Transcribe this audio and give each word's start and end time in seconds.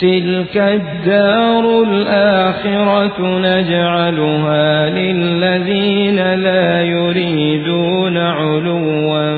تلك 0.00 0.56
الدار 0.56 1.82
الآخرة 1.82 3.20
نجعلها 3.20 4.90
للذين 4.90 6.34
لا 6.34 6.82
يريدون 6.82 8.16
علوا 8.16 9.34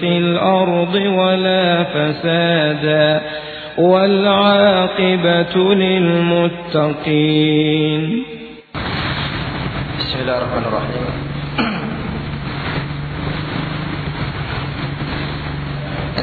في 0.00 0.18
الأرض 0.18 0.94
ولا 0.94 1.84
فسادا 1.84 3.20
والعاقبة 3.78 5.74
للمتقين 6.74 7.22
بسم 9.98 10.18
الله 10.20 10.38
الرحمن 10.38 10.64
الرحيم 10.66 11.23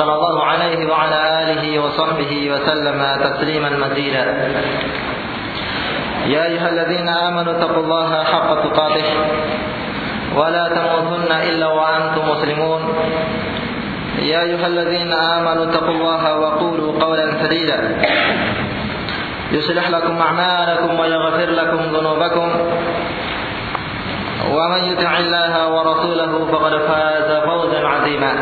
صلى 0.00 0.14
الله 0.14 0.44
عليه 0.44 0.90
وعلى 0.90 1.18
آله 1.42 1.78
وصحبه 1.78 2.32
وسلم 2.52 3.00
تسليما 3.24 3.70
مزيدا. 3.70 4.24
يا 6.26 6.44
أيها 6.44 6.68
الذين 6.68 7.08
آمنوا 7.08 7.52
اتقوا 7.52 7.82
الله 7.84 8.24
حق 8.24 8.48
تقاته 8.64 9.04
ولا 10.36 10.64
تموتن 10.68 11.32
إلا 11.32 11.66
وأنتم 11.66 12.22
مسلمون. 12.30 12.80
يا 14.18 14.42
أيها 14.42 14.66
الذين 14.66 15.12
آمنوا 15.12 15.64
اتقوا 15.64 15.94
الله 15.94 16.38
وقولوا 16.38 17.04
قولا 17.04 17.26
سديدا. 17.44 17.78
يصلح 19.52 19.90
لكم 19.90 20.18
أعمالكم 20.20 21.00
ويغفر 21.00 21.50
لكم 21.50 21.80
ذنوبكم. 21.96 22.48
ومن 24.50 24.80
يطع 24.84 25.18
الله 25.18 25.68
ورسوله 25.68 26.32
فقد 26.52 26.72
فاز 26.88 27.28
فوزا 27.44 27.86
عظيما. 27.86 28.32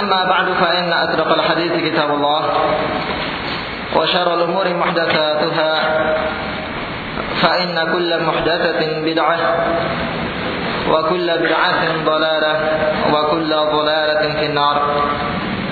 أما 0.00 0.24
بعد 0.24 0.46
فإن 0.52 0.92
أصدق 0.92 1.32
الحديث 1.32 1.72
كتاب 1.72 2.10
الله 2.10 2.42
وشر 3.96 4.34
الأمور 4.34 4.74
محدثاتها 4.74 5.72
فإن 7.42 7.92
كل 7.92 8.24
محدثة 8.24 9.02
بدعة 9.04 9.38
وكل 10.90 11.38
بدعة 11.38 12.04
ضلالة 12.04 12.54
وكل 13.12 13.50
ضلالة 13.54 14.34
في 14.40 14.46
النار. 14.46 14.82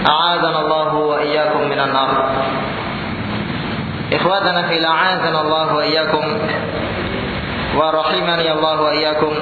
أعاذنا 0.09 0.61
الله 0.61 0.95
وإياكم 0.95 1.69
من 1.69 1.81
النار. 1.81 2.31
إخواتنا 4.12 4.62
في 4.62 4.87
أعاذنا 4.87 5.41
الله 5.41 5.75
وإياكم. 5.75 6.39
ورحمني 7.77 8.53
الله 8.53 8.81
وإياكم. 8.81 9.33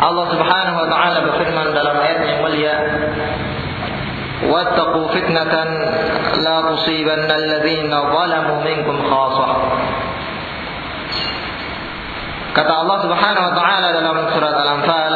Allah 0.00 0.26
Subhanahu 0.32 0.76
wa 0.80 0.88
taala 0.88 1.18
berfirman 1.28 1.66
dalam 1.76 1.96
ayat 2.00 2.20
yang 2.24 2.40
mulia 2.40 2.74
Wattaqu 4.40 5.00
fitnatan 5.12 5.68
la 6.40 6.56
tusibanna 6.72 7.34
alladhina 7.36 7.98
zalamu 8.08 8.54
minkum 8.64 8.96
khassah 9.04 9.50
Kata 12.56 12.72
Allah 12.72 12.98
Subhanahu 13.04 13.44
wa 13.44 13.54
taala 13.54 13.86
dalam 13.92 14.16
surat 14.32 14.54
Al-Anfal 14.56 15.14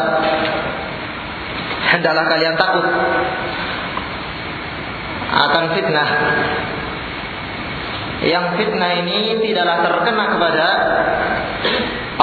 Hendaklah 1.94 2.24
kalian 2.26 2.54
takut 2.60 2.86
akan 5.34 5.64
fitnah. 5.74 6.08
Yang 8.24 8.46
fitnah 8.56 8.90
ini 9.04 9.42
tidaklah 9.42 9.84
terkena 9.84 10.24
kepada 10.32 10.68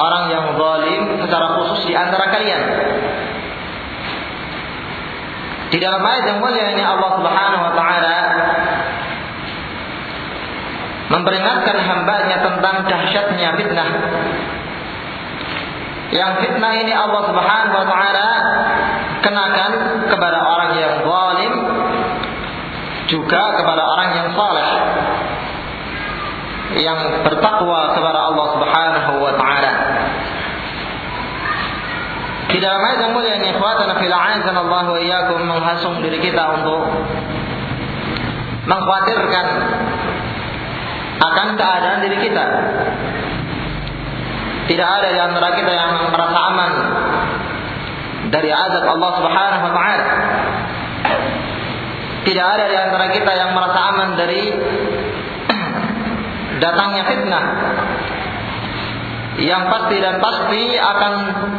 orang 0.02 0.24
yang 0.34 0.46
zalim 0.58 1.02
secara 1.22 1.46
khusus 1.62 1.86
di 1.86 1.94
antara 1.94 2.26
kalian. 2.34 2.62
Di 5.72 5.78
dalam 5.80 6.04
ayat 6.04 6.24
yang 6.28 6.40
mulia 6.44 6.76
ini 6.76 6.84
Allah 6.84 7.10
Subhanahu 7.16 7.64
wa 7.64 7.74
taala 7.78 8.18
memperingatkan 11.16 11.78
hambanya 11.80 12.38
tentang 12.44 12.76
dahsyatnya 12.90 13.50
fitnah. 13.56 13.90
Yang 16.12 16.32
fitnah 16.44 16.74
ini 16.76 16.92
Allah 16.92 17.22
Subhanahu 17.24 17.76
wa 17.78 17.88
taala 17.88 18.28
kenakan 19.24 19.72
kepada 20.12 20.40
orang 20.44 20.72
yang 20.76 20.94
zalim 21.08 21.54
juga 23.08 23.42
kepada 23.60 23.84
orang 23.86 24.10
yang 24.16 24.28
saleh 24.36 24.70
yang 26.80 27.00
bertakwa 27.28 27.92
kepada 27.92 28.20
Allah 28.32 28.46
Subhanahu 28.56 29.12
wa 29.20 29.34
taala. 29.36 29.71
Di 32.52 32.60
dalam 32.60 32.84
ayat 32.84 33.00
yang 33.00 33.14
mulia 33.16 33.40
ini 33.40 33.56
ikhwatana 33.56 33.96
fil 33.96 34.12
a'azan 34.12 34.56
Allah 34.60 34.84
wa 34.92 35.00
iyyakum 35.00 35.40
menghasung 35.48 36.04
diri 36.04 36.20
kita 36.20 36.60
untuk 36.60 36.84
mengkhawatirkan 38.68 39.46
akan 41.22 41.48
keadaan 41.56 42.00
diri 42.04 42.18
kita. 42.28 42.46
Tidak 44.68 44.88
ada 44.88 45.08
di 45.16 45.20
antara 45.20 45.50
kita 45.56 45.72
yang 45.72 45.92
merasa 46.12 46.40
aman 46.52 46.74
dari 48.36 48.50
azab 48.52 48.84
Allah 48.84 49.12
Subhanahu 49.20 49.64
wa 49.64 49.74
taala. 49.76 50.08
Tidak 52.22 52.46
ada 52.46 52.66
di 52.68 52.78
antara 52.78 53.06
kita 53.16 53.32
yang 53.32 53.56
merasa 53.56 53.80
aman 53.96 54.10
dari 54.20 54.42
datangnya 56.64 57.04
fitnah 57.08 57.46
yang 59.40 59.72
pasti 59.72 59.96
dan 60.04 60.20
pasti 60.20 60.76
akan 60.76 61.14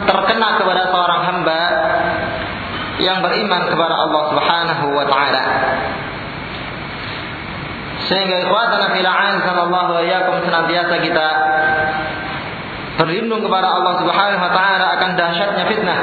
terkena 0.04 0.48
kepada 0.60 0.82
seorang 0.92 1.20
hamba 1.24 1.60
yang 3.00 3.24
beriman 3.24 3.72
kepada 3.72 3.94
Allah 3.96 4.22
Subhanahu 4.28 4.84
wa 4.92 5.06
taala. 5.08 5.42
Sehingga 8.12 8.44
ikhwatana 8.44 8.92
fil 8.92 9.08
sallallahu 9.40 9.90
wa 9.96 10.02
iyyakum 10.04 10.44
senantiasa 10.44 11.00
kita 11.00 11.26
berlindung 13.00 13.40
kepada 13.40 13.72
Allah 13.72 13.94
Subhanahu 14.04 14.42
wa 14.42 14.52
taala 14.52 14.86
akan 15.00 15.10
dahsyatnya 15.16 15.64
fitnah. 15.64 16.00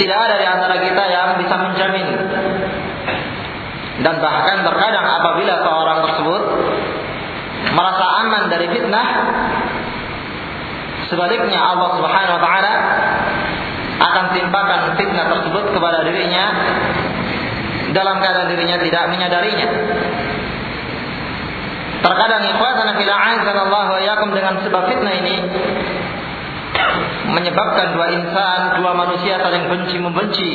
Tidak 0.00 0.16
ada 0.16 0.34
di 0.40 0.46
antara 0.48 0.80
kita 0.80 1.02
yang 1.12 1.36
bisa 1.36 1.54
menjamin 1.60 2.08
dan 4.00 4.18
bahkan 4.18 4.64
terkadang 4.64 5.04
apabila 5.04 5.54
seorang 5.60 5.98
tersebut 6.08 6.42
merasa 7.70 8.04
aman 8.26 8.42
dari 8.50 8.66
fitnah 8.74 9.08
sebaliknya 11.06 11.60
Allah 11.62 11.90
Subhanahu 12.02 12.34
wa 12.38 12.42
taala 12.42 12.74
akan 14.02 14.24
timpakan 14.34 14.80
fitnah 14.98 15.26
tersebut 15.30 15.64
kepada 15.70 16.02
dirinya 16.02 16.44
dalam 17.94 18.18
keadaan 18.18 18.50
dirinya 18.50 18.76
tidak 18.82 19.04
menyadarinya 19.14 19.68
terkadang 22.02 22.42
ikhwatan 22.50 22.88
fil 22.98 23.12
Allah 23.14 23.86
wa 23.94 24.26
dengan 24.34 24.54
sebab 24.66 24.82
fitnah 24.90 25.14
ini 25.22 25.36
menyebabkan 27.32 27.94
dua 27.94 28.06
insan, 28.12 28.60
dua 28.82 28.92
manusia 28.92 29.38
saling 29.38 29.70
benci 29.70 29.96
membenci 30.02 30.50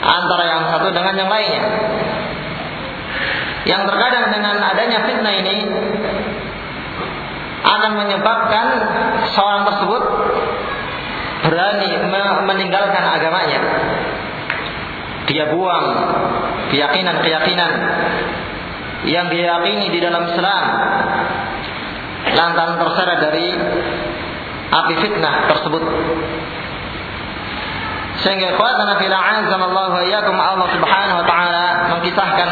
antara 0.00 0.44
yang 0.48 0.62
satu 0.72 0.88
dengan 0.90 1.14
yang 1.14 1.30
lainnya. 1.30 1.64
Yang 3.68 3.82
terkadang 3.92 4.26
dengan 4.32 4.56
adanya 4.56 4.98
fitnah 5.04 5.34
ini 5.36 5.56
akan 7.60 7.92
menyebabkan 8.00 8.66
seorang 9.36 9.62
tersebut 9.68 10.02
berani 11.44 11.90
meninggalkan 12.48 13.04
agamanya. 13.04 13.60
Dia 15.28 15.52
buang 15.52 15.86
keyakinan-keyakinan 16.72 17.72
yang 19.08 19.32
dia 19.32 19.56
yakini 19.56 19.92
di 19.92 19.98
dalam 20.00 20.28
Islam 20.28 20.64
lantaran 22.32 22.76
terseret 22.80 23.18
dari 23.28 23.46
api 24.70 24.94
fitnah 25.00 25.34
tersebut. 25.52 25.82
Sehingga 28.20 28.52
ikhwatana 28.52 29.00
fil 29.00 29.14
iyyakum 30.04 30.36
Allah 30.36 30.68
Subhanahu 30.76 31.18
wa 31.24 31.26
taala 31.26 31.66
mengkisahkan 31.96 32.48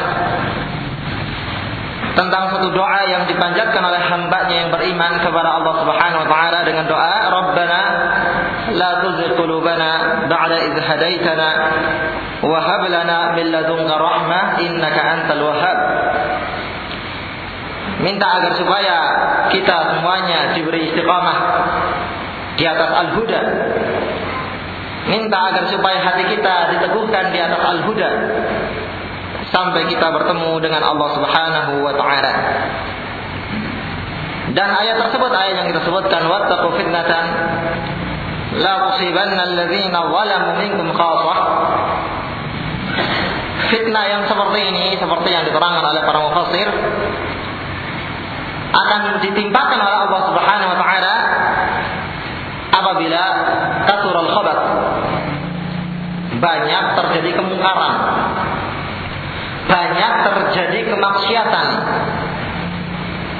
tentang 2.18 2.50
satu 2.50 2.74
doa 2.74 3.00
yang 3.06 3.30
dipanjatkan 3.30 3.78
oleh 3.78 4.02
hambanya 4.02 4.54
yang 4.66 4.70
beriman 4.74 5.22
kepada 5.22 5.62
Allah 5.62 5.74
Subhanahu 5.86 6.26
wa 6.26 6.28
taala 6.28 6.58
dengan 6.66 6.90
doa 6.90 7.14
Rabbana 7.30 7.80
la 8.74 8.90
tuzigh 9.06 9.38
qulubana 9.38 10.26
ba'da 10.26 10.58
idh 10.66 10.78
hadaitana 10.82 11.50
wa 12.42 12.58
hab 12.58 12.82
lana 12.90 13.38
min 13.38 13.54
ladunka 13.54 13.94
rahmah 13.94 14.58
innaka 14.66 15.00
antal 15.14 15.42
wahhab 15.46 15.78
minta 18.02 18.26
agar 18.26 18.52
supaya 18.58 18.96
kita 19.54 19.76
semuanya 19.94 20.58
diberi 20.58 20.90
istiqamah 20.90 21.38
di 22.58 22.66
atas 22.66 22.90
al-huda. 23.06 23.40
Minta 25.08 25.38
agar 25.54 25.64
supaya 25.70 25.98
hati 26.02 26.36
kita 26.36 26.54
diteguhkan 26.74 27.30
di 27.30 27.38
atas 27.40 27.62
al-huda 27.62 28.10
sampai 29.52 29.88
kita 29.88 30.12
bertemu 30.12 30.60
dengan 30.60 30.82
Allah 30.84 31.08
Subhanahu 31.16 31.72
wa 31.80 31.94
taala. 31.96 32.32
Dan 34.52 34.68
ayat 34.72 34.96
tersebut 34.96 35.28
ayat 35.28 35.54
yang 35.60 35.68
kita 35.68 35.80
sebutkan 35.84 36.24
wattaqu 36.24 36.68
fitnatan 36.80 37.24
la 38.58 38.74
tusibanna 38.92 39.42
alladziina 39.44 39.98
zalamu 40.08 40.50
minkum 40.56 40.88
khassah. 40.92 41.38
Fitnah 43.68 44.04
yang 44.08 44.22
seperti 44.24 44.60
ini 44.72 44.96
seperti 44.96 45.28
yang 45.28 45.44
diterangkan 45.44 45.84
oleh 45.84 46.02
para 46.08 46.18
mufassir 46.24 46.68
akan 48.68 49.00
ditimpakan 49.20 49.78
oleh 49.80 49.98
Allah 50.08 50.20
Subhanahu 50.32 50.70
wa 50.72 50.78
taala 50.80 51.14
apabila 52.72 53.22
kasurul 53.88 54.28
khabar 54.32 54.58
banyak 56.38 56.84
terjadi 56.96 57.30
kemungkaran 57.40 57.94
banyak 59.68 60.12
terjadi 60.24 60.80
kemaksiatan. 60.90 61.66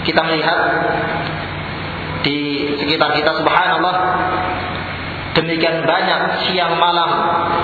Kita 0.05 0.21
melihat 0.25 0.59
di 2.23 2.39
sekitar 2.77 3.17
kita 3.17 3.31
subhanallah 3.41 3.95
demikian 5.37 5.85
banyak 5.85 6.21
siang 6.49 6.77
malam. 6.77 7.11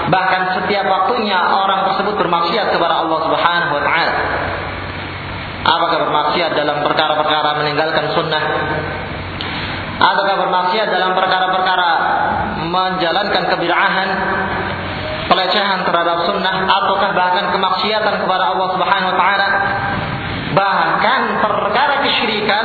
Bahkan 0.08 0.42
setiap 0.60 0.86
waktunya 0.88 1.36
orang 1.36 1.92
tersebut 1.92 2.14
bermaksiat 2.16 2.72
kepada 2.72 3.04
Allah 3.04 3.18
Subhanahu 3.28 3.72
wa 3.76 3.82
taala. 3.84 4.14
Apakah 5.64 5.98
bermaksiat 6.08 6.52
dalam 6.52 6.84
perkara-perkara 6.84 7.50
meninggalkan 7.64 8.12
sunnah? 8.12 8.44
Ataukah 9.96 10.36
bermaksiat 10.44 10.88
dalam 10.92 11.16
perkara-perkara 11.16 11.90
menjalankan 12.68 13.42
kebid'ahan 13.48 14.08
pelecehan 15.28 15.86
terhadap 15.88 16.28
sunnah 16.28 16.68
ataukah 16.68 17.10
bahkan 17.16 17.50
kemaksiatan 17.52 18.14
kepada 18.20 18.44
Allah 18.54 18.68
Subhanahu 18.76 19.10
wa 19.12 19.18
taala. 19.18 19.48
Bahkan 20.54 21.20
perkara 21.42 21.94
kesyirikan 22.06 22.64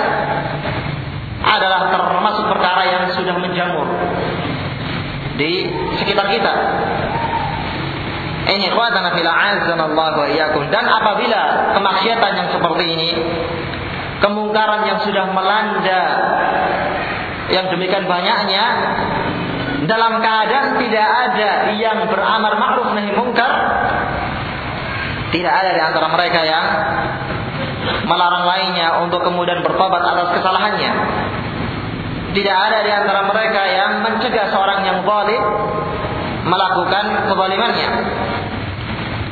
adalah 1.41 1.89
termasuk 1.89 2.45
perkara 2.51 2.83
yang 2.85 3.03
sudah 3.15 3.35
menjamur 3.39 3.88
di 5.39 5.71
sekitar 5.97 6.27
kita. 6.29 6.53
Ini 8.50 8.65
khawatana 8.73 9.13
fil 9.13 9.29
Allah 9.29 10.13
wa 10.17 10.65
dan 10.73 10.85
apabila 10.89 11.41
kemaksiatan 11.77 12.31
yang 12.33 12.50
seperti 12.50 12.85
ini 12.97 13.09
kemungkaran 14.19 14.89
yang 14.89 15.00
sudah 15.06 15.31
melanda 15.31 16.03
yang 17.50 17.65
demikian 17.73 18.06
banyaknya 18.06 18.65
dalam 19.89 20.21
keadaan 20.21 20.77
tidak 20.77 21.07
ada 21.09 21.74
yang 21.74 22.06
beramar 22.06 22.53
ma'ruf 22.62 22.94
nahi 22.94 23.12
mungkar 23.18 23.51
tidak 25.30 25.53
ada 25.53 25.69
di 25.74 25.81
antara 25.81 26.07
mereka 26.09 26.41
yang 26.45 26.65
melarang 28.09 28.45
lainnya 28.50 29.01
untuk 29.06 29.21
kemudian 29.21 29.62
bertobat 29.62 30.01
atas 30.01 30.41
kesalahannya. 30.41 30.91
Tidak 32.30 32.57
ada 32.57 32.86
di 32.86 32.91
antara 32.94 33.25
mereka 33.25 33.62
yang 33.65 33.91
mencegah 34.06 34.53
seorang 34.53 34.86
yang 34.86 35.01
zalim 35.01 35.44
melakukan 36.45 37.06
kezalimannya. 37.30 37.89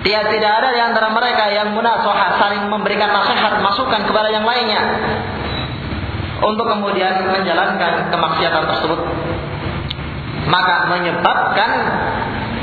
Tidak 0.06 0.24
tidak 0.34 0.52
ada 0.62 0.70
di 0.74 0.82
antara 0.82 1.10
mereka 1.14 1.50
yang 1.50 1.74
munasohah 1.74 2.38
saling 2.38 2.70
memberikan 2.70 3.10
nasihat 3.10 3.60
masukan 3.60 4.06
kepada 4.06 4.30
yang 4.30 4.46
lainnya 4.46 4.82
untuk 6.38 6.70
kemudian 6.70 7.34
menjalankan 7.34 8.14
kemaksiatan 8.14 8.64
tersebut 8.70 9.00
maka 10.48 10.88
menyebabkan 10.92 11.72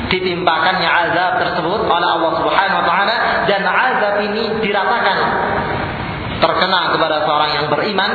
ditimpakannya 0.09 0.89
azab 0.89 1.33
tersebut 1.41 1.81
oleh 1.85 2.09
Allah 2.09 2.33
Subhanahu 2.39 2.79
wa 2.81 2.87
taala 2.87 3.17
dan 3.49 3.63
azab 3.65 4.15
ini 4.25 4.61
diratakan 4.61 5.19
terkena 6.41 6.81
kepada 6.93 7.17
seorang 7.25 7.51
yang 7.57 7.67
beriman 7.73 8.11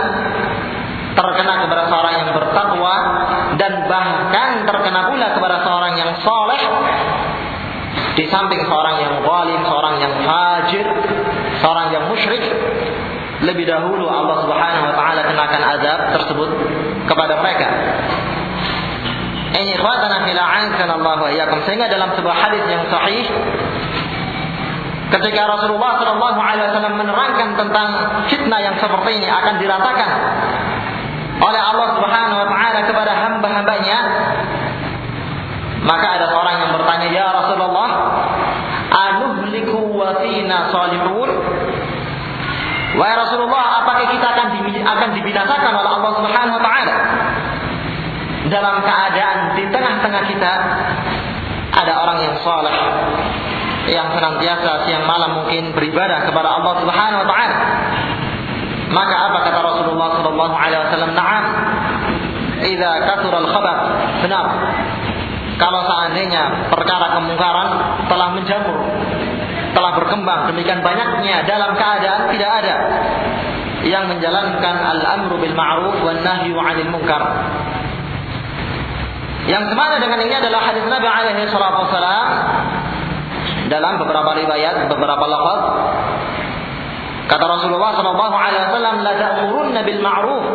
terkena 1.18 1.54
kepada 1.66 1.84
seorang 1.90 2.14
yang 2.22 2.30
bertakwa 2.32 2.96
dan 3.58 3.90
bahkan 3.90 4.64
terkena 4.64 5.10
pula 5.10 5.28
kepada 5.34 5.58
seorang 5.66 5.94
yang 5.98 6.12
soleh 6.22 6.62
di 8.16 8.24
samping 8.28 8.62
seorang 8.68 9.00
yang 9.00 9.16
zalim, 9.24 9.62
seorang 9.64 9.96
yang 10.00 10.14
fajir, 10.24 10.86
seorang 11.64 11.88
yang 11.92 12.04
musyrik 12.12 12.44
lebih 13.40 13.66
dahulu 13.68 14.08
Allah 14.08 14.44
Subhanahu 14.44 14.84
wa 14.92 14.96
taala 14.96 15.22
kenakan 15.24 15.62
azab 15.80 16.00
tersebut 16.20 16.50
kepada 17.08 17.40
mereka. 17.40 17.68
Ini 19.50 19.72
ikhwatana 19.82 20.30
fil 20.30 20.38
Allah 20.38 21.16
wa 21.18 21.30
iyyakum 21.30 21.66
sehingga 21.66 21.90
dalam 21.90 22.14
sebuah 22.14 22.38
hadis 22.38 22.64
yang 22.70 22.86
sahih 22.86 23.26
ketika 25.10 25.42
Rasulullah 25.50 25.98
Shallallahu 25.98 26.38
alaihi 26.38 26.66
wasallam 26.70 26.96
menerangkan 27.02 27.50
tentang 27.58 27.90
fitnah 28.30 28.62
yang 28.62 28.76
seperti 28.78 29.10
ini 29.18 29.26
akan 29.26 29.58
diratakan 29.58 30.10
oleh 31.42 31.62
Allah 31.62 31.88
Subhanahu 31.98 32.40
wa 32.46 32.48
taala 32.54 32.80
kepada 32.86 33.12
hamba-hambanya 33.18 34.00
maka 35.82 36.08
ada 36.20 36.26
seorang 36.30 36.56
yang 36.62 36.72
bertanya 36.78 37.08
ya 37.10 37.26
Rasulullah 37.34 37.90
anuhliku 38.94 39.82
wa 39.98 40.22
fina 40.22 40.70
salihun 40.70 41.30
Wahai 42.90 43.22
Rasulullah, 43.22 43.86
apakah 43.86 44.10
kita 44.10 44.28
akan 44.34 44.66
akan 44.66 45.10
dibinasakan 45.14 45.72
oleh 45.78 45.92
Allah 45.94 46.12
Subhanahu 46.20 46.58
wa 46.58 46.64
taala? 46.66 46.96
Dalam 48.50 48.76
keadaan 48.82 49.40
di 49.56 49.64
tengah-tengah 49.70 50.24
kita 50.26 50.54
ada 51.70 51.94
orang 52.02 52.18
yang 52.26 52.36
saleh 52.42 52.76
yang 53.90 54.08
senantiasa 54.14 54.86
siang 54.86 55.06
malam 55.06 55.42
mungkin 55.42 55.74
beribadah 55.74 56.30
kepada 56.30 56.50
Allah 56.58 56.74
Subhanahu 56.82 57.22
wa 57.26 57.28
taala. 57.30 57.58
Maka 58.90 59.16
apa 59.30 59.38
kata 59.50 59.60
Rasulullah 59.62 60.10
sallallahu 60.18 60.56
alaihi 60.58 60.82
wasallam? 60.90 61.12
"Na'am. 61.14 61.46
Idza 62.66 62.92
kathura 63.06 63.38
al-khabar." 63.46 63.78
Benar. 64.26 64.46
Kalau 65.60 65.82
seandainya 65.86 66.72
perkara 66.72 67.20
kemungkaran 67.20 67.70
telah 68.08 68.30
menjamur, 68.34 68.78
telah 69.76 69.92
berkembang 69.94 70.50
demikian 70.50 70.82
banyaknya 70.82 71.46
dalam 71.46 71.76
keadaan 71.76 72.32
tidak 72.34 72.52
ada 72.64 72.76
yang 73.86 74.10
menjalankan 74.10 74.76
al-amru 74.76 75.38
bil 75.40 75.56
ma'ruf 75.56 75.96
wan 76.02 76.20
nahyu 76.26 76.58
'anil 76.58 76.90
munkar. 76.90 77.24
Yang 79.50 79.74
semana 79.74 79.98
dengan 79.98 80.20
ini 80.22 80.34
adalah 80.38 80.62
hadis 80.62 80.86
Nabi 80.86 81.10
alaihi 81.10 81.50
salatu 81.50 81.90
wasalam 81.90 82.26
dalam 83.74 83.98
beberapa 83.98 84.38
riwayat, 84.38 84.86
beberapa 84.86 85.26
lafaz 85.26 85.62
kata 87.30 87.46
Rasulullah 87.46 87.94
sallallahu 87.98 88.36
alaihi 88.38 88.64
wasallam 88.70 88.96
la 89.06 89.14
ta'murunna 89.18 89.82
bil 89.86 90.02
ma'ruf 90.02 90.46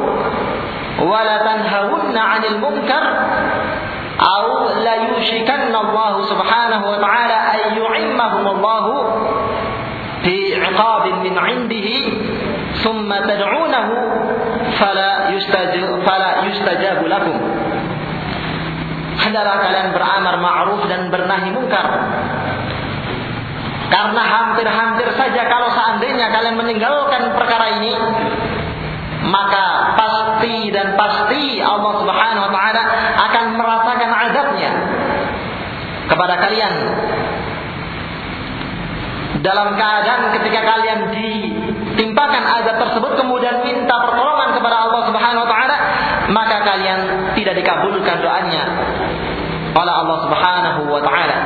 wa 1.02 1.18
la 1.26 1.36
tanhawunna 1.42 2.20
'anil 2.22 2.58
munkar 2.62 3.04
أو 4.14 4.70
لا 4.78 4.94
يوشكن 4.94 5.74
الله 5.74 6.14
سبحانه 6.22 6.80
وتعالى 6.90 7.38
أن 7.54 7.60
يعمهم 7.82 8.44
الله 8.46 8.84
بعقاب 10.24 11.04
من 11.24 11.34
عنده 11.38 11.88
ثم 12.74 13.10
تدعونه 13.10 13.86
فلا 14.78 15.28
يستجاب, 15.34 16.00
فلا 16.06 16.30
يستجاب 16.46 16.98
لكم 17.06 17.36
hendaklah 19.34 19.66
kalian 19.66 19.90
beramal 19.90 20.36
ma'ruf 20.38 20.86
dan 20.86 21.10
bernahi 21.10 21.50
mungkar. 21.50 21.90
Karena 23.90 24.22
hampir-hampir 24.22 25.10
saja 25.18 25.42
kalau 25.50 25.74
seandainya 25.74 26.30
kalian 26.30 26.54
meninggalkan 26.54 27.34
perkara 27.34 27.82
ini 27.82 27.98
maka 29.26 29.98
pasti 29.98 30.70
dan 30.70 30.94
pasti 30.94 31.58
Allah 31.58 31.92
Subhanahu 31.98 32.46
wa 32.46 32.52
taala 32.54 32.82
akan 33.26 33.44
merasakan 33.58 34.10
azabnya 34.14 34.72
kepada 36.06 36.34
kalian. 36.38 36.74
Dalam 39.42 39.74
keadaan 39.74 40.30
ketika 40.38 40.60
kalian 40.62 41.10
ditimpakan 41.10 42.44
azab 42.62 42.76
tersebut 42.86 43.18
kemudian 43.18 43.66
minta 43.66 43.98
pertolongan 43.98 44.54
kepada 44.54 44.76
Allah 44.78 45.02
Subhanahu 45.10 45.42
wa 45.42 45.50
taala 45.50 45.76
maka 46.30 46.56
kalian 46.64 47.00
tidak 47.36 47.54
dikabulkan 47.60 48.16
doanya 48.24 48.64
oleh 49.74 49.94
Allah 49.94 50.18
Subhanahu 50.22 50.80
wa 50.86 51.00
taala. 51.02 51.38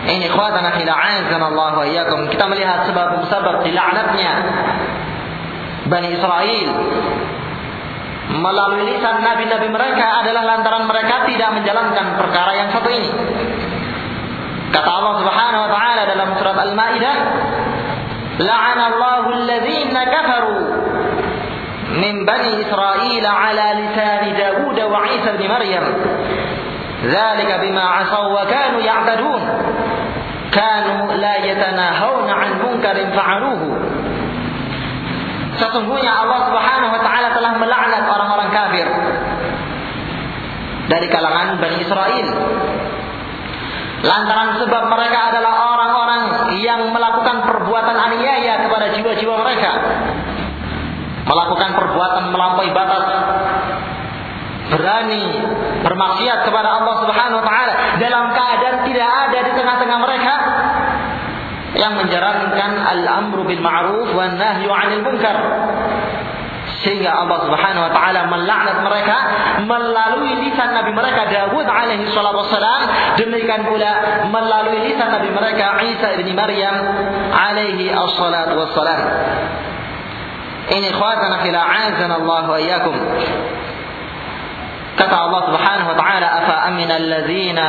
Ini 0.00 0.26
khawatana 0.32 0.80
fil 0.80 0.88
Allah 0.88 1.70
wa 1.76 1.84
iyyakum. 1.84 2.30
Kita 2.32 2.48
melihat 2.48 2.88
sebab-sebab 2.88 3.66
dilaknatnya 3.66 4.32
Bani 5.90 6.08
Israel. 6.14 6.70
Melalui 8.30 8.86
lisan 8.86 9.26
nabi-nabi 9.26 9.68
mereka 9.68 10.22
adalah 10.22 10.46
lantaran 10.46 10.86
mereka 10.86 11.26
tidak 11.26 11.50
menjalankan 11.50 12.06
perkara 12.14 12.52
yang 12.54 12.68
satu 12.70 12.88
ini. 12.88 13.10
Kata 14.70 14.86
Allah 14.86 15.14
Subhanahu 15.18 15.62
wa 15.66 15.70
taala 15.74 16.02
dalam 16.06 16.28
surat 16.38 16.54
Al-Maidah, 16.54 17.16
"La'ana 18.38 18.82
Allahu 18.94 19.28
alladhina 19.34 20.00
kafaru 20.06 20.58
min 21.98 22.22
bani 22.22 22.62
Israel 22.62 23.24
ala 23.26 23.66
lisan 23.82 24.22
Dawud 24.38 24.78
wa 24.78 25.10
Isa 25.10 25.34
bin 25.34 25.50
Maryam 25.50 25.86
ذلك 27.03 27.59
بما 27.61 27.81
عصوا 27.81 28.41
وكانوا 28.41 28.81
يعتدون 28.81 29.41
كانوا 30.51 31.13
لا 31.13 31.35
يتناهون 31.45 32.29
عن 32.29 32.49
منكر 32.63 32.97
فعلوه 33.11 33.61
Sesungguhnya 35.55 36.11
Allah 36.11 36.51
Subhanahu 36.51 36.91
wa 36.91 36.99
taala 36.99 37.31
telah 37.31 37.55
melaknat 37.55 38.03
orang-orang 38.11 38.51
kafir 38.51 38.87
dari 40.91 41.07
kalangan 41.07 41.55
Bani 41.63 41.79
Israel. 41.79 42.27
Lantaran 44.03 44.59
sebab 44.59 44.83
mereka 44.91 45.31
adalah 45.31 45.53
orang-orang 45.73 46.21
yang 46.59 46.91
melakukan 46.91 47.47
perbuatan 47.47 47.95
aniaya 47.95 48.67
kepada 48.67 48.91
jiwa-jiwa 48.99 49.35
mereka. 49.47 49.71
Melakukan 51.23 51.69
perbuatan 51.73 52.35
melampaui 52.35 52.69
batas 52.75 53.05
berani 54.70 55.24
bermaksiat 55.82 56.46
kepada 56.46 56.68
Allah 56.80 56.94
Subhanahu 57.02 57.42
wa 57.42 57.46
taala 57.46 57.74
dalam 57.98 58.24
keadaan 58.32 58.78
tidak 58.86 59.10
ada 59.10 59.38
di 59.44 59.52
tengah-tengah 59.58 59.98
mereka 59.98 60.34
yang 61.74 61.94
menjalankan 61.98 62.72
al-amru 62.82 63.46
bil 63.46 63.62
ma'ruf 63.62 64.08
wan 64.14 64.38
nahyu 64.38 64.70
'anil 64.70 65.02
munkar. 65.06 65.36
Sehingga 66.80 67.12
Allah 67.12 67.44
Subhanahu 67.44 67.86
wa 67.88 67.92
taala 67.92 68.20
melaknat 68.30 68.78
mereka 68.80 69.16
melalui 69.68 70.32
lisan 70.48 70.72
nabi 70.72 70.96
mereka 70.96 71.28
Dawud 71.28 71.66
alaihi 71.68 72.08
salatu 72.08 72.40
wassalam. 72.40 72.82
Demikian 73.20 73.68
pula 73.68 74.24
melalui 74.32 74.88
lisan 74.88 75.12
nabi 75.12 75.28
mereka 75.28 75.76
Isa 75.84 76.16
bin 76.16 76.32
Maryam 76.32 76.76
alaihi 77.36 77.92
assalatu 77.92 78.54
wassalam. 78.56 79.00
Ini 80.70 80.86
ikhwatana 80.94 81.42
fil 81.42 81.58
a'azana 81.58 82.14
Allah 82.22 82.42
wa 82.46 82.58
iyyakum 82.62 82.94
kata 85.00 85.16
Allah 85.16 85.42
Subhanahu 85.48 85.88
wa 85.88 85.96
taala 85.96 86.28
afa 86.44 86.54
amina 86.68 86.94
alladzina 87.00 87.68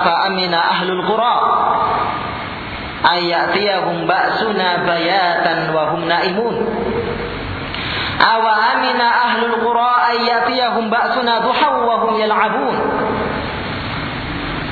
afa 0.00 0.12
amina 0.32 0.58
ahlul 0.72 1.04
qura? 1.04 1.36
Ayatiyahum 3.02 4.06
ba'suna 4.06 4.86
bayatan 4.86 5.74
wa 5.74 5.92
hum 5.92 6.06
naimun. 6.06 6.56
Awa 8.22 8.52
amina 8.78 9.06
ahlul 9.28 9.58
qura 9.60 9.90
ayatiyahum 10.16 10.88
ba'suna 10.88 11.44
duhaw 11.44 11.74
wa 11.84 11.96
hum 12.06 12.12
yal'abun? 12.16 12.76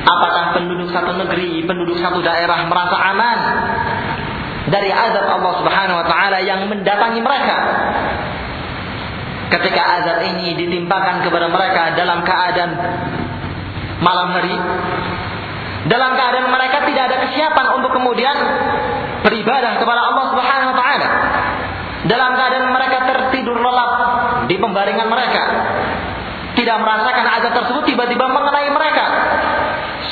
Apakah 0.00 0.57
penduduk 0.57 0.88
satu 0.95 1.12
negeri, 1.21 1.67
penduduk 1.69 2.00
satu 2.00 2.25
daerah 2.25 2.64
merasa 2.71 2.97
aman? 3.12 3.38
Dari 4.71 4.88
azab 4.95 5.26
Allah 5.26 5.52
Subhanahu 5.61 5.99
wa 6.00 6.07
taala 6.07 6.38
yang 6.40 6.71
mendatangi 6.71 7.21
mereka? 7.21 7.57
Ketika 9.50 9.83
azab 9.83 10.19
ini 10.30 10.54
ditimpakan 10.54 11.26
kepada 11.26 11.50
mereka 11.50 11.99
dalam 11.99 12.23
keadaan 12.23 12.71
malam 13.99 14.28
hari, 14.30 14.54
dalam 15.90 16.14
keadaan 16.14 16.54
mereka 16.54 16.87
tidak 16.87 17.02
ada 17.11 17.16
kesiapan 17.26 17.66
untuk 17.75 17.90
kemudian 17.90 18.37
beribadah 19.26 19.80
kepada 19.83 20.00
Allah 20.07 20.25
Subhanahu 20.30 20.71
wa 20.71 20.78
taala. 20.78 21.09
Dalam 22.07 22.30
keadaan 22.33 22.73
mereka 22.73 22.99
tertidur 23.11 23.59
lelap 23.59 23.92
di 24.47 24.57
pembaringan 24.57 25.09
mereka. 25.11 25.42
Tidak 26.54 26.76
merasakan 26.80 27.26
azab 27.40 27.52
tersebut 27.62 27.83
tiba-tiba 27.90 28.30
mengenai 28.30 28.71
mereka. 28.71 29.04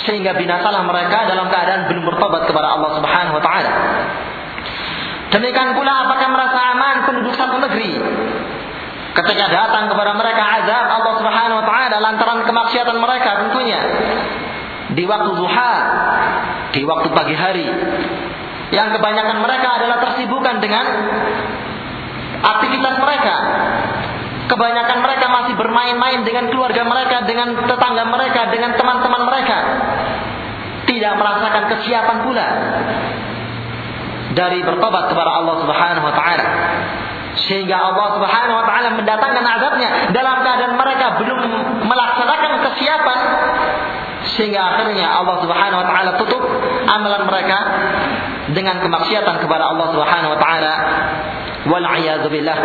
Sehingga 0.05 0.35
binasalah 0.35 0.83
mereka 0.83 1.31
dalam 1.31 1.47
keadaan 1.47 1.87
belum 1.87 2.05
bertobat 2.11 2.49
kepada 2.51 2.75
Allah 2.75 2.91
Subhanahu 2.99 3.39
wa 3.39 3.43
taala. 3.45 3.73
Demikian 5.29 5.77
pula 5.77 6.09
apakah 6.09 6.29
merasa 6.33 6.59
aman 6.73 6.97
penduduk 7.05 7.37
satu 7.37 7.61
negeri 7.61 8.01
Ketika 9.19 9.51
datang 9.51 9.91
kepada 9.91 10.15
mereka 10.15 10.63
azab 10.63 10.85
Allah 10.95 11.15
Subhanahu 11.19 11.59
wa 11.59 11.67
taala 11.67 11.97
lantaran 11.99 12.47
kemaksiatan 12.47 13.03
mereka 13.03 13.31
tentunya 13.43 13.81
di 14.95 15.03
waktu 15.11 15.31
duha, 15.35 15.75
di 16.71 16.87
waktu 16.87 17.09
pagi 17.11 17.35
hari. 17.35 17.67
Yang 18.71 19.01
kebanyakan 19.01 19.43
mereka 19.43 19.69
adalah 19.81 19.99
tersibukan 20.07 20.63
dengan 20.63 20.85
aktivitas 22.47 22.95
mereka. 23.03 23.35
Kebanyakan 24.49 24.99
mereka 25.03 25.27
masih 25.29 25.55
bermain-main 25.59 26.23
dengan 26.23 26.55
keluarga 26.55 26.87
mereka, 26.87 27.27
dengan 27.27 27.59
tetangga 27.59 28.05
mereka, 28.07 28.55
dengan 28.55 28.71
teman-teman 28.79 29.23
mereka. 29.27 29.59
Tidak 30.87 31.13
merasakan 31.19 31.65
kesiapan 31.75 32.17
pula 32.23 32.49
dari 34.39 34.63
bertobat 34.63 35.11
kepada 35.11 35.31
Allah 35.43 35.55
Subhanahu 35.59 36.07
wa 36.07 36.15
taala. 36.15 36.47
Sehingga 37.37 37.77
Allah 37.77 38.17
Subhanahu 38.17 38.57
wa 38.57 38.65
taala 38.65 38.89
mendatangkan 38.97 39.45
azabnya 39.45 39.89
dalam 40.17 40.41
keadaan 40.41 40.75
mereka 40.81 41.07
belum 41.21 41.39
melaksanakan 41.85 42.53
kesiapan 42.67 43.19
sehingga 44.37 44.61
akhirnya 44.61 45.07
Allah 45.09 45.37
Subhanahu 45.41 45.81
wa 45.81 45.87
taala 45.89 46.11
tutup 46.19 46.43
amalan 46.91 47.23
mereka 47.25 47.59
dengan 48.53 48.83
kemaksiatan 48.83 49.41
kepada 49.41 49.71
Allah 49.71 49.87
Subhanahu 49.95 50.35
wa 50.35 50.39
taala 50.41 50.73
wal 51.69 51.87
billah. 52.29 52.59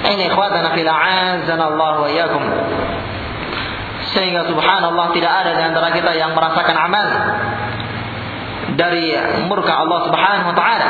Ini 0.00 0.22
ikhwatana 0.32 0.72
fil 0.72 0.88
azana 0.88 1.64
Allah 1.76 1.94
wa 2.00 2.08
iyyakum. 2.08 2.42
Sehingga 4.16 4.48
subhanallah 4.48 5.12
tidak 5.12 5.32
ada 5.44 5.50
di 5.54 5.62
antara 5.62 5.92
kita 5.92 6.16
yang 6.16 6.32
merasakan 6.32 6.76
amal 6.76 7.06
dari 8.74 9.12
murka 9.44 9.76
Allah 9.76 9.98
Subhanahu 10.08 10.50
wa 10.50 10.56
taala 10.56 10.88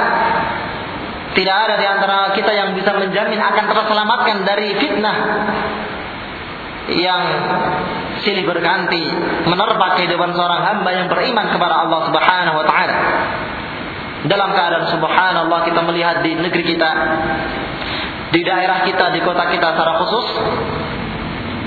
tidak 1.31 1.57
ada 1.57 1.75
di 1.79 1.87
antara 1.87 2.35
kita 2.35 2.51
yang 2.51 2.75
bisa 2.75 2.91
menjamin 2.99 3.39
akan 3.39 3.65
terselamatkan 3.71 4.37
dari 4.43 4.75
fitnah 4.83 5.17
yang 6.91 7.23
silih 8.27 8.43
berganti 8.43 9.05
menerpa 9.47 9.95
kehidupan 10.01 10.35
seorang 10.35 10.61
hamba 10.67 10.91
yang 10.91 11.07
beriman 11.07 11.47
kepada 11.55 11.87
Allah 11.87 12.01
Subhanahu 12.11 12.57
wa 12.59 12.67
taala. 12.67 12.97
Dalam 14.21 14.53
keadaan 14.53 14.85
subhanallah 14.93 15.65
kita 15.65 15.81
melihat 15.87 16.21
di 16.21 16.37
negeri 16.37 16.65
kita, 16.77 16.91
di 18.35 18.41
daerah 18.45 18.85
kita, 18.85 19.15
di 19.17 19.21
kota 19.25 19.49
kita 19.49 19.73
secara 19.73 19.93
khusus 20.03 20.27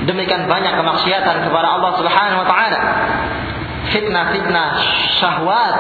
demikian 0.06 0.46
banyak 0.46 0.76
kemaksiatan 0.76 1.48
kepada 1.48 1.68
Allah 1.80 1.92
Subhanahu 1.98 2.40
wa 2.44 2.48
taala. 2.48 2.80
Fitnah-fitnah 3.96 4.68
syahwat 5.20 5.76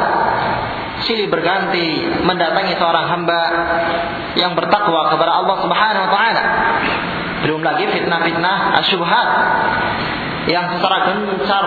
silih 1.01 1.27
berganti 1.33 2.05
mendatangi 2.21 2.77
seorang 2.77 3.05
hamba 3.09 3.41
yang 4.37 4.53
bertakwa 4.53 5.09
kepada 5.09 5.31
Allah 5.41 5.57
Subhanahu 5.65 6.03
wa 6.05 6.11
taala. 6.13 6.43
Belum 7.43 7.61
lagi 7.65 7.89
fitnah-fitnah 7.91 8.79
asyubhat 8.85 9.29
yang 10.47 10.75
secara 10.75 11.07
gencar 11.07 11.65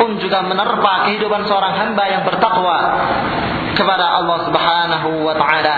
pun 0.00 0.16
juga 0.20 0.40
menerpa 0.44 1.08
kehidupan 1.08 1.44
seorang 1.44 1.76
hamba 1.76 2.04
yang 2.08 2.22
bertakwa 2.24 2.78
kepada 3.76 4.06
Allah 4.20 4.38
Subhanahu 4.48 5.08
wa 5.24 5.34
taala. 5.36 5.76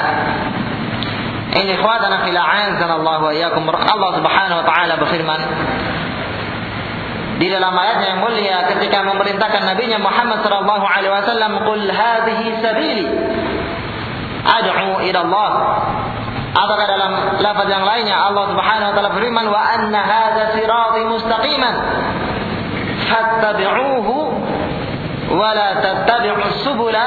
Ini 1.56 1.72
ikhwatana 1.80 2.26
fil 2.28 2.36
Allah 2.36 3.16
wa 3.22 3.32
iyyakum. 3.32 3.64
Allah 3.70 4.10
Subhanahu 4.20 4.58
wa 4.60 4.66
taala 4.66 4.94
berfirman, 5.00 5.40
di 7.36 7.46
dalam 7.52 7.76
ayatnya 7.76 8.16
yang 8.16 8.20
mulia 8.24 8.64
ketika 8.72 9.04
memerintahkan 9.04 9.68
nabinya 9.68 10.00
Muhammad 10.00 10.40
sallallahu 10.40 10.84
alaihi 10.88 11.12
wasallam 11.12 11.52
qul 11.68 11.84
hadhihi 11.84 12.48
sabili 12.64 13.06
ad'u 14.46 15.04
ila 15.04 15.20
Allah. 15.20 15.50
Apakah 16.56 16.86
dalam 16.88 17.12
lafaz 17.44 17.68
yang 17.68 17.84
lainnya 17.84 18.16
Allah 18.16 18.48
Subhanahu 18.56 18.88
wa 18.88 18.94
taala 18.96 19.10
berfirman 19.12 19.46
wa 19.52 19.60
anna 19.60 20.00
hadza 20.00 20.56
sirati 20.56 21.00
mustaqiman 21.04 21.74
fattabi'uhu 23.12 24.14
wa 25.36 25.48
la 25.52 25.68
tattabi'us 25.84 26.64
subula 26.64 27.04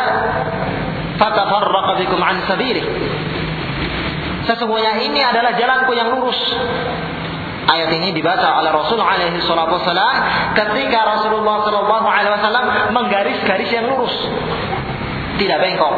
fatafarraqa 1.17 1.97
bikum 2.05 2.21
an 2.21 2.45
sabilih 2.45 2.85
Sesungguhnya 4.45 5.01
ini 5.01 5.21
adalah 5.21 5.57
jalanku 5.57 5.93
yang 5.97 6.13
lurus 6.13 6.37
Ayat 7.69 7.93
ini 7.93 8.09
dibaca 8.17 8.57
oleh 8.57 8.73
Rasul 8.73 8.97
alaihi 8.97 9.37
salatu 9.45 9.77
ketika 10.57 10.99
Rasulullah 11.05 11.61
wasallam 11.61 12.65
menggaris-garis 12.97 13.69
yang 13.69 13.93
lurus. 13.93 14.15
Tidak 15.37 15.57
bengkok. 15.61 15.93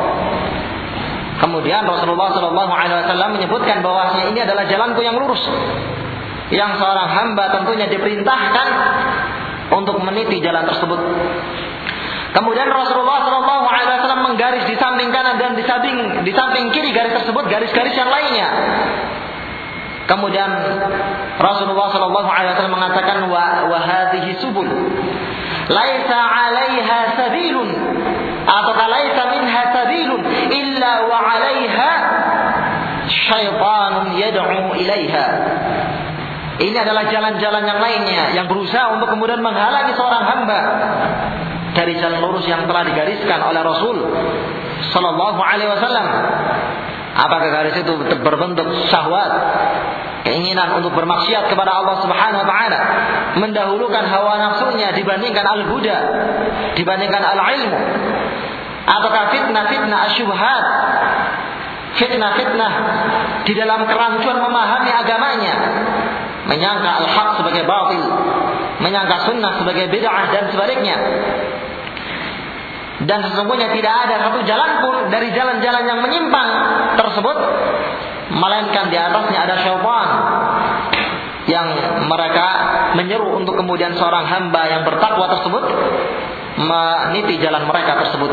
Kemudian 1.39 1.87
Rasulullah 1.87 2.27
wasallam 2.35 3.39
menyebutkan 3.39 3.79
bahwasanya 3.79 4.35
ini 4.35 4.39
adalah 4.43 4.67
jalanku 4.67 4.99
yang 4.99 5.15
lurus. 5.15 5.39
Yang 6.51 6.83
seorang 6.83 7.07
hamba 7.07 7.55
tentunya 7.55 7.87
diperintahkan 7.87 8.67
untuk 9.71 10.03
meniti 10.03 10.43
jalan 10.43 10.67
tersebut. 10.67 10.99
Kemudian 12.31 12.67
Rasulullah 12.71 13.27
Wasallam 13.27 14.23
menggaris 14.23 14.63
di 14.67 14.75
samping 14.79 15.11
kanan 15.11 15.35
dan 15.35 15.51
di 15.55 15.63
samping 15.67 16.23
di 16.23 16.31
samping 16.31 16.71
kiri 16.71 16.95
garis 16.95 17.11
tersebut 17.23 17.43
garis-garis 17.47 17.95
yang 17.95 18.07
lainnya. 18.07 18.47
Kemudian 20.11 20.51
Rasulullah 21.39 21.87
Shallallahu 21.87 22.27
Alaihi 22.27 22.51
Wasallam 22.51 22.75
mengatakan 22.75 23.31
wa 23.31 23.71
wahadihi 23.71 24.43
subul, 24.43 24.67
laisa 25.71 26.19
alaiha 26.19 27.15
sabilun 27.15 27.69
atau 28.43 28.75
laisa 28.91 29.21
minha 29.31 29.61
sabilun 29.71 30.21
illa 30.51 30.91
wa 31.07 31.15
alaiha 31.15 31.91
syaitanun 33.07 34.19
yad'u 34.19 34.75
ilaiha. 34.75 35.27
Ini 36.59 36.75
adalah 36.75 37.07
jalan-jalan 37.07 37.63
yang 37.63 37.79
lainnya 37.79 38.23
yang 38.35 38.45
berusaha 38.51 38.91
untuk 38.99 39.15
kemudian 39.15 39.39
menghalangi 39.39 39.95
seorang 39.95 40.23
hamba 40.27 40.59
dari 41.71 41.95
jalan 41.95 42.19
lurus 42.19 42.43
yang 42.51 42.67
telah 42.67 42.83
digariskan 42.83 43.39
oleh 43.47 43.63
Rasul 43.63 43.97
sallallahu 44.91 45.39
alaihi 45.39 45.71
wasallam. 45.71 46.07
Apakah 47.11 47.47
garis 47.51 47.75
itu? 47.75 47.93
Berbentuk 48.23 48.67
syahwat, 48.87 49.31
keinginan 50.23 50.79
untuk 50.79 50.95
bermaksiat 50.95 51.51
kepada 51.51 51.71
Allah 51.75 51.99
Subhanahu 51.99 52.41
wa 52.45 52.47
taala, 52.47 52.79
mendahulukan 53.35 54.03
hawa 54.07 54.39
nafsunya 54.39 54.95
dibandingkan 54.95 55.43
al-huda, 55.43 55.97
dibandingkan 56.79 57.23
al-ilmu, 57.35 57.79
ataukah 58.87 59.23
fitnah-fitnah 59.35 59.99
asyubhat, 60.07 60.65
fitnah-fitnah 61.99 62.73
di 63.43 63.53
dalam 63.59 63.83
kerancuan 63.83 64.37
memahami 64.39 64.91
agamanya, 64.95 65.55
menyangka 66.47 66.91
al-haq 67.03 67.29
sebagai 67.43 67.67
batil, 67.67 68.03
menyangka 68.79 69.27
sunnah 69.27 69.59
sebagai 69.59 69.91
bid'ah 69.91 70.31
dan 70.31 70.47
sebaliknya. 70.47 70.95
Dan 73.05 73.19
sesungguhnya 73.25 73.73
tidak 73.73 73.93
ada 74.07 74.15
satu 74.29 74.45
jalan 74.45 74.71
pun 74.85 74.95
dari 75.09 75.33
jalan-jalan 75.33 75.83
yang 75.89 75.99
menyimpang 76.05 76.49
tersebut 77.01 77.37
melainkan 78.31 78.93
di 78.93 78.97
atasnya 78.97 79.39
ada 79.43 79.55
syaitan 79.59 80.07
yang 81.49 81.67
mereka 82.05 82.47
menyeru 82.93 83.41
untuk 83.41 83.57
kemudian 83.57 83.97
seorang 83.97 84.29
hamba 84.29 84.69
yang 84.69 84.85
bertakwa 84.85 85.25
tersebut 85.33 85.63
meniti 86.61 87.41
jalan 87.41 87.65
mereka 87.65 87.97
tersebut. 88.05 88.29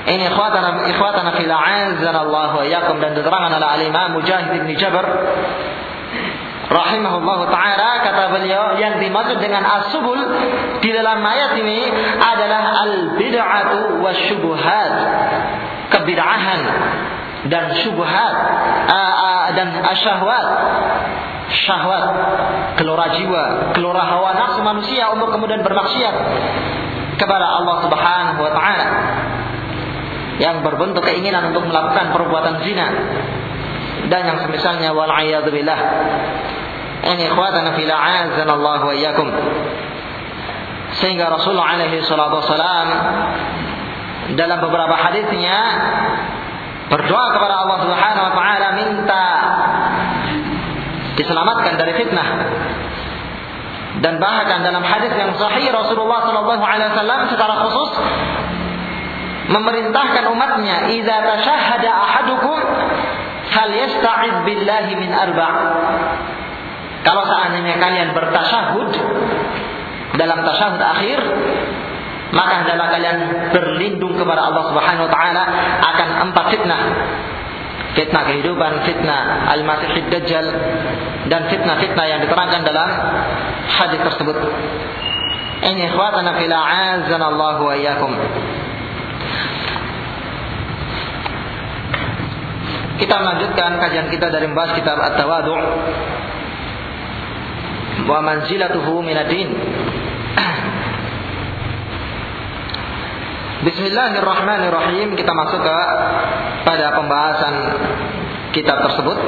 Ini 0.00 0.32
ikhwatana 0.32 0.88
ikhwatana 0.90 1.30
fil 1.36 1.52
Allah 1.52 2.50
wa 2.56 2.64
yakum 2.64 3.00
dan 3.00 3.12
diterangkan 3.16 3.52
oleh 3.56 3.68
al-Imam 3.68 4.16
Mujahid 4.16 4.64
bin 4.64 4.76
Jabr 4.76 5.04
rahimahullahu 6.70 7.50
taala 7.50 7.90
kata 8.06 8.24
beliau 8.30 8.78
yang 8.78 9.02
dimaksud 9.02 9.42
dengan 9.42 9.66
as-subul 9.66 10.18
di 10.78 10.90
dalam 10.94 11.18
ayat 11.18 11.58
ini 11.58 11.90
adalah 12.22 12.62
al-bid'atu 12.86 13.98
wasyubuhat 13.98 14.92
kebid'ahan 15.90 16.60
dan 17.50 17.74
syubhat 17.82 18.34
dan 19.54 19.68
asyahwat. 19.82 20.46
Syahwat 21.50 22.04
gelora 22.78 23.10
jiwa 23.18 23.74
gelora 23.74 24.06
hawa 24.06 24.38
nafsu 24.38 24.62
manusia 24.62 25.10
untuk 25.10 25.34
kemudian 25.34 25.66
bermaksiat 25.66 26.14
kepada 27.18 27.46
Allah 27.58 27.76
Subhanahu 27.82 28.40
wa 28.40 28.52
taala. 28.54 28.86
Yang 30.40 30.56
berbentuk 30.64 31.04
keinginan 31.04 31.52
untuk 31.52 31.68
melakukan 31.68 32.16
perbuatan 32.16 32.64
zina. 32.64 32.86
Dan 34.08 34.24
yang 34.24 34.38
semisalnya 34.46 34.96
wal 34.96 35.10
billah 35.52 35.80
ini 37.00 37.22
ikhwatana 37.32 37.72
fil 37.76 37.88
Allah 37.88 38.80
wa 38.84 38.92
iyyakum. 38.92 39.28
Sehingga 41.00 41.32
Rasulullah 41.32 41.78
alaihi 41.78 42.04
salatu 42.04 42.44
wasalam 42.44 42.88
dalam 44.36 44.58
beberapa 44.60 44.94
hadisnya 45.00 45.58
berdoa 46.90 47.26
kepada 47.38 47.54
Allah 47.64 47.78
Subhanahu 47.86 48.26
wa 48.26 48.34
taala 48.34 48.68
minta 48.76 49.26
diselamatkan 51.16 51.78
dari 51.78 51.92
fitnah. 52.04 52.28
Dan 54.00 54.16
bahkan 54.22 54.62
dalam 54.62 54.84
hadis 54.84 55.12
yang 55.14 55.34
sahih 55.34 55.72
Rasulullah 55.72 56.24
sallallahu 56.24 56.62
alaihi 56.62 56.90
wasallam 56.94 57.20
secara 57.32 57.54
khusus 57.64 57.90
memerintahkan 59.50 60.24
umatnya, 60.30 60.94
"Idza 60.94 61.16
tashahhada 61.26 61.90
ahadukum 61.90 62.58
falyasta'iz 63.50 64.36
billahi 64.46 64.92
min 64.94 65.10
arba'." 65.10 65.54
Kalau 67.00 67.22
seandainya 67.24 67.80
kalian 67.80 68.12
bertasyahud 68.12 68.90
dalam 70.20 70.38
tasyahud 70.44 70.80
akhir, 70.80 71.20
maka 72.30 72.62
adalah 72.68 72.86
kalian 72.92 73.18
berlindung 73.50 74.14
kepada 74.20 74.52
Allah 74.52 74.64
Subhanahu 74.70 75.08
wa 75.08 75.12
taala 75.12 75.44
akan 75.80 76.08
empat 76.30 76.44
fitnah. 76.52 76.82
Fitnah 77.90 78.22
kehidupan, 78.22 78.86
fitnah 78.86 79.50
al-masih 79.50 80.06
dajjal 80.14 80.46
dan 81.26 81.50
fitnah-fitnah 81.50 82.06
yang 82.06 82.20
diterangkan 82.22 82.62
dalam 82.62 82.88
hadis 83.66 84.00
tersebut. 84.06 84.36
Ini 85.60 85.90
ikhwatana 85.90 86.38
fil 86.38 86.54
a'azana 86.54 87.24
Allah 87.34 87.56
wa 87.58 87.74
iyyakum. 87.74 88.12
Kita 93.00 93.16
melanjutkan 93.16 93.80
kajian 93.80 94.06
kita 94.12 94.28
dari 94.28 94.44
membahas 94.44 94.76
kitab 94.76 95.00
At-Tawadhu 95.00 95.56
wa 98.08 98.18
manzilatuhu 98.24 99.02
minadin. 99.04 99.50
Bismillahirrahmanirrahim 103.60 105.20
kita 105.20 105.32
masuk 105.36 105.60
ke 105.60 105.76
pada 106.64 106.96
pembahasan 106.96 107.54
kitab 108.56 108.80
tersebut. 108.88 109.18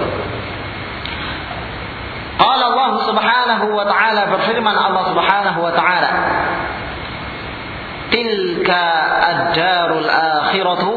Qala 2.41 2.65
Allah 2.73 2.91
Subhanahu 3.13 3.67
wa 3.77 3.85
taala 3.85 4.23
berfirman 4.33 4.73
Allah 4.73 5.05
Subhanahu 5.13 5.59
wa 5.61 5.73
taala 5.77 6.11
Tilka 8.13 8.85
ad-darul 9.21 10.09
akhiratu 10.09 10.93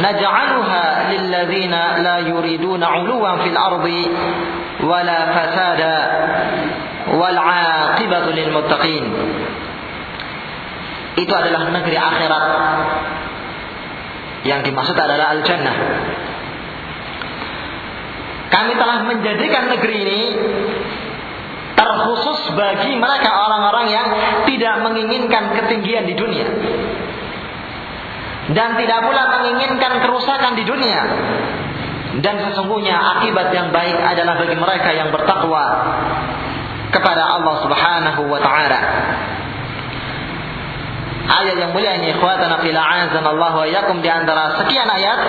naj'aluha 0.00 0.84
lil 1.12 1.24
la 2.04 2.16
yuriduna 2.24 2.84
'uluwan 2.88 3.40
fil 3.40 3.56
ardi 3.56 4.04
wal 7.14 7.38
aqibatu 7.38 8.28
lil 8.32 8.50
muttaqin. 8.52 9.04
Itu 11.14 11.32
adalah 11.32 11.70
negeri 11.70 11.96
akhirat. 11.96 12.44
Yang 14.44 14.60
dimaksud 14.68 14.96
adalah 14.98 15.32
al 15.32 15.40
jannah 15.48 15.76
kami 18.54 18.72
telah 18.78 19.02
menjadikan 19.10 19.66
negeri 19.66 19.96
ini 19.98 20.22
terkhusus 21.74 22.54
bagi 22.54 22.94
mereka 22.94 23.34
orang-orang 23.34 23.86
yang 23.90 24.06
tidak 24.46 24.74
menginginkan 24.86 25.58
ketinggian 25.58 26.06
di 26.06 26.14
dunia. 26.14 26.46
Dan 28.54 28.78
tidak 28.78 29.00
pula 29.08 29.40
menginginkan 29.40 30.04
kerusakan 30.04 30.54
di 30.54 30.64
dunia 30.68 31.02
dan 32.22 32.34
sesungguhnya 32.50 32.94
akibat 32.94 33.50
yang 33.50 33.74
baik 33.74 33.98
adalah 33.98 34.38
bagi 34.38 34.54
mereka 34.54 34.90
yang 34.94 35.10
bertakwa 35.10 35.64
kepada 36.94 37.22
Allah 37.26 37.54
Subhanahu 37.66 38.22
wa 38.30 38.38
taala. 38.38 38.80
Ayat 41.24 41.56
yang 41.56 41.72
mulia 41.72 41.98
ini 41.98 42.12
ikhwatana 42.14 42.60
fil 42.60 42.76
Allah 42.76 43.52
wa 43.56 43.66
yakum 43.66 44.04
di 44.04 44.10
antara 44.12 44.60
sekian 44.60 44.86
ayat 44.86 45.20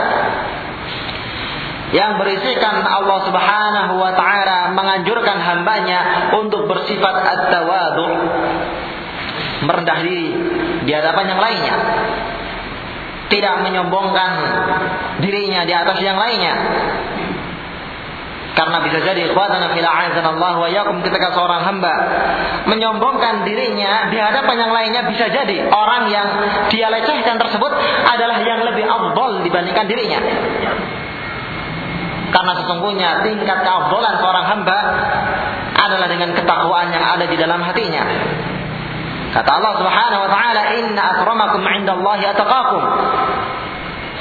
yang 1.95 2.19
berisikan 2.19 2.83
Allah 2.83 3.19
Subhanahu 3.23 3.93
wa 3.95 4.11
taala 4.13 4.75
menganjurkan 4.75 5.37
hambanya 5.39 6.29
untuk 6.35 6.67
bersifat 6.67 7.15
at-tawadhu 7.23 8.07
merendah 9.63 9.97
diri 10.03 10.35
di 10.83 10.91
hadapan 10.91 11.31
yang 11.31 11.39
lainnya 11.39 11.75
tidak 13.29 13.65
menyombongkan 13.65 14.31
dirinya 15.21 15.65
di 15.65 15.73
atas 15.73 15.97
yang 16.01 16.17
lainnya. 16.17 16.55
Karena 18.55 18.79
bisa 18.87 19.03
jadi 19.03 19.35
Allah 19.35 20.53
wa 20.55 20.69
ketika 21.03 21.27
seorang 21.35 21.61
hamba 21.67 21.93
menyombongkan 22.71 23.43
dirinya 23.43 24.07
di 24.07 24.15
hadapan 24.15 24.55
yang 24.55 24.71
lainnya 24.71 25.01
bisa 25.11 25.27
jadi 25.27 25.67
orang 25.67 26.07
yang 26.07 26.27
dia 26.71 26.87
lecehkan 26.87 27.35
tersebut 27.35 27.71
adalah 28.07 28.39
yang 28.47 28.63
lebih 28.63 28.87
afdol 28.87 29.43
dibandingkan 29.43 29.85
dirinya. 29.91 30.19
Karena 32.31 32.53
sesungguhnya 32.63 33.09
tingkat 33.27 33.59
keafdolan 33.63 34.23
seorang 34.23 34.45
hamba 34.47 34.79
adalah 35.75 36.07
dengan 36.07 36.31
ketakwaan 36.31 36.95
yang 36.95 37.03
ada 37.03 37.27
di 37.27 37.35
dalam 37.35 37.59
hatinya. 37.59 38.03
Kata 39.35 39.49
Allah 39.51 39.73
Subhanahu 39.83 40.21
wa 40.23 40.29
taala, 40.31 40.61
"Inna 40.79 41.01
akramakum 41.11 41.59
'indallahi 41.59 42.23
ataqakum." 42.31 42.81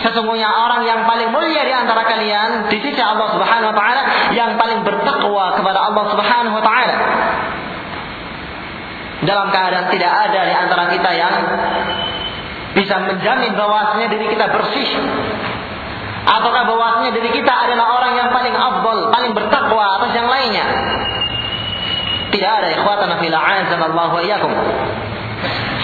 Sesungguhnya 0.03 0.51
orang 0.51 0.83
yang 0.85 1.07
paling 1.07 1.31
mulia 1.31 1.63
di 1.63 1.71
antara 1.71 2.03
kalian 2.03 2.67
di 2.67 2.83
sisi 2.83 2.99
Allah 2.99 3.31
Subhanahu 3.31 3.71
wa 3.71 3.77
taala 3.79 4.03
yang 4.35 4.59
paling 4.59 4.83
bertakwa 4.83 5.55
kepada 5.55 5.79
Allah 5.87 6.05
Subhanahu 6.11 6.55
wa 6.59 6.65
taala. 6.67 6.95
Dalam 9.23 9.49
keadaan 9.55 9.87
tidak 9.95 10.13
ada 10.13 10.41
di 10.45 10.55
antara 10.59 10.85
kita 10.91 11.11
yang 11.15 11.35
bisa 12.75 12.95
menjamin 13.07 13.55
bahwasanya 13.55 14.11
diri 14.11 14.27
kita 14.35 14.51
bersih 14.51 14.89
ataukah 16.27 16.67
bahwasanya 16.67 17.15
diri 17.15 17.31
kita 17.31 17.55
adalah 17.55 18.03
orang 18.03 18.19
yang 18.19 18.29
paling 18.35 18.53
afdal, 18.53 19.15
paling 19.15 19.33
bertakwa 19.33 20.03
atas 20.03 20.11
yang 20.11 20.27
lainnya. 20.27 20.67
Tidak 22.35 22.51
ada 22.51 22.69
ikhwatana 22.75 23.23
fil 23.23 23.31
Allah 23.31 24.09
wa 24.11 24.21
iyyakum. 24.21 24.53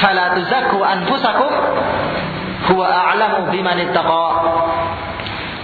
Fala 0.00 0.34
tuzakku 0.34 0.80
anfusakum 0.80 1.52
huwa 2.72 2.86
a'lamu 2.88 3.52
biman 3.52 3.78
ittaqa. 3.84 4.26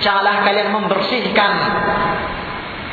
Janganlah 0.05 0.45
kalian 0.45 0.69
membersihkan 0.77 1.53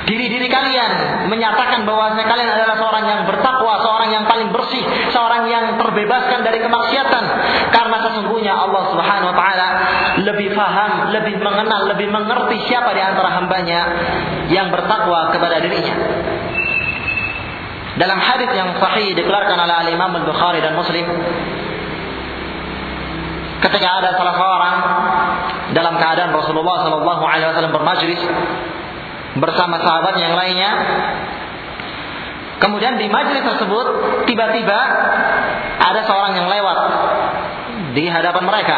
diri-diri 0.03 0.51
kalian 0.51 1.27
menyatakan 1.31 1.87
bahwa 1.87 2.15
kalian 2.15 2.49
adalah 2.51 2.75
seorang 2.75 3.05
yang 3.07 3.21
bertakwa, 3.23 3.79
seorang 3.79 4.09
yang 4.11 4.25
paling 4.27 4.51
bersih, 4.51 4.83
seorang 5.11 5.47
yang 5.47 5.79
terbebaskan 5.79 6.43
dari 6.43 6.59
kemaksiatan 6.59 7.23
karena 7.71 7.97
sesungguhnya 8.07 8.53
Allah 8.55 8.83
Subhanahu 8.91 9.31
wa 9.31 9.35
taala 9.35 9.67
lebih 10.23 10.51
faham, 10.51 11.11
lebih 11.15 11.39
mengenal, 11.39 11.87
lebih 11.95 12.07
mengerti 12.11 12.67
siapa 12.67 12.91
di 12.91 13.01
antara 13.03 13.31
hambanya 13.39 13.79
yang 14.51 14.71
bertakwa 14.71 15.31
kepada 15.31 15.63
dirinya. 15.63 15.95
Dalam 17.93 18.17
hadis 18.17 18.49
yang 18.57 18.73
sahih 18.81 19.13
dikeluarkan 19.13 19.53
oleh 19.53 19.93
Imam 19.93 20.09
Al-Bukhari 20.17 20.65
dan 20.65 20.73
Muslim 20.73 21.05
ketika 23.63 23.87
ada 24.01 24.09
salah 24.19 24.35
seorang 24.35 24.75
dalam 25.71 25.95
keadaan 25.95 26.35
Rasulullah 26.35 26.83
Shallallahu 26.83 27.23
Alaihi 27.23 27.47
Wasallam 27.53 27.71
bermajlis 27.71 28.21
bersama 29.39 29.79
sahabat 29.79 30.19
yang 30.19 30.35
lainnya. 30.35 30.71
Kemudian 32.59 32.95
di 32.95 33.11
majelis 33.11 33.43
tersebut 33.43 33.85
tiba-tiba 34.25 34.79
ada 35.79 36.01
seorang 36.07 36.33
yang 36.37 36.47
lewat 36.47 36.77
di 37.93 38.09
hadapan 38.09 38.43
mereka. 38.47 38.77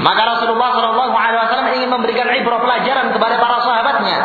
Maka 0.00 0.22
Rasulullah 0.38 0.70
Shallallahu 0.72 1.14
Alaihi 1.14 1.40
Wasallam 1.42 1.68
ingin 1.74 1.90
memberikan 1.92 2.26
ibrah 2.32 2.60
pelajaran 2.62 3.12
kepada 3.12 3.34
para 3.36 3.58
sahabatnya. 3.60 4.18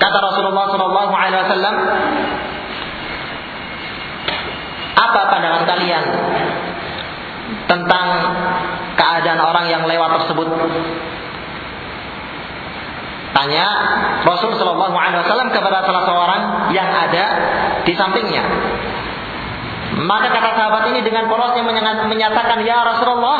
Kata 0.00 0.16
Rasulullah 0.16 0.64
Shallallahu 0.72 1.12
Alaihi 1.12 1.40
Wasallam, 1.44 1.76
apa 4.96 5.20
pandangan 5.28 5.64
kalian 5.68 6.04
tentang 7.68 8.06
keadaan 8.96 9.40
orang 9.44 9.68
yang 9.68 9.82
lewat 9.84 10.24
tersebut? 10.24 10.48
Tanya 13.36 13.66
Rasul 14.24 14.56
Shallallahu 14.56 14.96
Alaihi 14.96 15.20
Wasallam 15.20 15.52
kepada 15.52 15.84
salah 15.84 16.04
seorang 16.08 16.42
yang 16.72 16.88
ada 16.88 17.24
di 17.84 17.92
sampingnya. 17.92 18.42
Maka 20.00 20.32
kata 20.32 20.56
sahabat 20.56 20.96
ini 20.96 21.04
dengan 21.04 21.28
polosnya 21.28 21.60
menyatakan, 22.08 22.64
Ya 22.64 22.80
Rasulullah, 22.88 23.38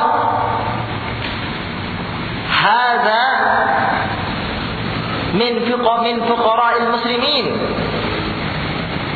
Hada 2.51 3.25
min 5.37 5.53
fuqa 5.67 5.95
min 6.03 6.17
fuqara'il 6.27 6.89
muslimin. 6.91 7.47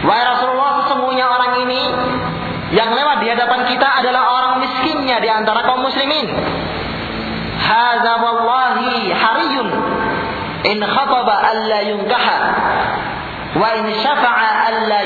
Wahai 0.05 0.25
Rasulullah, 0.29 0.85
sesungguhnya 0.85 1.25
orang 1.25 1.53
ini 1.65 1.83
yang 2.77 2.93
lewat 2.93 3.25
di 3.25 3.29
hadapan 3.33 3.61
kita 3.71 3.89
adalah 4.05 4.23
orang 4.29 4.55
miskinnya 4.61 5.23
di 5.23 5.29
antara 5.31 5.65
kaum 5.65 5.81
muslimin. 5.81 6.29
Hadza 7.65 8.13
wallahi 8.21 9.09
hariyun 9.09 9.69
in 10.69 10.79
khataba 10.83 11.35
alla 11.55 11.79
yunkaha 11.89 12.39
wa 13.55 13.69
in 13.79 13.87
syafa'a 13.95 14.49
alla 14.69 15.01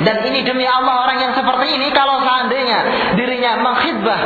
dan 0.00 0.16
ini 0.24 0.40
demi 0.48 0.64
Allah 0.64 1.04
orang 1.04 1.18
yang 1.20 1.32
seperti 1.36 1.76
ini 1.76 1.92
kalau 1.92 2.24
seandainya 2.24 3.12
dirinya 3.20 3.60
mengkhidbah 3.60 4.20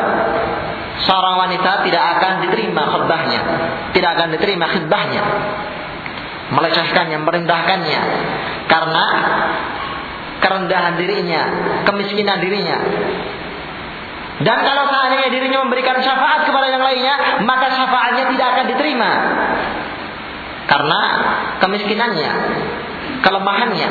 seorang 1.03 1.35
wanita 1.43 1.83
tidak 1.83 2.05
akan 2.19 2.33
diterima 2.47 2.83
khidbahnya 2.87 3.41
tidak 3.91 4.11
akan 4.15 4.29
diterima 4.39 4.67
khidbahnya 4.71 5.23
melecehkannya 6.55 7.19
merendahkannya 7.19 8.01
karena 8.71 9.05
kerendahan 10.39 10.95
dirinya 11.01 11.43
kemiskinan 11.83 12.39
dirinya 12.39 12.79
dan 14.43 14.67
kalau 14.67 14.91
seandainya 14.91 15.31
dirinya 15.31 15.63
memberikan 15.63 16.03
syafaat 16.03 16.43
kepada 16.43 16.67
yang 16.67 16.83
lainnya, 16.83 17.47
maka 17.47 17.71
syafaatnya 17.71 18.35
tidak 18.35 18.47
akan 18.51 18.67
diterima. 18.67 19.11
Karena 20.67 21.01
kemiskinannya, 21.63 22.33
kelemahannya. 23.23 23.91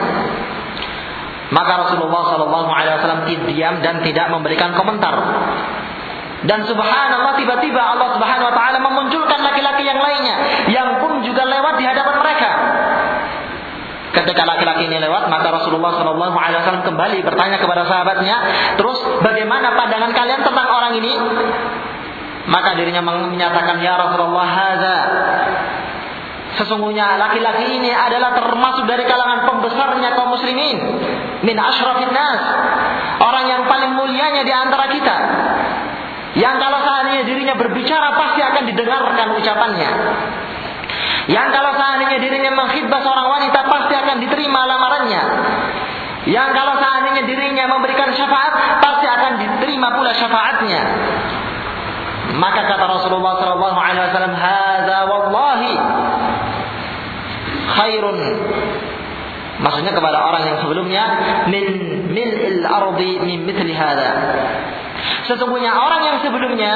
Maka 1.54 1.74
Rasulullah 1.88 2.24
Shallallahu 2.34 2.70
Alaihi 2.76 3.40
diam 3.56 3.80
dan 3.80 4.04
tidak 4.04 4.28
memberikan 4.36 4.76
komentar. 4.76 5.16
Dan 6.44 6.68
subhanallah 6.68 7.40
tiba-tiba 7.40 7.80
Allah 7.80 8.20
Subhanahu 8.20 8.52
Wa 8.52 8.56
Taala 8.56 8.80
memunculkan 8.84 9.40
laki-laki 9.40 9.88
yang 9.88 10.00
lainnya, 10.00 10.36
yang 10.76 10.90
pun 11.00 11.24
juga 11.24 11.48
lewat 11.48 11.80
di 11.80 11.86
hadapan 11.88 12.16
mereka. 12.20 12.50
Ketika 14.14 14.46
laki-laki 14.46 14.86
ini 14.92 15.02
lewat, 15.02 15.32
maka 15.32 15.50
Rasulullah 15.50 15.90
Wasallam 15.98 16.86
kembali 16.86 17.26
bertanya 17.26 17.58
kepada 17.58 17.88
sahabatnya, 17.90 18.36
terus 18.78 19.00
bagaimana 19.26 19.74
pandangan 19.74 20.12
kalian 20.14 20.42
tentang 20.46 20.68
orang 20.70 20.94
ini? 21.02 21.12
Maka 22.44 22.76
dirinya 22.76 23.02
menyatakan, 23.02 23.80
ya 23.80 23.96
Rasulullah, 23.96 24.46
haza. 24.46 24.98
Sesungguhnya 26.54 27.18
laki-laki 27.18 27.82
ini 27.82 27.90
adalah 27.90 28.38
termasuk 28.38 28.86
dari 28.86 29.10
kalangan 29.10 29.50
pembesarnya 29.50 30.14
kaum 30.14 30.38
muslimin. 30.38 30.78
Min 31.42 31.58
ashrafin 31.58 32.14
nas. 32.14 32.42
Orang 33.18 33.50
yang 33.50 33.66
paling 33.66 33.98
mulianya 33.98 34.46
di 34.46 34.54
antara 34.54 34.86
kita. 34.94 35.18
Yang 36.34 36.56
kalau 36.58 36.80
seandainya 36.82 37.24
dirinya 37.30 37.56
berbicara 37.58 38.10
pasti 38.18 38.42
akan 38.42 38.64
didengarkan 38.74 39.28
ucapannya. 39.38 39.92
Yang 41.30 41.48
kalau 41.56 41.72
seandainya 41.78 42.18
dirinya 42.20 42.52
mengkhidbah 42.58 43.00
seorang 43.06 43.28
wanita 43.30 43.60
pasti 43.70 43.94
akan 43.94 44.18
diterima 44.18 44.60
lamarannya. 44.66 45.24
Yang 46.26 46.50
kalau 46.56 46.74
seandainya 46.82 47.24
dirinya 47.30 47.66
memberikan 47.70 48.10
syafaat 48.18 48.82
pasti 48.82 49.06
akan 49.08 49.32
diterima 49.40 49.94
pula 49.94 50.12
syafaatnya. 50.18 50.82
Maka 52.34 52.66
kata 52.66 52.86
Rasulullah 52.90 53.34
sallallahu 53.38 53.78
alaihi 53.78 54.04
wasallam, 54.10 54.34
"Hadza 54.34 55.00
wallahi 55.06 55.72
khairun." 57.78 58.20
Maksudnya 59.62 59.94
kepada 59.94 60.18
orang 60.18 60.44
yang 60.50 60.58
sebelumnya 60.66 61.04
min 61.46 61.66
mil'il 62.10 62.66
ardi 62.66 63.22
min 63.22 63.46
mithli 63.46 63.72
hadza. 63.78 64.12
Sesungguhnya 65.28 65.72
orang 65.72 66.02
yang 66.04 66.18
sebelumnya 66.20 66.74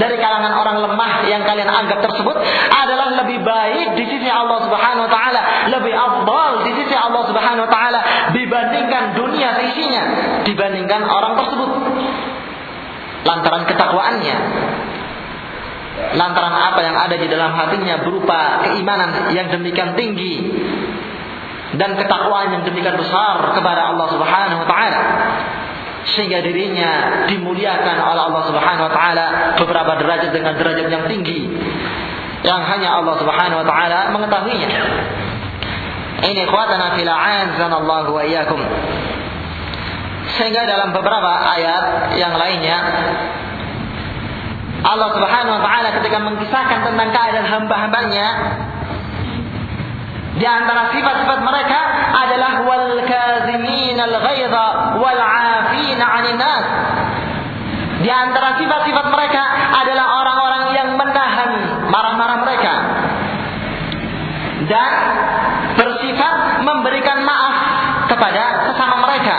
dari 0.00 0.16
kalangan 0.16 0.52
orang 0.56 0.76
lemah 0.80 1.12
yang 1.28 1.44
kalian 1.44 1.68
anggap 1.68 2.00
tersebut 2.04 2.36
adalah 2.72 3.20
lebih 3.24 3.44
baik 3.44 3.96
di 3.96 4.04
sisi 4.08 4.28
Allah 4.28 4.64
Subhanahu 4.64 5.04
wa 5.08 5.12
taala, 5.12 5.40
lebih 5.72 5.92
afdal 5.92 6.52
di 6.64 6.72
sisi 6.80 6.94
Allah 6.96 7.22
Subhanahu 7.28 7.64
wa 7.68 7.72
taala 7.72 8.00
dibandingkan 8.32 9.16
dunia 9.16 9.48
seisinya, 9.60 10.04
dibandingkan 10.44 11.04
orang 11.04 11.36
tersebut. 11.36 11.70
Lantaran 13.26 13.66
ketakwaannya, 13.66 14.36
lantaran 16.14 16.54
apa 16.54 16.80
yang 16.84 16.96
ada 16.96 17.16
di 17.18 17.26
dalam 17.26 17.52
hatinya 17.56 18.04
berupa 18.04 18.62
keimanan 18.68 19.34
yang 19.34 19.50
demikian 19.50 19.98
tinggi 19.98 20.54
dan 21.74 21.98
ketakwaan 21.98 22.54
yang 22.54 22.62
demikian 22.62 22.94
besar 22.94 23.52
kepada 23.52 23.92
Allah 23.92 24.06
Subhanahu 24.12 24.60
wa 24.64 24.68
taala 24.68 25.00
sehingga 26.14 26.38
dirinya 26.38 27.24
dimuliakan 27.26 27.96
oleh 27.98 28.22
Allah 28.30 28.42
Subhanahu 28.46 28.86
wa 28.86 28.92
taala 28.94 29.26
beberapa 29.58 29.92
derajat 29.98 30.30
dengan 30.30 30.54
derajat 30.54 30.86
yang 30.86 31.04
tinggi 31.10 31.50
yang 32.46 32.62
hanya 32.62 33.02
Allah 33.02 33.14
Subhanahu 33.18 33.58
wa 33.64 33.66
taala 33.66 34.14
mengetahuinya. 34.14 34.82
Ini 36.16 36.42
kuatana 36.48 36.94
fil 36.96 37.10
Allah 37.10 38.06
wa 38.06 38.22
iyyakum. 38.22 38.60
Sehingga 40.38 40.62
dalam 40.66 40.94
beberapa 40.94 41.32
ayat 41.58 42.14
yang 42.18 42.34
lainnya 42.38 42.78
Allah 44.86 45.08
Subhanahu 45.10 45.58
wa 45.58 45.62
taala 45.66 45.88
ketika 45.98 46.18
mengisahkan 46.22 46.78
tentang 46.86 47.08
keadaan 47.10 47.46
hamba-hambanya 47.50 48.26
di 50.36 50.44
antara 50.44 50.92
sifat-sifat 50.92 51.40
mereka 51.40 51.80
adalah 52.12 52.52
wal 52.68 53.00
kazimin 53.08 53.96
al 53.96 54.14
ghaidha 54.20 54.66
wal 55.00 55.20
nas. 56.36 56.64
Di 58.04 58.10
antara 58.12 58.60
sifat-sifat 58.60 59.06
mereka 59.08 59.42
adalah 59.80 60.06
orang-orang 60.20 60.64
yang 60.76 60.88
menahan 61.00 61.50
marah-marah 61.88 62.38
mereka 62.44 62.74
dan 64.68 64.92
bersifat 65.80 66.36
memberikan 66.68 67.24
maaf 67.24 67.56
kepada 68.12 68.68
sesama 68.68 68.96
mereka. 69.08 69.36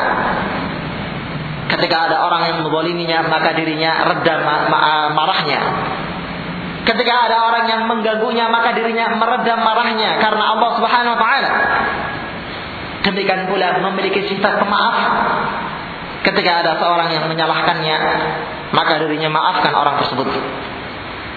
Ketika 1.78 2.10
ada 2.10 2.26
orang 2.26 2.42
yang 2.50 2.58
menzaliminya, 2.66 3.28
maka 3.30 3.54
dirinya 3.54 4.08
reda 4.08 4.36
marahnya. 5.14 5.62
Ketika 6.88 7.14
ada 7.28 7.52
orang 7.52 7.68
yang 7.68 7.84
mengganggunya, 7.84 8.48
maka 8.48 8.72
dirinya 8.72 9.12
meredam 9.20 9.60
marahnya 9.60 10.24
karena 10.24 10.56
Allah 10.56 10.70
Subhanahu 10.80 11.14
wa 11.14 11.20
taala. 11.20 11.52
Demikian 13.04 13.52
pula 13.52 13.76
memiliki 13.92 14.24
sifat 14.32 14.64
pemaaf. 14.64 14.96
Ketika 16.24 16.64
ada 16.64 16.80
seorang 16.80 17.12
yang 17.12 17.28
menyalahkannya, 17.28 17.98
maka 18.72 19.04
dirinya 19.04 19.28
maafkan 19.28 19.76
orang 19.76 20.00
tersebut. 20.00 20.28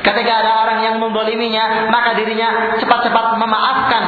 Ketika 0.00 0.32
ada 0.32 0.64
orang 0.64 0.78
yang 0.86 0.96
memboliminya, 1.02 1.90
maka 1.92 2.14
dirinya 2.16 2.78
cepat-cepat 2.80 3.36
memaafkan 3.36 4.02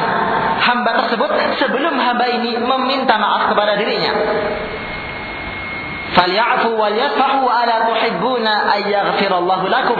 hamba 0.63 0.91
tersebut 1.05 1.31
sebelum 1.59 1.93
hamba 1.99 2.25
ini 2.39 2.55
meminta 2.55 3.19
maaf 3.19 3.51
kepada 3.51 3.77
dirinya. 3.77 4.11
Falyafu 6.17 6.73
wal 6.77 6.97
yasfahu 6.97 7.45
ala 7.45 7.75
tuhibbuna 7.89 8.53
ay 8.73 8.89
lakum. 9.69 9.99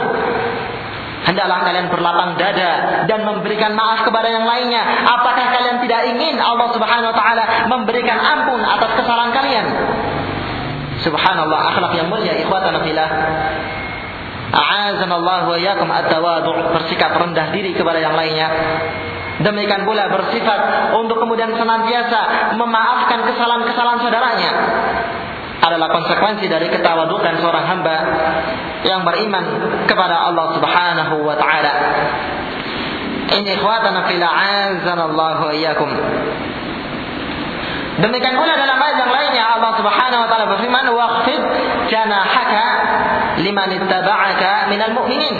Hendaklah 1.24 1.64
kalian 1.64 1.88
berlapang 1.88 2.36
dada 2.36 3.04
dan 3.08 3.24
memberikan 3.24 3.72
maaf 3.72 4.04
kepada 4.04 4.28
yang 4.28 4.44
lainnya. 4.44 4.84
Apakah 5.08 5.56
kalian 5.56 5.80
tidak 5.80 6.00
ingin 6.12 6.36
Allah 6.36 6.68
Subhanahu 6.76 7.10
wa 7.12 7.16
taala 7.16 7.44
memberikan 7.72 8.20
ampun 8.20 8.60
atas 8.60 8.92
kesalahan 9.00 9.32
kalian? 9.32 9.66
Subhanallah 11.00 11.60
akhlak 11.72 11.92
yang 11.96 12.12
mulia 12.12 12.36
ikhwatana 12.44 12.84
fillah. 12.84 13.10
A'azanallahu 14.52 15.50
wa 15.50 15.56
iyyakum 15.56 15.88
bersikap 16.76 17.16
rendah 17.16 17.50
diri 17.56 17.72
kepada 17.72 18.04
yang 18.04 18.14
lainnya. 18.14 18.48
Demikian 19.40 19.82
pula 19.82 20.12
bersifat 20.12 20.92
untuk 20.94 21.18
kemudian 21.18 21.50
senantiasa 21.56 22.54
memaafkan 22.54 23.26
kesalahan-kesalahan 23.26 23.98
saudaranya 23.98 24.52
adalah 25.64 25.88
konsekuensi 25.88 26.44
dari 26.46 26.68
ketawadukan 26.68 27.40
seorang 27.40 27.64
hamba 27.64 27.96
yang 28.84 29.00
beriman 29.00 29.44
kepada 29.88 30.28
Allah 30.28 30.60
Subhanahu 30.60 31.24
wa 31.24 31.36
taala. 31.40 31.72
Ini 33.32 33.56
ikhwatana 33.56 34.04
fil 34.04 34.20
a'azanallahu 34.20 35.44
iyyakum. 35.56 35.88
Demikian 37.94 38.34
pula 38.36 38.58
dalam 38.58 38.76
ayat 38.76 38.96
yang 39.00 39.12
lainnya 39.14 39.44
Allah 39.56 39.72
Subhanahu 39.80 40.20
wa 40.26 40.28
taala 40.28 40.46
berfirman 40.52 40.86
waqfid 40.92 41.40
janahaka 41.88 42.66
liman 43.40 43.70
ittaba'aka 43.80 44.68
minal 44.68 44.92
mu'minin. 44.92 45.36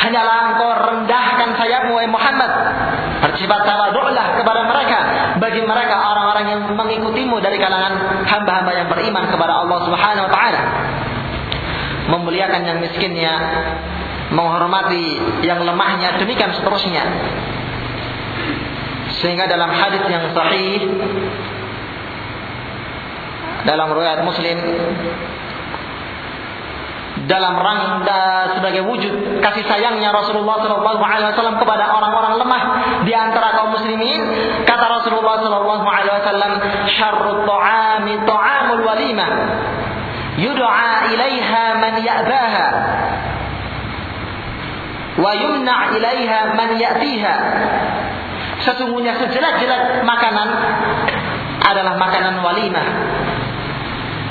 Hanyalah 0.00 0.56
engkau 0.56 0.70
rendahkan 0.72 1.48
sayapmu 1.60 1.92
wahai 1.92 2.08
Muhammad. 2.08 2.52
Bersifat 3.20 3.60
tawaduklah 3.68 4.40
kepada 4.40 4.64
mereka 4.64 4.98
bagi 5.36 5.60
mereka 5.60 5.96
orang-orang 6.00 6.46
yang 6.48 6.60
mengikutimu 6.72 7.36
dari 7.44 7.60
kalangan 7.60 8.24
hamba-hamba 8.24 8.72
yang 8.72 8.88
beriman 8.88 9.28
kepada 9.28 9.60
Allah 9.60 9.78
Subhanahu 9.84 10.24
wa 10.24 10.32
taala. 10.32 10.62
Memuliakan 12.16 12.62
yang 12.64 12.78
miskinnya, 12.80 13.34
menghormati 14.32 15.20
yang 15.44 15.60
lemahnya, 15.60 16.16
demikian 16.16 16.56
seterusnya. 16.56 17.04
Sehingga 19.20 19.44
dalam 19.52 19.68
hadis 19.68 20.00
yang 20.08 20.32
sahih 20.32 20.80
dalam 23.68 23.92
riwayat 23.92 24.24
Muslim 24.24 24.56
dalam 27.28 27.58
rangka 27.58 28.56
sebagai 28.56 28.86
wujud 28.88 29.42
kasih 29.44 29.64
sayangnya 29.68 30.14
Rasulullah 30.14 30.56
Shallallahu 30.62 31.02
Alaihi 31.02 31.28
Wasallam 31.36 31.56
kepada 31.60 31.92
orang-orang 31.92 32.34
lemah 32.40 32.62
di 33.04 33.12
antara 33.12 33.56
kaum 33.60 33.76
muslimin. 33.76 34.20
Kata 34.64 34.86
Rasulullah 34.88 35.40
Shallallahu 35.42 35.84
Alaihi 35.84 36.14
Wasallam 36.22 36.52
syarrut 36.96 37.44
ta'ami 37.44 38.14
ta'amul 38.24 38.82
walimah. 38.86 39.30
Yud'a 40.40 40.92
ilaiha 41.12 41.64
man 41.76 41.94
ya'baha. 42.00 42.68
Wa 45.20 45.30
yumna' 45.36 45.82
ilaiha 45.98 46.38
man 46.56 46.70
ya'tiha. 46.80 47.34
Sesungguhnya 48.64 49.16
sejelek-jelek 49.20 50.04
makanan 50.04 50.48
adalah 51.60 51.96
makanan 52.00 52.40
walimah. 52.40 52.86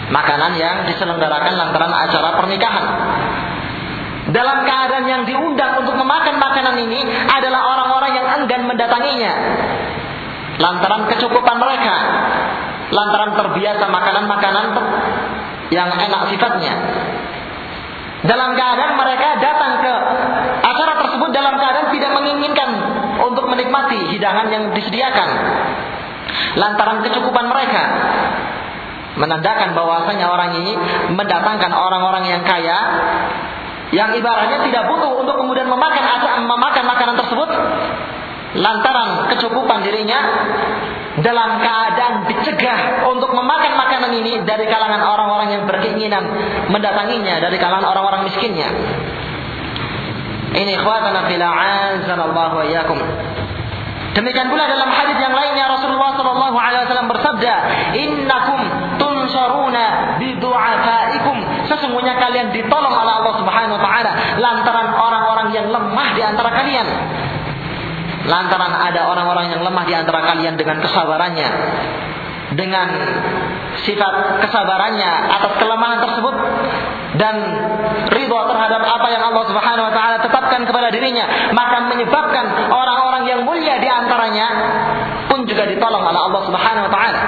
Makanan 0.09 0.57
yang 0.57 0.89
diselenggarakan 0.89 1.53
lantaran 1.53 1.93
acara 1.93 2.33
pernikahan. 2.41 2.85
Dalam 4.29 4.65
keadaan 4.65 5.05
yang 5.05 5.21
diundang 5.25 5.85
untuk 5.85 5.97
memakan 5.97 6.37
makanan 6.41 6.81
ini 6.81 7.01
adalah 7.29 7.61
orang-orang 7.77 8.11
yang 8.17 8.27
enggan 8.41 8.65
mendatanginya. 8.65 9.33
Lantaran 10.57 11.09
kecukupan 11.13 11.57
mereka. 11.61 11.95
Lantaran 12.89 13.37
terbiasa 13.37 13.85
makanan-makanan 13.85 14.65
yang 15.69 15.89
enak 15.93 16.21
sifatnya. 16.33 16.73
Dalam 18.25 18.57
keadaan 18.57 18.93
mereka 18.97 19.37
datang 19.39 19.73
ke 19.79 19.93
acara 20.65 20.93
tersebut 21.05 21.29
dalam 21.31 21.53
keadaan 21.55 21.93
tidak 21.93 22.11
menginginkan 22.17 22.69
untuk 23.29 23.45
menikmati 23.45 24.09
hidangan 24.09 24.49
yang 24.49 24.63
disediakan. 24.73 25.29
Lantaran 26.57 27.05
kecukupan 27.05 27.45
mereka 27.45 27.83
menandakan 29.19 29.75
bahwasanya 29.75 30.31
orang 30.31 30.55
ini 30.63 30.73
mendatangkan 31.11 31.71
orang-orang 31.75 32.23
yang 32.31 32.41
kaya 32.47 32.77
yang 33.91 34.15
ibaratnya 34.15 34.63
tidak 34.63 34.87
butuh 34.87 35.19
untuk 35.19 35.35
kemudian 35.35 35.67
memakan 35.67 36.03
memakan 36.45 36.83
makanan 36.87 37.15
tersebut 37.19 37.49
lantaran 38.57 39.29
kecukupan 39.29 39.85
dirinya 39.85 40.19
dalam 41.21 41.59
keadaan 41.59 42.25
dicegah 42.31 43.05
untuk 43.11 43.29
memakan 43.35 43.75
makanan 43.75 44.11
ini 44.23 44.41
dari 44.47 44.65
kalangan 44.65 45.03
orang-orang 45.03 45.49
yang 45.53 45.63
berkeinginan 45.67 46.23
mendatanginya 46.71 47.43
dari 47.43 47.57
kalangan 47.59 47.91
orang-orang 47.91 48.25
miskinnya. 48.25 48.69
Ini 50.49 50.81
ikhwatana 50.81 51.29
fil 51.29 51.43
a'azanallahu 51.43 52.53
wa 52.57 52.65
iyyakum. 52.65 52.97
Demikian 54.17 54.49
pula 54.49 54.65
dalam 54.65 54.89
hadis 54.89 55.17
yang 55.21 55.33
lainnya 55.37 55.69
Rasulullah 55.69 56.17
sallallahu 56.17 56.57
alaihi 56.57 56.81
wasallam 56.89 57.09
bersabda, 57.13 57.53
"Innakum 57.93 58.61
tunsaruna 59.39 59.83
bi 60.19 60.35
du'afaikum." 60.35 61.37
Sesungguhnya 61.71 62.19
kalian 62.19 62.51
ditolong 62.51 62.91
oleh 62.91 63.13
Allah 63.23 63.33
Subhanahu 63.39 63.79
wa 63.79 63.81
taala 63.81 64.11
lantaran 64.35 64.87
orang-orang 64.91 65.47
yang 65.55 65.65
lemah 65.71 66.07
di 66.11 66.21
antara 66.21 66.49
kalian. 66.51 66.87
Lantaran 68.27 68.73
ada 68.75 69.07
orang-orang 69.07 69.55
yang 69.55 69.61
lemah 69.63 69.83
di 69.87 69.95
antara 69.95 70.19
kalian 70.21 70.59
dengan 70.59 70.83
kesabarannya, 70.83 71.49
dengan 72.53 72.87
sifat 73.87 74.43
kesabarannya 74.43 75.11
atas 75.39 75.53
kelemahan 75.57 75.99
tersebut 76.03 76.35
dan 77.17 77.35
ridho 78.11 78.39
terhadap 78.53 78.81
apa 78.85 79.07
yang 79.09 79.23
Allah 79.23 79.43
Subhanahu 79.49 79.87
wa 79.87 79.93
taala 79.93 80.17
tetapkan 80.21 80.61
kepada 80.67 80.93
dirinya 80.93 81.53
maka 81.55 81.89
menyebabkan 81.89 82.69
orang-orang 82.69 83.23
yang 83.25 83.41
mulia 83.47 83.81
di 83.81 83.89
antaranya 83.89 84.47
pun 85.25 85.45
juga 85.45 85.65
ditolong 85.65 86.03
oleh 86.05 86.21
Allah 86.21 86.41
Subhanahu 86.45 86.85
wa 86.85 86.91
taala 86.91 87.21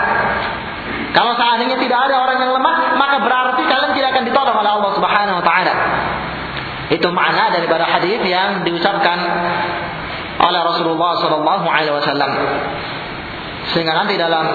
kalau 1.12 1.36
seandainya 1.36 1.76
tidak 1.76 2.00
ada 2.08 2.16
orang 2.24 2.38
yang 2.40 2.52
lemah 2.56 2.96
maka 2.96 3.18
berarti 3.20 3.62
kalian 3.68 3.92
tidak 3.92 4.10
akan 4.16 4.24
ditolong 4.32 4.56
oleh 4.56 4.72
Allah 4.72 4.92
Subhanahu 4.96 5.38
wa 5.40 5.46
taala. 5.46 5.74
Itu 6.92 7.08
makna 7.12 7.52
daripada 7.56 7.88
hadis 7.88 8.20
yang 8.24 8.64
diucapkan 8.68 9.20
oleh 10.40 10.60
Rasulullah 10.64 11.12
sallallahu 11.20 11.66
alaihi 11.68 11.96
wasallam. 11.96 12.32
Sehingga 13.72 13.94
nanti 13.96 14.16
dalam 14.16 14.46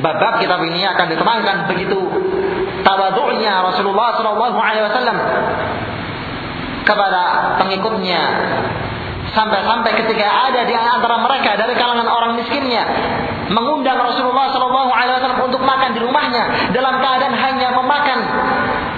bab 0.00 0.22
kitab 0.40 0.60
ini 0.64 0.84
akan 0.84 1.06
diterangkan 1.12 1.56
begitu 1.68 1.98
tawadhu'nya 2.84 3.52
Rasulullah 3.72 4.16
sallallahu 4.16 4.58
alaihi 4.60 4.84
wasallam 4.88 5.16
kepada 6.84 7.22
pengikutnya. 7.64 8.22
Sampai-sampai 9.28 9.92
ketika 10.04 10.24
ada 10.24 10.64
di 10.64 10.72
antara 10.72 11.20
mereka 11.20 11.60
dari 11.60 11.76
kalangan 11.76 12.08
orang 12.08 12.40
miskinnya 12.40 12.84
mengundang 13.48 13.98
Rasulullah 13.98 14.52
Shallallahu 14.52 14.90
Alaihi 14.92 15.16
Wasallam 15.20 15.42
untuk 15.48 15.62
makan 15.64 15.96
di 15.96 16.00
rumahnya 16.04 16.72
dalam 16.72 17.00
keadaan 17.00 17.34
hanya 17.34 17.68
memakan 17.76 18.18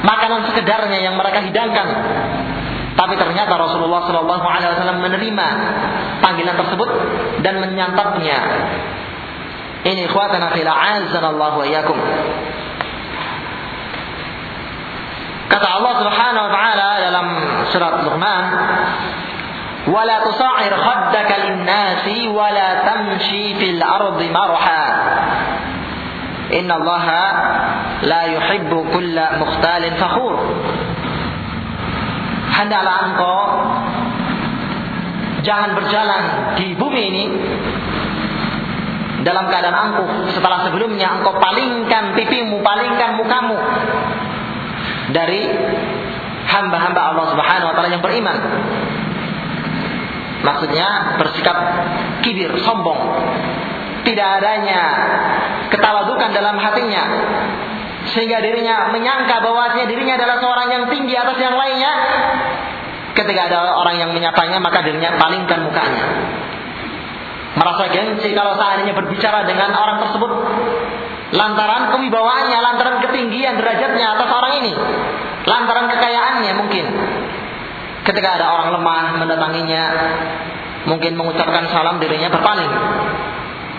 makanan 0.03 0.41
sekedarnya 0.51 0.99
yang 1.03 1.15
mereka 1.15 1.43
hidangkan. 1.45 1.89
Tapi 2.99 3.15
ternyata 3.17 3.55
Rasulullah 3.57 4.03
Shallallahu 4.05 4.47
Alaihi 4.47 4.71
Wasallam 4.77 4.99
menerima 5.01 5.47
panggilan 6.21 6.57
tersebut 6.59 6.89
dan 7.47 7.63
menyantapnya 7.63 8.39
ini 9.81 10.05
ikhwatana 10.05 10.53
fil 10.53 10.69
Allah 10.69 11.53
wa 11.57 11.65
iyyakum. 11.65 11.97
Kata 15.51 15.67
Allah 15.67 15.93
Subhanahu 15.99 16.47
wa 16.47 16.53
taala 16.53 16.89
dalam 17.03 17.27
surat 17.75 18.07
Luqman, 18.07 18.45
"Wala 19.89 20.17
tusa'ir 20.29 20.75
khaddaka 20.77 21.35
lin-nasi 21.49 22.29
wa 22.29 22.53
la 22.53 22.69
tamshi 22.85 23.57
fil 23.57 23.81
ardi 23.81 24.29
marha." 24.29 24.85
Inna 26.51 26.75
Allah 26.77 27.07
la 28.03 28.23
yuhibbu 28.27 28.91
kulla 28.91 29.39
mukhtalin 29.39 29.95
fakhur. 29.97 30.35
Hendaklah 32.51 32.97
engkau 33.09 33.41
jangan 35.47 35.71
berjalan 35.79 36.23
di 36.61 36.77
bumi 36.77 37.03
ini 37.09 37.25
dalam 39.23 39.49
keadaan 39.53 39.77
angkuh 39.77 40.33
setelah 40.33 40.69
sebelumnya 40.69 41.21
engkau 41.21 41.37
palingkan 41.37 42.17
pipimu, 42.17 42.61
palingkan 42.65 43.21
mukamu 43.21 43.57
dari 45.13 45.45
hamba-hamba 46.51 47.01
Allah 47.15 47.27
Subhanahu 47.31 47.69
wa 47.71 47.75
taala 47.77 47.91
yang 47.93 48.03
beriman. 48.03 48.37
Maksudnya 50.41 51.19
bersikap 51.21 51.57
kibir, 52.25 52.53
sombong. 52.65 53.01
Tidak 54.01 54.29
adanya 54.41 54.81
ketawadukan 55.69 56.33
dalam 56.33 56.57
hatinya 56.57 57.05
sehingga 58.17 58.41
dirinya 58.41 58.89
menyangka 58.89 59.45
bahwasanya 59.45 59.85
dirinya 59.85 60.17
adalah 60.17 60.41
seorang 60.41 60.69
yang 60.73 60.85
tinggi 60.89 61.15
atas 61.15 61.37
yang 61.37 61.55
lainnya. 61.55 61.93
Ketika 63.13 63.53
ada 63.53 63.77
orang 63.77 64.01
yang 64.01 64.11
menyapanya 64.17 64.63
maka 64.63 64.81
dirinya 64.81 65.21
palingkan 65.21 65.67
mukanya 65.67 66.05
merasa 67.51 67.91
gengsi 67.91 68.31
kalau 68.31 68.55
seandainya 68.55 68.95
berbicara 68.95 69.43
dengan 69.43 69.75
orang 69.75 70.07
tersebut 70.07 70.31
lantaran 71.31 71.95
kewibawaannya, 71.95 72.59
lantaran 72.59 72.97
ketinggian 73.07 73.59
derajatnya 73.59 74.19
atas 74.19 74.31
orang 74.31 74.53
ini, 74.63 74.73
lantaran 75.47 75.87
kekayaannya 75.91 76.53
mungkin. 76.59 76.87
Ketika 78.01 78.29
ada 78.41 78.47
orang 78.49 78.81
lemah 78.81 79.05
mendatanginya, 79.21 79.85
mungkin 80.89 81.13
mengucapkan 81.21 81.69
salam 81.69 82.01
dirinya 82.01 82.33
berpaling. 82.33 82.73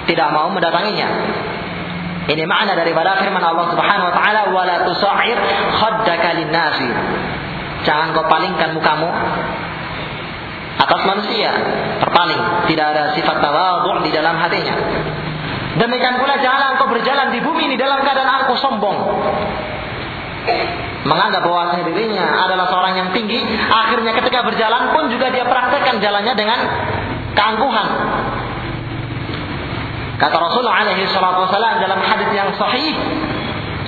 Tidak 0.06 0.30
mau 0.34 0.50
mendatanginya. 0.54 1.10
Ini 2.30 2.44
makna 2.46 2.78
daripada 2.78 3.18
firman 3.18 3.42
Allah 3.42 3.74
Subhanahu 3.74 4.08
wa 4.08 4.14
taala 4.14 4.42
wala 4.54 4.86
tusahir 4.86 5.38
khaddaka 5.82 6.30
linnasi. 6.38 6.90
Jangan 7.82 8.14
kau 8.14 8.30
palingkan 8.30 8.78
mukamu 8.78 9.10
atas 10.78 11.02
manusia, 11.06 11.50
terpaling, 11.98 12.42
tidak 12.70 12.86
ada 12.94 13.04
sifat 13.18 13.38
tawadhu 13.42 14.06
di 14.06 14.14
dalam 14.14 14.38
hatinya. 14.38 14.76
Demikian 15.82 16.22
pula 16.22 16.38
janganlah 16.38 16.78
engkau 16.78 16.94
berjalan 16.94 17.34
di 17.34 17.40
bumi 17.42 17.74
ini 17.74 17.76
dalam 17.80 18.06
keadaan 18.06 18.46
engkau 18.46 18.58
sombong. 18.60 18.98
Menganggap 21.02 21.42
bahwa 21.42 21.82
dirinya 21.82 22.46
adalah 22.46 22.70
seorang 22.70 22.94
yang 22.94 23.10
tinggi, 23.10 23.42
akhirnya 23.70 24.14
ketika 24.22 24.46
berjalan 24.46 24.94
pun 24.94 25.10
juga 25.10 25.34
dia 25.34 25.50
praktekkan 25.50 25.98
jalannya 25.98 26.34
dengan 26.38 26.60
keangkuhan. 27.34 27.88
Kata 30.22 30.38
Rasulullah 30.38 30.86
alaihi 30.86 31.10
salatu 31.10 31.50
wasallam 31.50 31.82
dalam 31.82 31.98
hadis 32.06 32.30
yang 32.30 32.54
sahih 32.54 32.94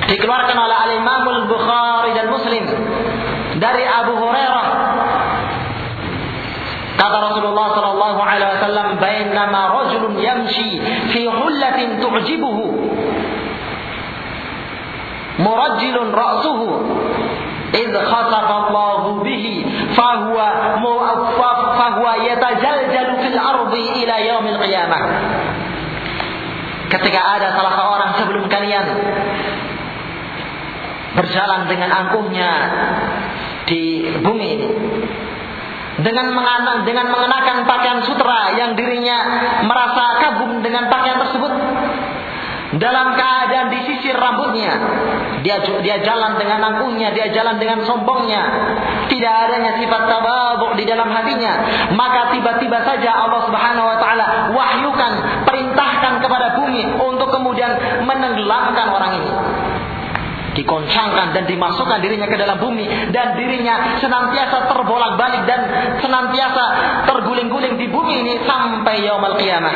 dikeluarkan 0.10 0.58
oleh 0.58 0.78
Al-Imam 0.90 1.22
Al-Bukhari 1.22 2.18
dan 2.18 2.34
Muslim 2.34 2.66
dari 3.62 3.86
Abu 3.86 4.18
Hurairah 4.18 4.68
Kata 6.94 7.18
Rasulullah 7.20 7.68
sallallahu 7.74 8.20
alaihi 8.22 8.54
wasallam, 8.58 8.88
"Bainama 9.02 9.62
rajulun 9.82 10.14
yamshi 10.22 10.78
fi 11.10 11.26
hullatin 11.26 11.98
tu'jibuhu 12.00 12.66
murajilun 15.40 16.10
ra'suhu. 16.14 16.70
Idh 17.74 17.96
khatafallahu 17.98 19.26
bihi 19.26 19.66
fahuwa 19.98 20.78
mu'affaf 20.78 21.60
fahuwa 21.74 22.22
yatajaljalu 22.22 23.14
fil 23.26 23.40
ardi 23.40 23.84
ila 24.06 24.16
yaumil 24.22 24.60
qiyamah. 24.62 25.04
Ketika 26.94 27.18
ada 27.18 27.58
salah 27.58 27.74
seorang 27.74 28.12
sebelum 28.22 28.46
kalian 28.46 28.86
berjalan 31.18 31.66
dengan 31.66 31.90
angkuhnya 31.90 32.52
di 33.66 34.12
bumi 34.22 34.48
ini 34.54 34.70
dengan 35.94 36.34
mengenakan, 36.34 36.90
dengan 36.90 37.14
mengenakan 37.14 37.70
pakaian 37.70 38.02
sutra 38.02 38.58
yang 38.58 38.74
dirinya 38.74 39.18
merasa 39.62 40.18
kagum 40.26 40.66
dengan 40.66 40.90
pakaian 40.90 41.22
tersebut 41.22 41.54
dalam 42.82 43.14
keadaan 43.14 43.70
disisir 43.70 44.18
rambutnya 44.18 44.74
dia 45.44 45.60
dia 45.84 46.00
jalan 46.02 46.40
dengan 46.40 46.64
angkuhnya 46.64 47.12
dia 47.12 47.30
jalan 47.36 47.60
dengan 47.60 47.84
sombongnya. 47.84 48.42
Tidak 49.12 49.34
adanya 49.48 49.78
sifat 49.78 50.02
tawadhu 50.08 50.80
di 50.80 50.88
dalam 50.88 51.12
hatinya. 51.12 51.54
Maka 51.94 52.32
tiba-tiba 52.34 52.82
saja 52.88 53.12
Allah 53.12 53.44
Subhanahu 53.46 53.88
wa 53.92 53.98
taala 54.00 54.26
wahyukan 54.56 55.12
perintahkan 55.44 56.24
kepada 56.24 56.58
bumi 56.58 56.98
untuk 56.98 57.30
kemudian 57.30 57.76
menenggelamkan 58.08 58.88
orang 58.90 59.12
ini. 59.20 59.32
Dikoncangkan 60.54 61.34
dan 61.34 61.50
dimasukkan 61.50 61.98
dirinya 62.00 62.30
ke 62.30 62.38
dalam 62.38 62.62
bumi 62.62 62.86
dan 63.10 63.34
dirinya 63.34 63.98
senantiasa 63.98 64.70
terbolak-balik 64.70 65.50
dan 65.50 65.62
senantiasa 65.98 66.64
terguling-guling 67.10 67.76
di 67.82 67.90
bumi 67.90 68.22
ini 68.22 68.34
sampai 68.46 69.02
yaumul 69.02 69.34
qiyamah. 69.42 69.76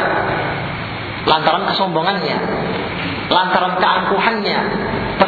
Lantaran 1.28 1.68
kesombongannya, 1.68 2.38
lantaran 3.28 3.74
keangkuhannya, 3.82 4.58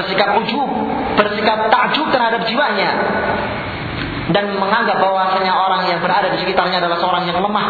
bersikap 0.09 0.41
ujub, 0.41 0.69
bersikap 1.21 1.69
takjub 1.69 2.09
terhadap 2.09 2.41
jiwanya 2.49 2.89
dan 4.33 4.57
menganggap 4.57 4.97
bahwasanya 4.97 5.53
orang 5.53 5.85
yang 5.85 6.01
berada 6.01 6.33
di 6.33 6.41
sekitarnya 6.41 6.81
adalah 6.81 6.97
seorang 6.97 7.29
yang 7.29 7.37
lemah, 7.45 7.67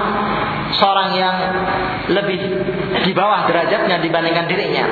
seorang 0.71 1.09
yang 1.19 1.35
lebih 2.15 2.39
di 3.03 3.11
bawah 3.11 3.43
derajatnya 3.51 3.99
dibandingkan 3.99 4.47
dirinya. 4.47 4.87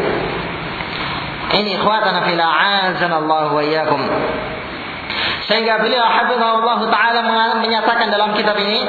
Ini 1.47 1.79
ikhwatana 1.79 2.27
fil 2.27 2.43
Allah 2.43 3.47
wa 3.55 3.63
iyyakum. 3.63 4.01
Sehingga 5.47 5.79
beliau 5.79 6.03
hafizahullah 6.03 6.79
taala 6.91 7.23
menyatakan 7.63 8.11
dalam 8.11 8.35
kitab 8.35 8.59
ini, 8.59 8.83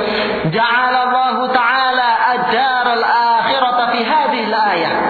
ja'alallahu 0.51 1.55
taala 1.55 2.09
ajar 2.35 2.83
al-akhirata 2.83 3.94
fi 3.94 4.01
hadhihi 4.03 4.44
al-ayah 4.51 5.08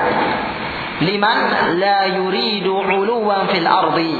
liman 1.03 1.39
la 1.79 1.99
yuridu 2.19 2.75
'uluwan 2.75 3.51
fil 3.53 3.69
ardi. 3.69 4.15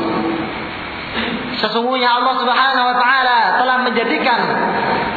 Sesungguhnya 1.59 2.23
Allah 2.23 2.35
Subhanahu 2.39 2.87
wa 2.87 2.97
taala 3.01 3.39
telah 3.59 3.77
menjadikan 3.83 4.41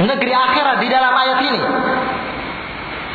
negeri 0.10 0.34
akhirat 0.34 0.78
di 0.82 0.88
dalam 0.90 1.14
ayat 1.14 1.40
ini 1.46 1.62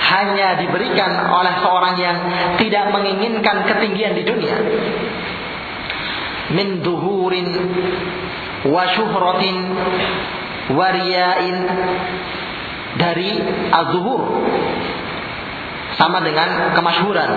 hanya 0.07 0.49
diberikan 0.63 1.11
oleh 1.27 1.55
seorang 1.59 1.95
yang 1.99 2.17
tidak 2.63 2.95
menginginkan 2.95 3.67
ketinggian 3.67 4.15
di 4.15 4.23
dunia. 4.23 4.57
Min 6.55 6.87
duhurin 6.87 7.49
wa 8.71 8.87
syuhratin 8.95 9.57
wa 10.71 10.87
riyain 10.95 11.57
dari 12.97 13.31
az-zuhur 13.75 14.23
sama 15.99 16.23
dengan 16.23 16.77
kemasyhuran. 16.77 17.31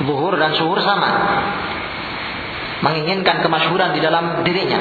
Zuhur 0.00 0.34
dan 0.40 0.56
syuhur 0.56 0.80
sama. 0.80 1.10
Menginginkan 2.80 3.44
kemasyhuran 3.44 3.92
di 3.92 4.00
dalam 4.00 4.40
dirinya. 4.40 4.80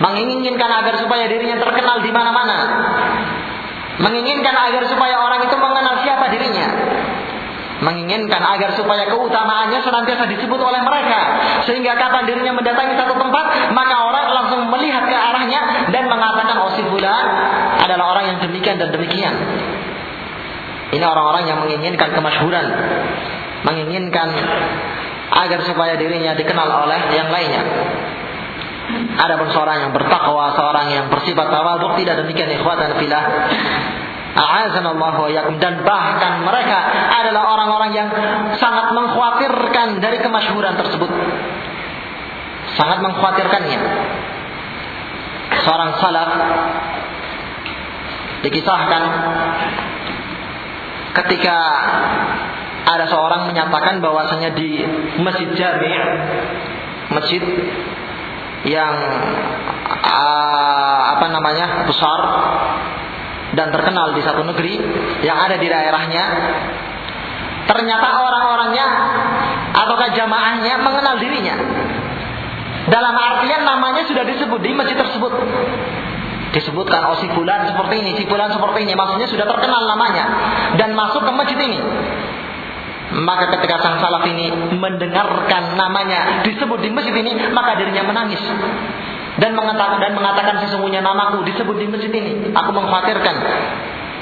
Menginginkan 0.00 0.70
agar 0.72 0.96
supaya 0.96 1.28
dirinya 1.28 1.60
terkenal 1.60 2.00
di 2.00 2.10
mana-mana. 2.10 2.58
Menginginkan 4.00 4.56
agar 4.56 4.88
supaya 4.88 5.20
orang 5.20 5.44
itu 5.44 5.56
mengenal 5.60 6.00
siapa 6.00 6.32
dirinya. 6.32 6.66
Menginginkan 7.82 8.40
agar 8.40 8.72
supaya 8.78 9.10
keutamaannya 9.10 9.84
senantiasa 9.84 10.24
disebut 10.32 10.60
oleh 10.60 10.80
mereka. 10.80 11.20
Sehingga 11.68 11.98
kapan 12.00 12.24
dirinya 12.24 12.56
mendatangi 12.56 12.96
satu 12.96 13.14
tempat 13.20 13.74
maka 13.76 13.96
orang 14.08 14.26
langsung 14.32 14.60
melihat 14.72 15.04
ke 15.04 15.12
arahnya 15.12 15.92
dan 15.92 16.08
mengatakan 16.08 16.56
oh 16.62 16.72
adalah 17.82 18.04
orang 18.16 18.24
yang 18.32 18.38
demikian 18.40 18.80
dan 18.80 18.88
demikian. 18.94 19.34
Ini 20.92 21.04
orang-orang 21.04 21.48
yang 21.48 21.58
menginginkan 21.64 22.12
kemasyhuran 22.12 22.66
menginginkan 23.62 24.28
agar 25.32 25.64
supaya 25.64 25.96
dirinya 25.96 26.36
dikenal 26.36 26.68
oleh 26.86 27.00
yang 27.16 27.32
lainnya 27.32 27.62
ada 28.92 29.38
pun 29.38 29.48
seorang 29.52 29.88
yang 29.88 29.92
bertakwa, 29.94 30.56
seorang 30.56 30.86
yang 30.90 31.06
bersifat 31.08 31.46
tawadhu 31.48 31.96
tidak 32.00 32.24
demikian 32.24 32.50
ikhwatan 32.58 32.98
fillah. 32.98 33.24
A'azanallahu 34.32 35.28
wa 35.28 35.30
yakum 35.30 35.60
dan 35.60 35.84
bahkan 35.84 36.40
mereka 36.40 36.78
adalah 37.20 37.52
orang-orang 37.52 37.92
yang 37.92 38.08
sangat 38.56 38.96
mengkhawatirkan 38.96 40.00
dari 40.00 40.18
kemasyhuran 40.24 40.80
tersebut. 40.80 41.10
Sangat 42.72 43.04
mengkhawatirkannya. 43.04 43.80
Seorang 45.62 45.90
salaf 46.00 46.30
dikisahkan 48.42 49.02
ketika 51.12 51.58
ada 52.82 53.06
seorang 53.06 53.46
menyatakan 53.46 54.02
bahwasanya 54.02 54.58
di 54.58 54.82
Masjid 55.22 55.48
Jami' 55.54 55.96
masjid 57.12 57.42
yang 58.66 58.94
uh, 60.02 61.00
apa 61.18 61.26
namanya 61.28 61.86
besar 61.86 62.20
dan 63.52 63.68
terkenal 63.68 64.16
di 64.16 64.22
satu 64.24 64.42
negeri 64.48 64.80
yang 65.20 65.36
ada 65.36 65.60
di 65.60 65.68
daerahnya 65.68 66.24
ternyata 67.68 68.08
orang-orangnya 68.22 68.86
ataukah 69.76 70.10
jamaahnya 70.16 70.74
mengenal 70.82 71.20
dirinya. 71.20 71.56
Dalam 72.82 73.14
artian 73.14 73.62
namanya 73.62 74.02
sudah 74.10 74.26
disebut 74.26 74.58
di 74.58 74.74
masjid 74.74 74.98
tersebut. 74.98 75.30
Disebutkan 76.52 77.00
oh 77.08 77.16
si 77.16 77.30
fulan 77.32 77.64
seperti 77.64 77.94
ini 78.04 78.10
si 78.18 78.24
fulan 78.28 78.50
seperti 78.52 78.84
ini. 78.84 78.92
Maksudnya 78.92 79.28
sudah 79.30 79.46
terkenal 79.46 79.88
namanya 79.88 80.24
dan 80.76 80.92
masuk 80.92 81.24
ke 81.24 81.32
masjid 81.32 81.58
ini 81.60 81.80
maka 83.12 83.52
ketika 83.58 83.76
sang 83.84 84.00
salaf 84.00 84.24
ini 84.24 84.72
mendengarkan 84.72 85.76
namanya 85.76 86.40
disebut 86.48 86.80
di 86.80 86.88
masjid 86.88 87.12
ini, 87.12 87.36
maka 87.52 87.76
dirinya 87.76 88.08
menangis 88.08 88.40
dan 89.36 89.52
mengatakan 89.56 90.00
dan 90.00 90.12
mengatakan 90.16 90.60
sesungguhnya 90.64 91.04
namaku 91.04 91.44
disebut 91.44 91.76
di 91.76 91.86
masjid 91.92 92.12
ini. 92.12 92.52
Aku 92.56 92.70
mengkhawatirkan 92.72 93.36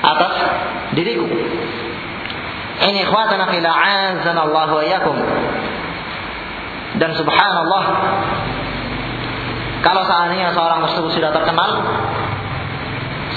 atas 0.02 0.34
diriku. 0.98 1.26
Ini 2.80 3.00
khawatana 3.06 3.46
fila 3.52 3.70
azanallahu 3.70 4.74
wa. 4.80 5.14
Dan 6.98 7.10
subhanallah 7.14 7.84
kalau 9.80 10.02
seandainya 10.04 10.50
seorang 10.52 10.82
tersebut 10.88 11.10
sudah 11.14 11.30
terkenal 11.30 11.70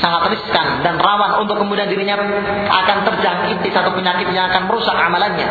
sangat 0.04 0.36
riskan 0.36 0.84
dan 0.84 1.00
rawan 1.00 1.40
untuk 1.40 1.56
kemudian 1.56 1.88
dirinya 1.88 2.20
akan 2.68 2.98
terjangkit 3.08 3.64
di 3.64 3.72
satu 3.72 3.96
penyakit 3.96 4.28
yang 4.36 4.52
akan 4.52 4.68
merusak 4.68 4.92
amalannya. 4.92 5.48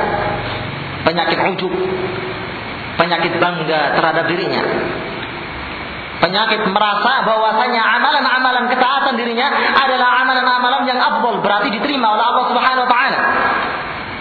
Penyakit 1.09 1.41
ujub, 1.57 1.73
penyakit 3.01 3.33
bangga 3.41 3.97
terhadap 3.97 4.25
dirinya. 4.29 4.63
penyakit 6.23 6.63
merasa 6.71 7.27
bahwasanya 7.27 7.83
amalan-amalan 7.83 8.71
ketaatan 8.71 9.19
dirinya 9.19 9.51
adalah 9.75 10.23
amalan-amalan 10.23 10.87
yang 10.87 11.03
abdul 11.03 11.43
berarti 11.43 11.75
diterima 11.75 12.15
oleh 12.15 12.23
Allah 12.23 12.45
Subhanahu 12.47 12.85
wa 12.87 12.91
taala. 12.95 13.21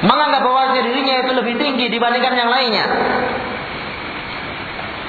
Menganggap 0.01 0.41
bahwasanya 0.41 0.82
dirinya 0.82 1.13
itu 1.21 1.32
lebih 1.38 1.61
tinggi 1.61 1.86
dibandingkan 1.93 2.34
yang 2.34 2.49
lainnya. 2.49 2.86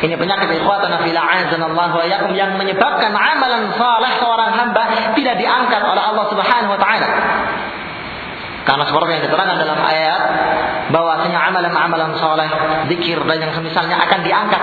Ini 0.02 0.18
penyakit 0.18 0.50
ikhwatana 0.50 0.98
fil 1.06 1.14
azanallahu 1.14 1.94
wa 1.94 2.02
yakum 2.02 2.34
yang 2.34 2.58
menyebabkan 2.58 3.14
amalan 3.14 3.70
saleh 3.78 4.12
seorang 4.18 4.50
hamba 4.50 5.14
tidak 5.14 5.38
diangkat 5.38 5.78
oleh 5.78 6.02
Allah 6.02 6.26
Subhanahu 6.26 6.74
wa 6.74 6.80
taala. 6.82 7.08
Karena 8.66 8.84
seperti 8.86 9.10
yang 9.14 9.22
diterangkan 9.30 9.58
dalam 9.62 9.78
ayat 9.78 10.22
bahwasanya 10.90 11.38
amalan-amalan 11.50 12.18
saleh, 12.18 12.50
zikir 12.90 13.18
dan 13.26 13.38
yang 13.46 13.54
semisalnya 13.54 13.98
akan 14.02 14.20
diangkat 14.26 14.62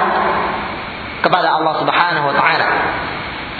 kepada 1.23 1.55
Allah 1.55 1.73
Subhanahu 1.87 2.25
wa 2.27 2.35
taala. 2.35 2.67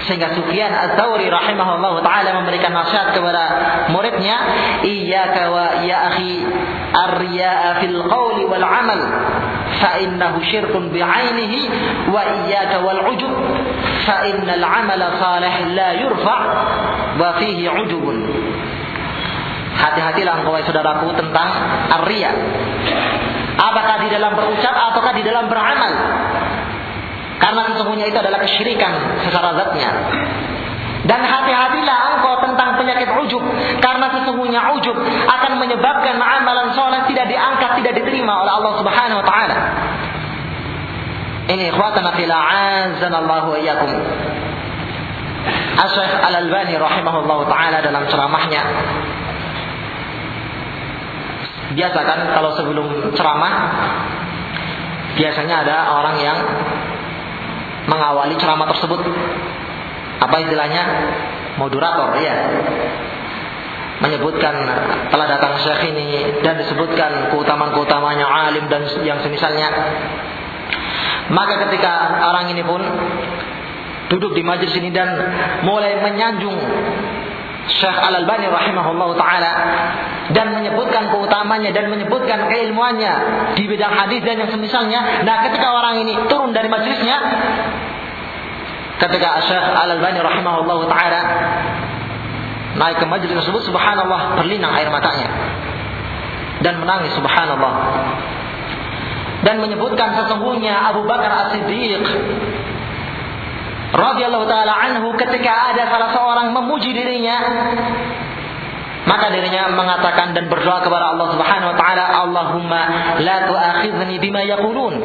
Sehingga 0.07 0.31
Sufyan 0.35 0.71
Ats-Tsauri 0.71 1.31
rahimahullah 1.31 1.93
taala 2.03 2.43
memberikan 2.43 2.75
nasihat 2.75 3.15
kepada 3.15 3.43
muridnya, 3.91 4.35
"Iyyaka 4.83 5.47
wa 5.47 5.79
ya 5.83 6.11
akhi 6.11 6.43
ar-riya'a 6.91 7.83
fil 7.83 7.99
qawli 8.07 8.43
wal 8.47 8.63
'amal 8.63 8.99
iyyaka 12.43 12.83
wal 12.83 12.99
'ujub 13.09 13.33
fa 14.03 14.27
innal 14.27 14.63
'amala 14.63 15.15
salih 15.17 15.53
la 15.73 15.89
yurfa' 16.03 16.41
wa 17.15 17.29
fihi 17.39 17.65
'ujubun." 17.65 18.17
Hati-hatilah 19.79 20.43
engkau 20.43 20.59
saudaraku 20.59 21.15
tentang 21.15 21.49
ar-riya. 21.87 22.35
Apakah 23.59 24.03
di 24.03 24.07
dalam 24.11 24.35
berucap 24.35 24.75
ataukah 24.75 25.15
di 25.15 25.23
dalam 25.23 25.47
beramal? 25.47 25.93
Karena 27.39 27.61
sesungguhnya 27.71 28.11
itu 28.11 28.19
adalah 28.19 28.43
kesyirikan 28.43 29.23
secara 29.23 29.55
zatnya. 29.55 29.89
Dan 31.07 31.23
hati-hatilah 31.23 31.97
engkau 32.19 32.43
tentang 32.43 32.75
penyakit 32.75 33.07
ujub. 33.23 33.39
Karena 33.79 34.11
sesungguhnya 34.49 34.73
ujub 34.81 34.97
akan 35.29 35.51
menyebabkan 35.61 36.17
amalan 36.17 36.73
soleh 36.73 37.05
tidak 37.05 37.29
diangkat, 37.29 37.69
tidak 37.81 37.93
diterima 38.01 38.41
oleh 38.41 38.51
Allah 38.57 38.73
Subhanahu 38.81 39.21
wa 39.21 39.25
taala. 39.25 39.57
Ini 41.49 41.63
ikhwatana 41.69 42.09
fil 42.17 42.33
azanallahu 42.33 43.57
iyyakum. 43.61 43.89
Asy-Syaikh 45.79 46.13
Al-Albani 46.19 46.75
rahimahullahu 46.75 47.43
taala 47.47 47.77
dalam 47.79 48.03
ceramahnya 48.09 48.61
biasa 51.69 51.99
kan 52.01 52.19
kalau 52.33 52.57
sebelum 52.57 53.13
ceramah 53.13 53.53
biasanya 55.13 55.61
ada 55.61 55.75
orang 55.93 56.17
yang 56.17 56.37
mengawali 57.85 58.33
ceramah 58.41 58.65
tersebut. 58.73 59.05
Apa 60.19 60.35
istilahnya? 60.43 60.83
Moderator, 61.55 62.11
ya. 62.19 62.35
Menyebutkan 63.99 64.55
telah 65.11 65.27
datang 65.27 65.59
syekh 65.59 65.91
ini 65.91 66.39
dan 66.39 66.55
disebutkan 66.55 67.35
keutamaan-keutamanya 67.35 68.23
alim 68.23 68.71
dan 68.71 68.87
yang 69.03 69.19
semisalnya. 69.19 69.67
Maka 71.29 71.67
ketika 71.67 72.23
orang 72.23 72.47
ini 72.55 72.63
pun 72.63 72.79
duduk 74.09 74.33
di 74.33 74.41
majelis 74.41 74.73
ini 74.79 74.89
dan 74.89 75.13
mulai 75.67 75.99
menyanjung 76.01 76.57
Syekh 77.69 77.97
Al-Albani 78.01 78.49
rahimahullah 78.49 79.09
taala 79.13 79.51
dan 80.33 80.57
menyebutkan 80.57 81.13
keutamanya 81.13 81.69
dan 81.69 81.93
menyebutkan 81.93 82.49
keilmuannya 82.49 83.13
di 83.53 83.63
bidang 83.69 83.93
hadis 83.93 84.25
dan 84.25 84.41
yang 84.41 84.49
semisalnya. 84.49 85.21
Nah, 85.21 85.45
ketika 85.45 85.69
orang 85.69 86.01
ini 86.01 86.17
turun 86.25 86.49
dari 86.49 86.65
majelisnya 86.65 87.17
ketika 88.99 89.29
Syekh 89.45 89.65
Al-Albani 89.77 90.19
rahimahullah 90.19 90.79
taala 90.89 91.21
naik 92.79 93.03
ke 93.03 93.05
majelis 93.05 93.35
tersebut 93.43 93.67
subhanallah 93.67 94.39
berlinang 94.39 94.71
air 94.79 94.87
matanya. 94.87 95.27
Dan 96.63 96.79
menangis 96.79 97.11
subhanallah. 97.15 97.73
Dan 99.43 99.63
menyebutkan 99.63 100.15
sesungguhnya 100.19 100.91
Abu 100.91 101.07
Bakar 101.07 101.47
As-Siddiq 101.47 102.03
radhiyallahu 103.89 104.45
taala 104.45 104.73
anhu 104.85 105.17
ketika 105.17 105.73
ada 105.73 105.89
salah 105.89 106.09
seorang 106.13 106.53
memuji 106.53 106.93
dirinya 106.93 107.37
maka 109.09 109.33
dirinya 109.33 109.73
mengatakan 109.73 110.37
dan 110.37 110.45
berdoa 110.45 110.85
kepada 110.85 111.17
Allah 111.17 111.27
Subhanahu 111.33 111.69
wa 111.73 111.77
taala 111.77 112.05
Allahumma 112.21 112.81
la 113.17 113.37
tu'akhidhni 113.49 114.21
bima 114.21 114.45
yaqulun 114.45 115.01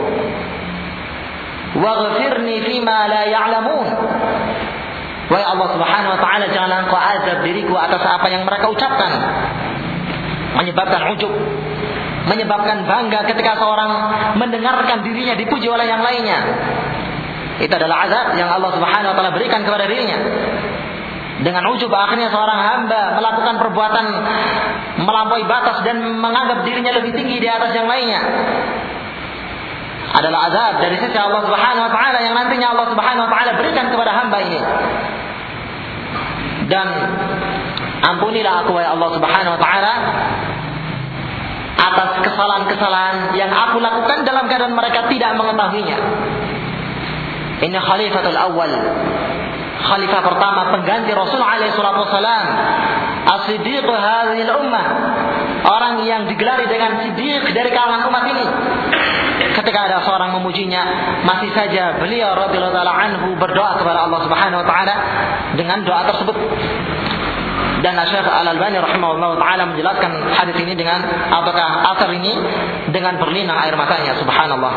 waghfirni 1.81 2.57
fima 2.68 3.09
la 3.09 3.22
ya'lamun 3.25 3.87
Wahai 5.25 5.45
Allah 5.45 5.68
Subhanahu 5.72 6.12
wa 6.14 6.20
taala 6.20 6.45
janganlah 6.53 6.79
engkau 6.85 7.01
azab 7.01 7.39
diriku 7.45 7.75
atas 7.81 8.03
apa 8.05 8.27
yang 8.29 8.45
mereka 8.45 8.68
ucapkan 8.68 9.11
menyebabkan 10.55 11.01
ujub 11.16 11.33
menyebabkan 12.29 12.85
bangga 12.85 13.25
ketika 13.33 13.57
seorang 13.57 13.91
mendengarkan 14.37 15.01
dirinya 15.01 15.35
dipuji 15.37 15.68
oleh 15.68 15.89
yang 15.89 16.05
lainnya 16.05 16.41
itu 17.62 17.70
adalah 17.70 18.11
azab 18.11 18.27
yang 18.35 18.51
Allah 18.51 18.70
Subhanahu 18.75 19.11
wa 19.14 19.16
taala 19.16 19.31
berikan 19.31 19.62
kepada 19.62 19.87
dirinya. 19.87 20.18
Dengan 21.35 21.66
ujub 21.75 21.91
akhirnya 21.91 22.31
seorang 22.31 22.59
hamba 22.62 23.18
melakukan 23.18 23.55
perbuatan 23.59 24.07
melampaui 25.03 25.45
batas 25.47 25.83
dan 25.83 26.03
menganggap 26.18 26.62
dirinya 26.62 26.95
lebih 26.99 27.14
tinggi 27.14 27.43
di 27.43 27.49
atas 27.51 27.75
yang 27.75 27.87
lainnya. 27.87 28.22
Adalah 30.14 30.40
azab 30.46 30.74
dari 30.78 30.96
sisi 31.02 31.18
Allah 31.18 31.42
Subhanahu 31.42 31.90
wa 31.90 31.92
taala 31.92 32.18
yang 32.22 32.34
nantinya 32.38 32.70
Allah 32.70 32.86
Subhanahu 32.94 33.24
wa 33.26 33.30
taala 33.34 33.50
berikan 33.58 33.90
kepada 33.90 34.14
hamba 34.14 34.38
ini. 34.46 34.60
Dan 36.70 36.86
ampunilah 38.14 38.62
aku 38.62 38.78
ya 38.78 38.94
Allah 38.94 39.10
Subhanahu 39.10 39.54
wa 39.58 39.60
taala 39.60 39.92
atas 41.74 42.10
kesalahan-kesalahan 42.22 43.34
yang 43.34 43.50
aku 43.50 43.82
lakukan 43.82 44.22
dalam 44.22 44.46
keadaan 44.46 44.78
mereka 44.78 45.10
tidak 45.10 45.34
mengetahuinya. 45.34 45.98
Ini 47.64 47.78
khalifatul 47.78 48.38
awal. 48.38 48.70
Khalifah 49.84 50.20
pertama 50.24 50.60
pengganti 50.78 51.12
Rasul 51.12 51.42
alaihi 51.42 51.74
salatu 51.74 52.06
wasalam. 52.08 52.46
As-Siddiq 53.24 53.84
hadhil 53.84 54.52
ummah. 54.62 54.86
Orang 55.64 56.04
yang 56.04 56.28
digelari 56.28 56.68
dengan 56.68 57.00
Siddiq 57.00 57.40
dari 57.56 57.70
kalangan 57.72 58.04
umat 58.12 58.24
ini. 58.28 58.44
Ketika 59.56 59.88
ada 59.88 60.04
seorang 60.04 60.36
memujinya, 60.36 60.82
masih 61.24 61.50
saja 61.56 61.96
beliau 61.96 62.36
radhiyallahu 62.36 62.84
anhu 62.84 63.28
berdoa 63.40 63.80
kepada 63.80 64.04
Allah 64.04 64.20
Subhanahu 64.28 64.60
wa 64.60 64.66
taala 64.68 64.94
dengan 65.56 65.80
doa 65.88 66.04
tersebut. 66.12 66.36
Dan 67.80 67.96
Syekh 68.08 68.28
Al-Albani 68.28 68.80
rahimahullah 68.80 69.40
taala 69.40 69.62
menjelaskan 69.72 70.10
hadis 70.36 70.56
ini 70.60 70.76
dengan 70.76 71.00
apakah 71.32 71.96
asar 71.96 72.12
ini 72.12 72.32
dengan 72.92 73.16
berlinang 73.16 73.56
air 73.64 73.72
matanya 73.76 74.20
subhanallah. 74.20 74.74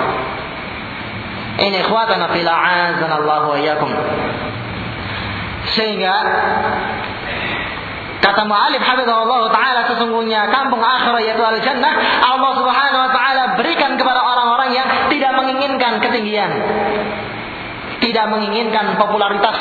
Ini 1.58 1.84
ikhwatana 1.84 2.32
fil 2.32 2.48
Allah 2.48 3.44
wa 3.44 3.58
iyyakum. 3.60 3.92
Sehingga 5.76 6.16
kata 8.22 8.42
mu'alif 8.50 8.82
hafizahullah 8.82 9.42
taala 9.54 9.82
sesungguhnya 9.94 10.50
kampung 10.50 10.82
akhirat 10.82 11.22
yaitu 11.24 11.44
al 11.44 11.60
jannah 11.62 11.94
Allah 12.26 12.52
Subhanahu 12.58 13.02
wa 13.08 13.12
taala 13.14 13.44
berikan 13.58 13.96
kepada 13.96 14.22
orang-orang 14.22 14.70
yang 14.74 14.88
tidak 15.10 15.32
menginginkan 15.38 16.02
ketinggian. 16.02 16.52
Tidak 17.98 18.26
menginginkan 18.30 18.94
popularitas. 18.96 19.58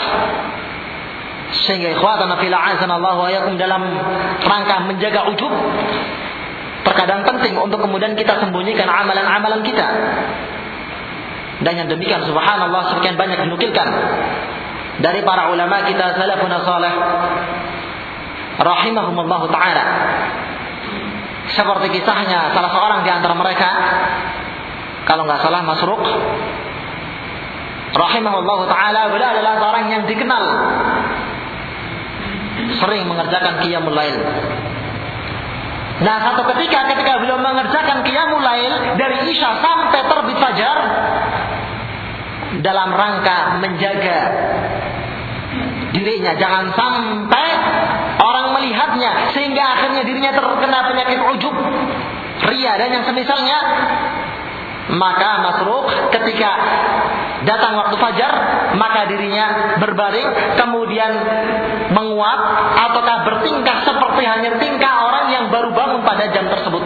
Sehingga 1.67 1.95
ikhwatana 1.97 2.37
fil 2.43 2.53
Allah 2.53 3.15
wa 3.17 3.31
dalam 3.57 3.83
rangka 4.45 4.77
menjaga 4.85 5.31
ujub 5.31 5.53
terkadang 6.87 7.27
penting 7.27 7.59
untuk 7.59 7.83
kemudian 7.83 8.15
kita 8.15 8.39
sembunyikan 8.39 8.87
amalan-amalan 8.87 9.67
kita 9.67 9.87
dan 11.67 11.73
yang 11.75 11.89
demikian 11.91 12.23
subhanallah 12.23 12.95
sekian 12.95 13.19
banyak 13.19 13.43
dinukilkan 13.43 13.89
dari 15.03 15.21
para 15.27 15.51
ulama 15.51 15.83
kita 15.89 16.15
salafun 16.15 16.53
salih 16.63 16.95
rahimahumullah 18.61 19.43
taala. 19.53 19.85
Seperti 21.47 21.87
kisahnya 22.01 22.53
salah 22.53 22.71
seorang 22.75 23.01
di 23.07 23.11
antara 23.13 23.35
mereka. 23.39 23.71
Kalau 25.07 25.23
nggak 25.25 25.41
salah 25.41 25.63
Masruq. 25.63 26.03
Rahimahullah 27.97 28.61
taala 28.67 29.01
beliau 29.15 29.31
adalah 29.31 29.55
seorang 29.63 29.85
yang 29.89 30.03
dikenal. 30.05 30.45
Sering 32.83 33.07
mengerjakan 33.07 33.63
qiyamul 33.63 33.95
lail. 33.95 34.17
Nah 35.97 36.17
satu 36.29 36.45
ketika 36.53 36.93
ketika 36.93 37.25
beliau 37.25 37.41
mengerjakan 37.41 38.05
qiyamul 38.05 38.43
lail 38.45 39.01
dari 39.01 39.33
Isya 39.33 39.65
sampai 39.65 40.01
terbit 40.05 40.37
fajar 40.37 40.77
dalam 42.61 42.93
rangka 42.93 43.61
menjaga 43.65 44.19
dirinya 45.97 46.37
jangan 46.37 46.73
sampai 46.77 47.49
orang 48.21 48.57
melihatnya 48.57 49.33
sehingga 49.37 49.63
akhirnya 49.63 50.03
dirinya 50.05 50.33
terkena 50.33 50.79
penyakit 50.89 51.19
ujub 51.37 51.55
ria 52.47 52.73
dan 52.81 52.89
yang 52.93 53.05
semisalnya 53.05 53.59
maka 54.87 55.31
masruk 55.43 55.91
ketika 56.15 56.51
Datang 57.45 57.77
waktu 57.77 58.01
fajar, 58.01 58.33
maka 58.81 59.13
dirinya 59.13 59.77
berbaring, 59.77 60.57
kemudian 60.57 61.13
menguap, 61.93 62.41
ataukah 62.81 63.29
bertingkah 63.29 63.85
seperti 63.85 64.23
hanya 64.25 64.57
tingkah 64.57 64.95
orang 65.05 65.29
yang 65.29 65.45
baru 65.53 65.71
bangun 65.77 66.01
pada 66.01 66.33
jam 66.33 66.49
tersebut. 66.51 66.81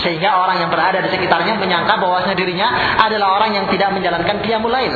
Sehingga 0.00 0.40
orang 0.40 0.64
yang 0.64 0.70
berada 0.72 1.04
di 1.04 1.10
sekitarnya 1.12 1.60
menyangka 1.60 2.00
bahwasanya 2.00 2.36
dirinya 2.36 2.68
adalah 3.06 3.36
orang 3.38 3.54
yang 3.54 3.66
tidak 3.68 3.92
menjalankan 3.92 4.40
qiyamul 4.40 4.72
lain. 4.72 4.92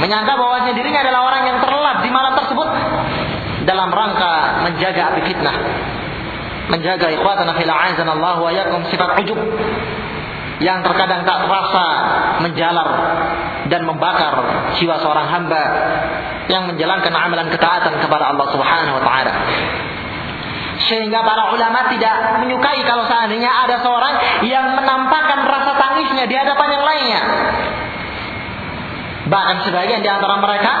Menyangka 0.00 0.32
bahwasanya 0.34 0.74
dirinya 0.74 1.04
adalah 1.04 1.20
orang 1.28 1.42
yang 1.46 1.58
terlelap 1.60 2.00
di 2.00 2.10
malam 2.10 2.32
tersebut 2.32 2.68
dalam 3.64 3.90
rangka 3.90 4.64
menjaga 4.68 5.14
api 5.14 5.20
fitnah. 5.26 5.56
Menjaga 6.70 7.10
ikhwatana 7.10 7.58
fil 7.58 7.68
Allah 7.68 8.36
wa 8.38 8.50
yakum 8.54 8.86
sifat 8.88 9.18
ujub 9.22 9.38
yang 10.62 10.78
terkadang 10.86 11.26
tak 11.26 11.42
terasa 11.42 11.86
menjalar 12.38 12.88
dan 13.66 13.82
membakar 13.82 14.34
jiwa 14.78 15.02
seorang 15.02 15.26
hamba 15.26 15.62
yang 16.46 16.70
menjalankan 16.70 17.10
amalan 17.10 17.50
ketaatan 17.50 17.98
kepada 17.98 18.30
Allah 18.30 18.46
Subhanahu 18.54 18.94
wa 18.98 19.02
taala. 19.02 19.32
Sehingga 20.82 21.22
para 21.22 21.54
ulama 21.54 21.86
tidak 21.94 22.42
menyukai 22.42 22.82
kalau 22.82 23.06
seandainya 23.06 23.50
ada 23.50 23.82
seorang 23.82 24.14
yang 24.46 24.74
menampakkan 24.74 25.46
rasa 25.46 25.78
tangisnya 25.78 26.26
di 26.26 26.34
hadapan 26.34 26.68
yang 26.74 26.84
lainnya. 26.84 27.22
Bahkan 29.30 29.56
sebagian 29.62 30.02
di 30.02 30.10
antara 30.10 30.42
mereka 30.42 30.72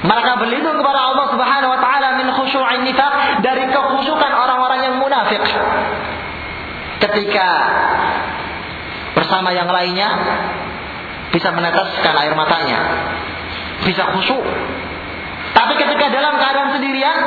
mereka 0.00 0.40
berlindung 0.40 0.80
kepada 0.80 1.12
Allah 1.12 1.26
Subhanahu 1.28 1.72
wa 1.76 1.80
taala 1.80 2.08
min 2.16 2.32
khusyu'in 2.32 2.88
nifaq 2.88 3.44
dari 3.44 3.68
kekhusyukan 3.68 4.32
orang-orang 4.32 4.80
yang 4.88 4.96
munafik. 4.96 5.44
Ketika 7.04 7.48
bersama 9.12 9.52
yang 9.52 9.68
lainnya 9.68 10.08
bisa 11.36 11.52
meneteskan 11.52 12.14
air 12.16 12.32
matanya, 12.32 12.78
bisa 13.84 14.08
khusyuk. 14.16 14.40
Tapi 15.52 15.72
ketika 15.76 16.08
dalam 16.08 16.40
keadaan 16.40 16.80
sendirian, 16.80 17.18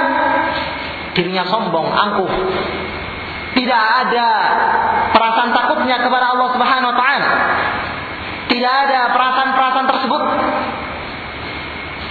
dirinya 1.13 1.45
sombong, 1.45 1.93
angkuh. 1.93 2.31
Tidak 3.53 3.83
ada 4.01 4.29
perasaan 5.13 5.53
takutnya 5.53 6.01
kepada 6.01 6.33
Allah 6.33 6.49
Subhanahu 6.57 6.89
wa 6.89 6.97
taala. 6.97 7.29
Tidak 8.49 8.73
ada 8.89 9.13
perasaan-perasaan. 9.13 9.92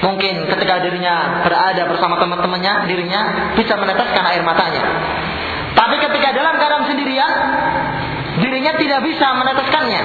Mungkin 0.03 0.51
ketika 0.51 0.83
dirinya 0.83 1.47
berada 1.47 1.87
bersama 1.87 2.19
teman-temannya, 2.19 2.91
dirinya 2.91 3.55
bisa 3.55 3.79
meneteskan 3.79 4.25
air 4.35 4.43
matanya. 4.43 4.83
Tapi 5.79 5.97
ketika 6.03 6.35
dalam 6.35 6.59
keadaan 6.59 6.91
sendirian, 6.91 7.33
dirinya 8.43 8.73
tidak 8.75 9.01
bisa 9.07 9.31
meneteskannya. 9.39 10.03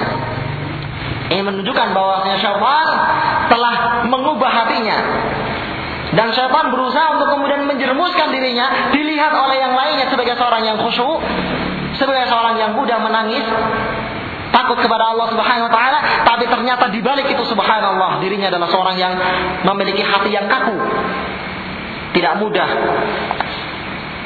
Ini 1.28 1.42
menunjukkan 1.44 1.92
bahwasanya 1.92 2.38
syaitan 2.40 2.88
telah 3.52 3.74
mengubah 4.08 4.48
hatinya 4.48 4.96
dan 6.16 6.32
syaitan 6.32 6.72
berusaha 6.72 7.20
untuk 7.20 7.28
kemudian 7.36 7.68
menjermuskan 7.68 8.32
dirinya 8.32 8.94
dilihat 8.96 9.34
oleh 9.34 9.60
yang 9.60 9.76
lainnya 9.76 10.08
sebagai 10.08 10.40
seorang 10.40 10.64
yang 10.64 10.80
khusyuk, 10.80 11.20
sebagai 12.00 12.32
seorang 12.32 12.56
yang 12.56 12.72
mudah 12.72 12.96
menangis, 12.96 13.44
takut 14.50 14.78
kepada 14.80 15.12
Allah 15.12 15.26
Subhanahu 15.32 15.66
wa 15.68 15.72
taala, 15.72 15.98
tapi 16.24 16.44
ternyata 16.48 16.88
di 16.88 17.00
balik 17.04 17.28
itu 17.28 17.42
subhanallah 17.48 18.20
dirinya 18.22 18.48
adalah 18.52 18.68
seorang 18.68 18.96
yang 18.96 19.14
memiliki 19.64 20.02
hati 20.02 20.30
yang 20.32 20.46
kaku. 20.48 20.76
Tidak 22.16 22.34
mudah 22.40 22.68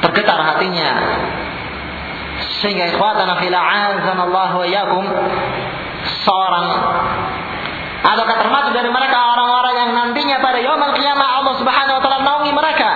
tergetar 0.03 0.39
hatinya. 0.39 0.89
Sehingga 2.63 2.89
ikhwatana 2.95 3.39
fil 3.43 3.53
wa 3.53 4.65
yakum 4.65 5.05
seorang 6.25 6.65
Ataukah 8.03 8.35
termasuk 8.35 8.75
dari 8.75 8.91
mereka 8.91 9.15
orang-orang 9.15 9.75
yang 9.79 9.89
nantinya 9.95 10.43
pada 10.43 10.59
yaumul 10.59 10.91
qiyamah 10.91 11.39
Allah 11.39 11.55
Subhanahu 11.55 11.95
wa 11.95 12.01
taala 12.03 12.19
naungi 12.19 12.51
mereka? 12.51 12.89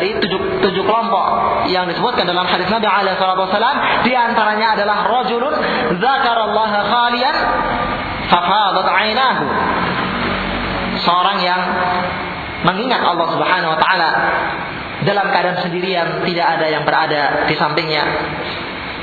Dari 0.00 0.16
tujuh, 0.16 0.64
tujuh 0.64 0.80
kelompok 0.88 1.24
yang 1.68 1.84
disebutkan 1.84 2.24
dalam 2.24 2.48
hadis 2.48 2.72
Nabi 2.72 2.88
alaihi 2.88 3.20
wasallam 3.20 3.76
di 4.00 4.16
antaranya 4.16 4.72
adalah 4.72 5.04
rajulun 5.04 5.52
dzakarallaha 6.00 6.78
khalian 6.88 7.36
fafadat 8.32 8.88
ainahu. 8.88 9.44
Seorang 11.04 11.38
yang 11.44 11.60
mengingat 12.64 13.04
Allah 13.04 13.28
Subhanahu 13.28 13.76
wa 13.76 13.78
taala 13.84 14.08
dalam 15.04 15.28
keadaan 15.28 15.60
sendirian 15.68 16.24
tidak 16.24 16.46
ada 16.56 16.66
yang 16.72 16.88
berada 16.88 17.44
di 17.44 17.54
sampingnya 17.60 18.04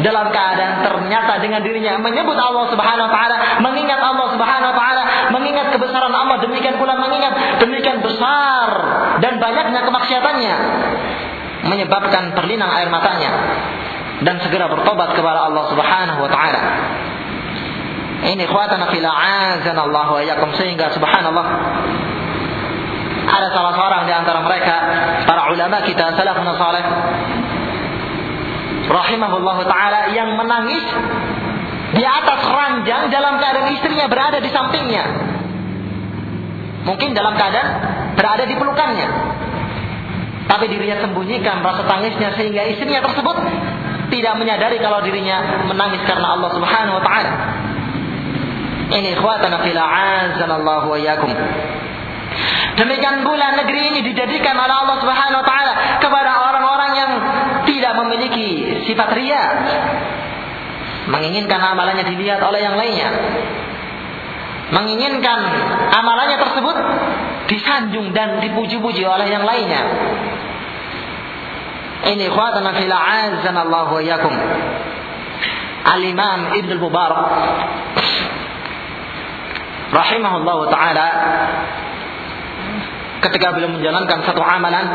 dalam 0.05 0.29
keadaan 0.29 0.85
ternyata 0.85 1.41
dengan 1.41 1.65
dirinya 1.65 1.97
menyebut 1.97 2.37
Allah 2.37 2.69
Subhanahu 2.69 3.07
wa 3.09 3.13
taala, 3.13 3.35
mengingat 3.65 3.97
Allah 3.97 4.27
Subhanahu 4.29 4.69
wa 4.69 4.77
taala, 4.77 5.03
mengingat 5.33 5.73
kebesaran 5.73 6.13
Allah, 6.13 6.37
demikian 6.45 6.77
pula 6.77 6.93
mengingat 7.01 7.61
demikian 7.61 8.05
besar 8.05 8.69
dan 9.25 9.41
banyaknya 9.41 9.81
kemaksiatannya 9.81 10.55
menyebabkan 11.65 12.37
terlinang 12.37 12.69
air 12.77 12.89
matanya 12.93 13.31
dan 14.21 14.37
segera 14.45 14.69
bertobat 14.69 15.17
kepada 15.17 15.49
Allah 15.49 15.63
Subhanahu 15.73 16.19
wa 16.21 16.29
taala. 16.29 16.61
Ini 18.17 18.43
khuatana 18.49 18.89
fil 18.89 19.05
Allah 19.05 20.07
wa 20.09 20.21
yakum 20.25 20.49
sehingga 20.57 20.89
subhanallah 20.93 21.45
ada 23.27 23.47
salah 23.51 23.73
seorang 23.75 24.03
di 24.07 24.13
antara 24.15 24.39
mereka 24.41 24.75
para 25.27 25.51
ulama 25.51 25.83
kita 25.83 26.15
salafun 26.15 26.47
saleh 26.55 26.85
rahimahullah 28.87 29.57
taala 29.67 30.01
yang 30.15 30.35
menangis 30.39 30.83
di 31.95 32.03
atas 32.03 32.41
ranjang 32.43 33.07
dalam 33.11 33.39
keadaan 33.39 33.71
istrinya 33.75 34.07
berada 34.11 34.39
di 34.43 34.49
sampingnya. 34.51 35.05
Mungkin 36.83 37.11
dalam 37.11 37.35
keadaan 37.35 37.67
berada 38.15 38.43
di 38.47 38.55
pelukannya. 38.55 39.07
Tapi 40.47 40.65
dirinya 40.71 41.03
sembunyikan 41.03 41.59
rasa 41.59 41.83
tangisnya 41.83 42.31
sehingga 42.39 42.63
istrinya 42.71 43.03
tersebut 43.03 43.35
tidak 44.07 44.33
menyadari 44.39 44.79
kalau 44.79 45.03
dirinya 45.03 45.67
menangis 45.67 45.99
karena 46.07 46.39
Allah 46.39 46.49
Subhanahu 46.55 46.97
wa 46.99 47.03
taala. 47.03 47.31
Ini 48.87 49.19
ikhwatana 49.19 49.67
fil 49.67 49.75
azanallahu 49.75 50.95
wa 50.95 50.97
iyyakum. 50.97 51.35
Demikian 52.79 53.25
pula 53.25 53.57
negeri 53.59 53.91
ini 53.91 53.99
dijadikan 54.07 54.55
oleh 54.55 54.75
Allah 54.75 54.97
Subhanahu 55.03 55.43
wa 55.43 55.47
taala 55.47 55.73
kepada 55.99 56.31
orang-orang 56.39 56.91
yang 56.95 57.11
tidak 57.67 57.93
memiliki 57.99 58.46
sifat 58.87 59.09
ria. 59.13 59.43
Menginginkan 61.07 61.59
amalannya 61.59 62.03
dilihat 62.03 62.39
oleh 62.43 62.59
yang 62.63 62.75
lainnya. 62.75 63.09
Menginginkan 64.71 65.39
amalannya 65.95 66.37
tersebut 66.43 66.77
disanjung 67.47 68.11
dan 68.11 68.43
dipuji-puji 68.43 69.03
oleh 69.07 69.27
yang 69.31 69.47
lainnya. 69.47 69.83
Ini 72.07 72.27
khawatana 72.27 72.75
fil 72.75 72.91
Allah 72.91 73.87
wa 73.87 74.01
yakum. 74.03 74.35
Al-Imam 75.87 76.51
Ibn 76.51 76.71
Mubarak 76.83 77.27
rahimahullah 79.87 80.59
taala 80.67 81.07
ketika 83.23 83.55
beliau 83.55 83.71
menjalankan 83.71 84.19
satu 84.27 84.43
amalan 84.43 84.85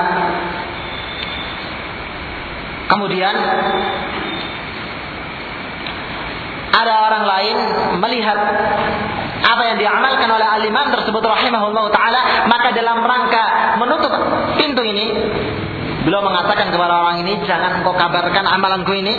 kemudian 2.93 3.35
ada 6.73 6.95
orang 7.09 7.25
lain 7.25 7.57
melihat 8.05 8.39
apa 9.43 9.63
yang 9.73 9.77
diamalkan 9.81 10.29
oleh 10.29 10.47
al-imam 10.47 10.93
tersebut 10.93 11.25
rahimahullah 11.25 11.89
taala 11.89 12.21
maka 12.53 12.77
dalam 12.77 13.01
rangka 13.01 13.45
menutup 13.81 14.13
pintu 14.61 14.85
ini 14.85 15.07
beliau 16.05 16.21
mengatakan 16.21 16.69
kepada 16.69 16.93
orang 17.07 17.25
ini 17.25 17.41
jangan 17.49 17.81
kau 17.87 17.95
kabarkan 17.97 18.45
amalanku 18.45 18.93
ini 18.93 19.17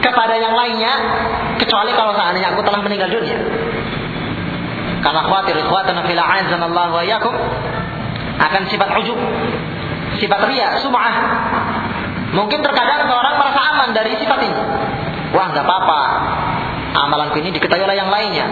kepada 0.00 0.36
yang 0.38 0.54
lainnya 0.54 0.92
kecuali 1.58 1.90
kalau 1.96 2.12
seandainya 2.14 2.54
aku 2.54 2.62
telah 2.62 2.80
meninggal 2.84 3.10
dunia 3.10 3.38
karena 5.00 5.20
khawatir 5.22 5.54
ikhwatana 5.60 6.02
fil 6.08 6.18
Allah 6.18 6.86
wa 6.90 7.04
akan 8.36 8.62
sifat 8.68 8.88
ujub, 9.00 9.16
sifat 10.20 10.40
ria, 10.48 10.76
sum'ah. 10.84 11.14
Mungkin 12.34 12.58
terkadang 12.64 13.06
seorang 13.06 13.34
merasa 13.38 13.60
aman 13.74 13.88
dari 13.94 14.18
sifat 14.18 14.40
ini. 14.42 14.62
Wah, 15.34 15.46
nggak 15.52 15.64
apa-apa. 15.66 16.00
Amalanku 16.96 17.38
ini 17.38 17.52
diketahui 17.54 17.84
oleh 17.84 17.98
yang 17.98 18.10
lainnya. 18.10 18.46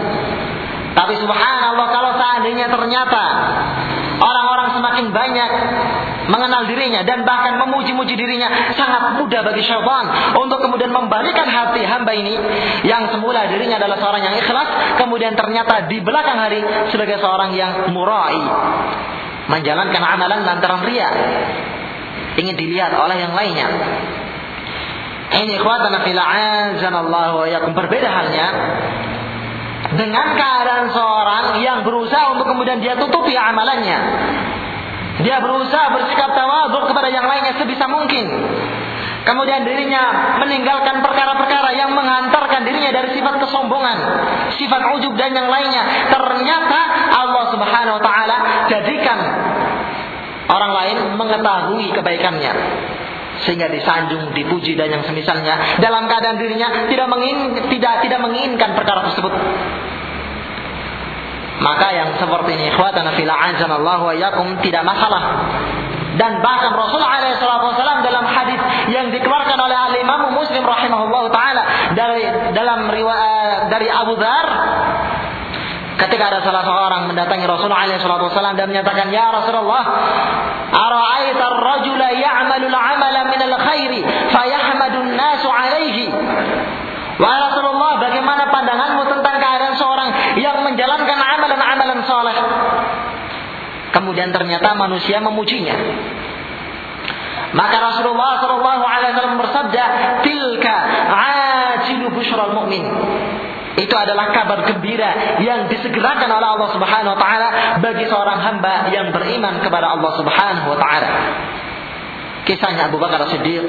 Tapi 0.95 1.13
subhanallah 1.19 1.87
kalau 1.91 2.11
seandainya 2.15 2.71
ternyata 2.71 3.23
orang-orang 4.15 4.69
semakin 4.79 5.05
banyak 5.11 5.49
mengenal 6.31 6.65
dirinya 6.65 7.05
dan 7.05 7.27
bahkan 7.27 7.59
memuji-muji 7.61 8.17
dirinya 8.17 8.73
sangat 8.73 9.19
mudah 9.21 9.41
bagi 9.45 9.61
syaitan 9.61 10.05
untuk 10.39 10.63
kemudian 10.63 10.89
membalikan 10.89 11.45
hati 11.45 11.85
hamba 11.85 12.15
ini 12.17 12.33
yang 12.87 13.13
semula 13.13 13.45
dirinya 13.45 13.77
adalah 13.77 14.01
seorang 14.01 14.23
yang 14.25 14.35
ikhlas 14.39 14.97
kemudian 14.97 15.37
ternyata 15.37 15.85
di 15.85 16.01
belakang 16.01 16.39
hari 16.39 16.65
sebagai 16.89 17.21
seorang 17.21 17.53
yang 17.53 17.93
murai 17.93 18.39
menjalankan 19.53 20.01
amalan 20.01 20.41
lantaran 20.41 20.81
ria 20.89 21.09
ingin 22.35 22.55
dilihat 22.55 22.91
oleh 22.95 23.17
yang 23.19 23.33
lainnya 23.33 23.67
Ini 25.35 25.51
ikhwatana 25.59 26.05
fil 26.05 26.21
azanallahu 26.21 27.43
wa 27.43 27.69
berbeda 27.73 28.07
halnya 28.07 28.47
dengan 29.95 30.27
keadaan 30.33 30.91
seorang 30.91 31.45
yang 31.61 31.85
berusaha 31.85 32.35
untuk 32.35 32.49
kemudian 32.51 32.81
dia 32.83 32.97
tutupi 32.97 33.37
amalannya. 33.37 33.99
Dia 35.23 35.39
berusaha 35.39 35.95
bersikap 35.95 36.35
tawaduk 36.35 36.91
kepada 36.91 37.07
yang 37.07 37.23
lainnya 37.29 37.55
sebisa 37.55 37.87
mungkin. 37.87 38.25
Kemudian 39.25 39.65
dirinya 39.65 40.37
meninggalkan 40.37 41.01
perkara-perkara 41.01 41.73
yang 41.73 41.97
menghantarkan 41.97 42.61
dirinya 42.61 42.93
dari 42.93 43.17
sifat 43.17 43.41
kesombongan, 43.41 43.97
sifat 44.53 44.81
ujub 44.99 45.17
dan 45.17 45.33
yang 45.33 45.49
lainnya. 45.49 46.13
Ternyata 46.13 46.79
Allah 47.09 47.43
Subhanahu 47.49 47.97
wa 47.97 48.03
taala 48.05 48.37
jadikan 48.69 49.17
orang 50.45 50.71
lain 50.71 50.97
mengetahui 51.17 51.85
kebaikannya 51.93 52.53
sehingga 53.43 53.67
disanjung, 53.67 54.31
dipuji 54.31 54.79
dan 54.79 54.87
yang 54.95 55.03
semisalnya 55.03 55.77
dalam 55.83 56.07
keadaan 56.07 56.39
dirinya 56.39 56.87
tidak 56.87 57.07
mengin, 57.11 57.67
tidak 57.67 58.05
tidak 58.07 58.19
menginginkan 58.23 58.73
perkara 58.73 59.11
tersebut. 59.11 59.33
Maka 61.55 61.87
yang 61.95 62.09
seperti 62.19 62.51
ini 62.59 62.71
ikhwatana 62.71 63.15
fil 63.15 63.31
azanallahu 63.31 64.03
wa 64.11 64.15
yakum 64.15 64.59
tidak 64.59 64.83
masalah. 64.83 65.51
Dan 66.15 66.39
bahkan 66.39 66.71
Rasulullah 66.71 67.19
SAW 67.35 67.99
dalam 67.99 68.23
hadis 68.23 68.59
yang 68.87 69.11
dikeluarkan 69.11 69.59
oleh 69.59 69.75
Al 69.75 69.95
Imam 69.99 70.31
Muslim 70.31 70.63
rahimahullah 70.63 71.23
taala 71.27 71.63
dari 71.91 72.23
dalam 72.55 72.87
riwayat 72.87 73.67
dari 73.67 73.91
Abu 73.91 74.15
Dhar 74.15 74.47
Ketika 75.95 76.27
ada 76.27 76.39
salah 76.43 76.63
seorang 76.67 77.07
mendatangi 77.07 77.47
Rasulullah 77.47 77.87
SAW 77.87 78.59
dan 78.59 78.67
menyatakan, 78.67 79.07
Ya 79.15 79.31
Rasulullah, 79.31 79.83
Ara'aita 80.75 81.43
ar-rajula 81.55 82.11
ya'malu 82.11 82.67
al-amala 82.67 83.21
min 83.31 83.41
al-khairi, 83.47 84.01
fayahmadun 84.27 85.15
nasu 85.15 85.47
alaihi. 85.47 86.11
Wahai 87.15 87.39
Rasulullah, 87.47 87.91
bagaimana 88.03 88.51
pandanganmu 88.51 89.07
tentang 89.07 89.35
keadaan 89.39 89.75
seorang 89.79 90.09
yang 90.35 90.59
menjalankan 90.67 91.15
amalan-amalan 91.15 91.99
soleh? 92.03 92.37
Kemudian 93.95 94.35
ternyata 94.35 94.75
manusia 94.75 95.23
memujinya. 95.23 95.79
Maka 97.55 97.77
Rasulullah 97.79 98.43
Shallallahu 98.43 98.83
Alaihi 98.83 99.15
Wasallam 99.15 99.39
bersabda, 99.39 99.83
Itu 103.75 103.91
adalah 103.91 104.31
kabar 104.31 104.63
gembira 104.63 105.39
yang 105.43 105.67
disegerakan 105.67 106.31
oleh 106.31 106.47
Allah 106.47 106.69
Subhanahu 106.71 107.11
wa 107.11 107.19
taala 107.19 107.47
bagi 107.83 108.07
seorang 108.07 108.39
hamba 108.39 108.87
yang 108.87 109.11
beriman 109.11 109.59
kepada 109.59 109.91
Allah 109.91 110.11
Subhanahu 110.15 110.67
wa 110.71 110.77
taala. 110.79 111.09
Kisahnya 112.47 112.87
Abu 112.87 113.01
Bakar 113.01 113.27
Siddiq 113.27 113.67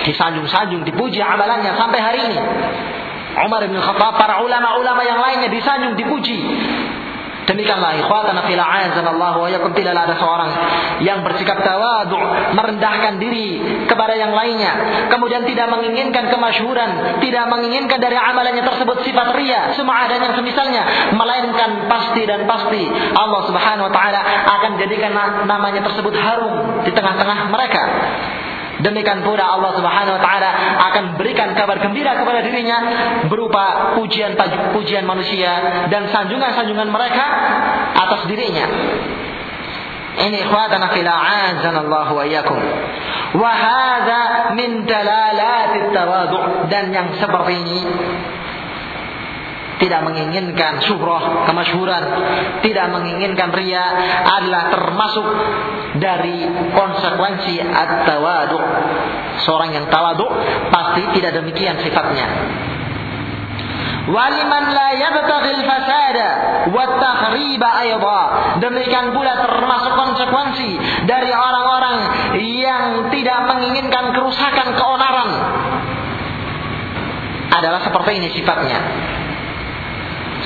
disanjung-sanjung, 0.00 0.88
dipuji 0.88 1.20
amalannya 1.20 1.76
sampai 1.76 2.00
hari 2.00 2.20
ini. 2.32 2.38
Umar 3.36 3.62
bin 3.68 3.78
Khattab, 3.78 4.16
para 4.16 4.42
ulama-ulama 4.42 5.02
yang 5.06 5.20
lainnya 5.22 5.52
disanjung, 5.52 5.94
dipuji. 5.94 6.40
Demikianlah 7.48 8.00
ikhwatana 8.04 8.44
fil 8.46 8.60
Allah 8.60 9.34
wa 9.36 9.48
yakum 9.48 9.72
tidak 9.72 9.96
ada 9.96 10.14
seorang 10.16 10.50
yang 11.00 11.24
bersikap 11.24 11.60
tawadu, 11.64 12.18
merendahkan 12.54 13.16
diri 13.16 13.60
kepada 13.88 14.14
yang 14.16 14.32
lainnya, 14.36 15.06
kemudian 15.08 15.44
tidak 15.48 15.72
menginginkan 15.72 16.28
kemasyhuran, 16.28 17.20
tidak 17.24 17.44
menginginkan 17.48 17.98
dari 17.98 18.16
amalannya 18.16 18.64
tersebut 18.64 19.02
sifat 19.02 19.28
ria, 19.36 19.72
semua 19.74 20.06
ada 20.06 20.20
yang 20.20 20.36
semisalnya, 20.36 21.12
melainkan 21.16 21.88
pasti 21.88 22.22
dan 22.28 22.44
pasti 22.44 22.86
Allah 23.16 23.40
Subhanahu 23.48 23.88
wa 23.88 23.92
taala 23.92 24.20
akan 24.60 24.70
jadikan 24.78 25.12
namanya 25.48 25.80
tersebut 25.84 26.14
harum 26.14 26.84
di 26.84 26.90
tengah-tengah 26.92 27.48
mereka. 27.48 27.82
Demikian 28.80 29.20
pula 29.20 29.44
Allah 29.44 29.76
Subhanahu 29.76 30.16
wa 30.16 30.22
taala 30.22 30.50
akan 30.90 31.04
berikan 31.20 31.52
kabar 31.52 31.76
gembira 31.80 32.16
kepada 32.16 32.40
dirinya 32.40 32.78
berupa 33.28 33.96
pujian 34.00 34.36
pujian 34.72 35.04
manusia 35.04 35.86
dan 35.92 36.08
sanjungan-sanjungan 36.08 36.88
mereka 36.88 37.26
atas 37.96 38.24
dirinya. 38.24 38.66
Ini 40.20 40.36
ikhwatana 40.44 40.92
fil 40.92 41.06
a'azanallahu 41.06 42.12
wa 42.12 42.24
iyyakum. 42.26 42.58
Wa 43.40 43.52
hadza 43.54 44.20
min 44.58 44.84
dalalatit 44.84 45.94
tawadu' 45.94 46.66
dan 46.66 46.90
yang 46.90 47.14
seperti 47.16 47.62
ini 47.62 47.78
tidak 49.80 50.04
menginginkan 50.04 50.84
syuhrah, 50.84 51.48
kemasyhuran, 51.48 52.04
tidak 52.60 52.86
menginginkan 52.92 53.48
ria 53.50 53.84
adalah 54.28 54.68
termasuk 54.68 55.26
dari 55.96 56.44
konsekuensi 56.76 57.64
at-tawadu. 57.64 58.60
Seorang 59.40 59.72
yang 59.72 59.86
tawadu 59.88 60.28
pasti 60.68 61.02
tidak 61.16 61.40
demikian 61.40 61.80
sifatnya. 61.80 62.28
Waliman 64.10 64.64
la 64.74 64.88
yabtaghil 64.96 65.62
fasada 65.64 66.28
wa 66.68 66.84
takhriba 67.00 67.68
ayda. 67.80 68.22
Demikian 68.60 69.16
pula 69.16 69.38
termasuk 69.40 69.92
konsekuensi 69.96 70.70
dari 71.08 71.30
orang-orang 71.32 71.96
yang 72.36 72.84
tidak 73.08 73.38
menginginkan 73.48 74.12
kerusakan 74.12 74.68
keonaran. 74.76 75.30
Adalah 77.50 77.80
seperti 77.82 78.10
ini 78.18 78.28
sifatnya. 78.34 78.78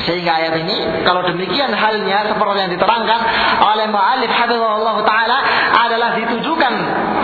Sehingga 0.02 0.32
ayat 0.34 0.54
ini 0.58 1.06
kalau 1.06 1.22
demikian 1.22 1.70
halnya 1.70 2.26
seperti 2.26 2.58
yang 2.58 2.72
diterangkan 2.74 3.20
oleh 3.62 3.86
mu'alif 3.94 4.26
hafizahullah 4.26 4.96
taala 5.06 5.38
adalah 5.86 6.18
ditujukan 6.18 6.72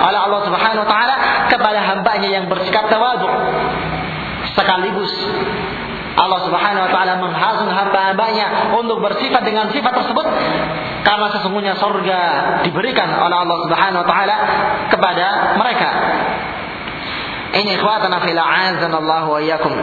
oleh 0.00 0.20
Allah 0.22 0.40
Subhanahu 0.46 0.82
wa 0.86 0.88
taala 0.88 1.14
kepada 1.50 1.82
hambanya 1.82 2.28
yang 2.30 2.46
bersikap 2.46 2.86
tawadu. 2.86 3.26
Sekaligus 4.54 5.12
Allah 6.14 6.40
Subhanahu 6.46 6.84
wa 6.86 6.90
taala 6.94 7.14
menghasung 7.18 7.70
hamba-hambanya 7.70 8.76
untuk 8.78 9.02
bersifat 9.02 9.42
dengan 9.42 9.70
sifat 9.74 9.90
tersebut 9.90 10.26
karena 11.02 11.26
sesungguhnya 11.32 11.74
surga 11.74 12.20
diberikan 12.66 13.08
oleh 13.18 13.36
Allah 13.40 13.58
Subhanahu 13.66 14.02
wa 14.04 14.08
taala 14.08 14.36
kepada 14.94 15.26
mereka. 15.58 15.90
Ini 17.50 17.82
ikhwatana 17.82 18.22
fil 18.22 18.38
a'azanallahu 18.38 19.28
wa 19.34 19.38
iyyakum. 19.42 19.74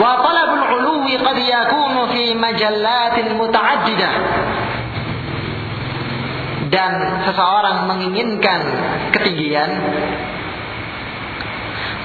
وطلب 0.00 0.50
العلو 0.60 1.04
قد 1.28 1.38
يكون 1.38 1.94
في 2.12 2.24
مجلات 2.34 3.16
متعددة. 3.40 4.10
Dan 6.70 6.92
seseorang 7.26 7.90
menginginkan 7.90 8.60
ketinggian 9.10 9.70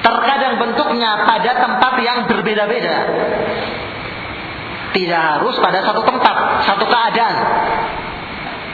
terkadang 0.01 0.57
bentuknya 0.57 1.21
pada 1.21 1.51
tempat 1.53 1.93
yang 2.01 2.25
berbeda-beda. 2.25 2.97
Tidak 4.89 5.21
harus 5.21 5.55
pada 5.61 5.85
satu 5.85 6.01
tempat, 6.01 6.65
satu 6.65 6.85
keadaan. 6.89 7.35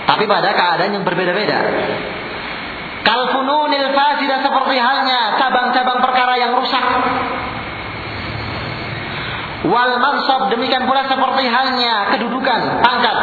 Tapi 0.08 0.24
pada 0.32 0.56
keadaan 0.56 0.96
yang 0.96 1.04
berbeda-beda. 1.04 1.60
Kalfununil 3.04 3.92
fasidah 3.92 4.40
seperti 4.48 4.76
halnya 4.80 5.36
cabang-cabang 5.44 6.00
perkara 6.00 6.34
yang 6.40 6.56
rusak 6.56 6.86
Wal 9.62 9.94
mansab 10.02 10.50
demikian 10.50 10.90
pula 10.90 11.06
seperti 11.06 11.46
halnya 11.46 12.10
kedudukan, 12.18 12.82
pangkat. 12.82 13.18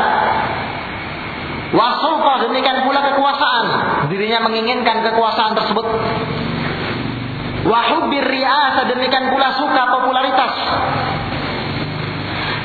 Wasulta 1.75 2.47
demikian 2.47 2.87
pula 2.87 3.03
kekuasaan. 3.11 3.67
Dirinya 4.07 4.47
menginginkan 4.47 5.03
kekuasaan 5.03 5.59
tersebut. 5.59 5.87
Wahubbir 7.67 8.23
riasa 8.23 8.87
demikian 8.87 9.35
pula 9.35 9.51
suka 9.59 9.83
popularitas. 9.99 10.55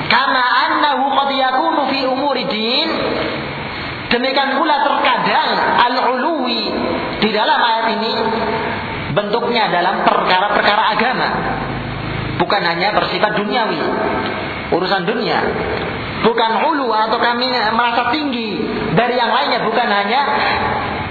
Karena 0.06 0.44
annahu 0.70 1.10
qad 1.18 1.30
yakunu 1.34 1.82
fi 1.90 2.00
umuri 2.06 2.46
Demikian 4.14 4.62
pula 4.62 4.86
terkadang 4.86 5.50
al-uluwi 5.90 6.70
di 7.18 7.30
dalam 7.34 7.58
ayat 7.58 7.88
ini 7.98 8.14
bentuknya 9.18 9.74
dalam 9.74 10.06
perkara-perkara 10.06 10.84
agama 10.94 11.28
bukan 12.44 12.62
hanya 12.68 12.92
bersifat 12.92 13.40
duniawi. 13.40 13.80
Urusan 14.76 15.08
dunia. 15.08 15.40
Bukan 16.28 16.52
ulu 16.72 16.92
atau 16.92 17.20
kami 17.20 17.48
merasa 17.72 18.12
tinggi. 18.12 18.60
Dari 18.92 19.16
yang 19.16 19.32
lainnya 19.32 19.64
bukan 19.64 19.88
hanya 19.88 20.22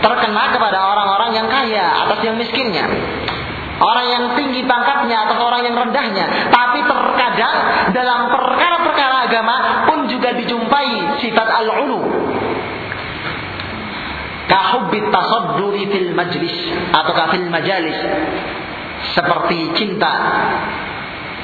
terkena 0.05 0.45
kepada 0.53 0.79
orang-orang 0.93 1.31
yang 1.33 1.49
kaya 1.49 2.05
atas 2.05 2.21
yang 2.21 2.37
miskinnya. 2.37 2.85
Orang 3.83 4.07
yang 4.07 4.25
tinggi 4.39 4.63
pangkatnya 4.69 5.27
atau 5.27 5.43
orang 5.43 5.65
yang 5.65 5.75
rendahnya. 5.75 6.53
Tapi 6.53 6.79
terkadang 6.85 7.57
dalam 7.97 8.31
perkara-perkara 8.31 9.17
agama 9.27 9.57
pun 9.89 10.07
juga 10.07 10.37
dijumpai 10.37 11.19
sifat 11.19 11.49
al-ulu. 11.65 12.01
Kahubbit 14.47 15.09
tasadduri 15.09 15.89
fil 15.89 16.11
majlis 16.13 16.57
atau 16.93 17.13
fil 17.33 17.49
majalis. 17.49 17.99
Seperti 19.17 19.75
cinta 19.75 20.15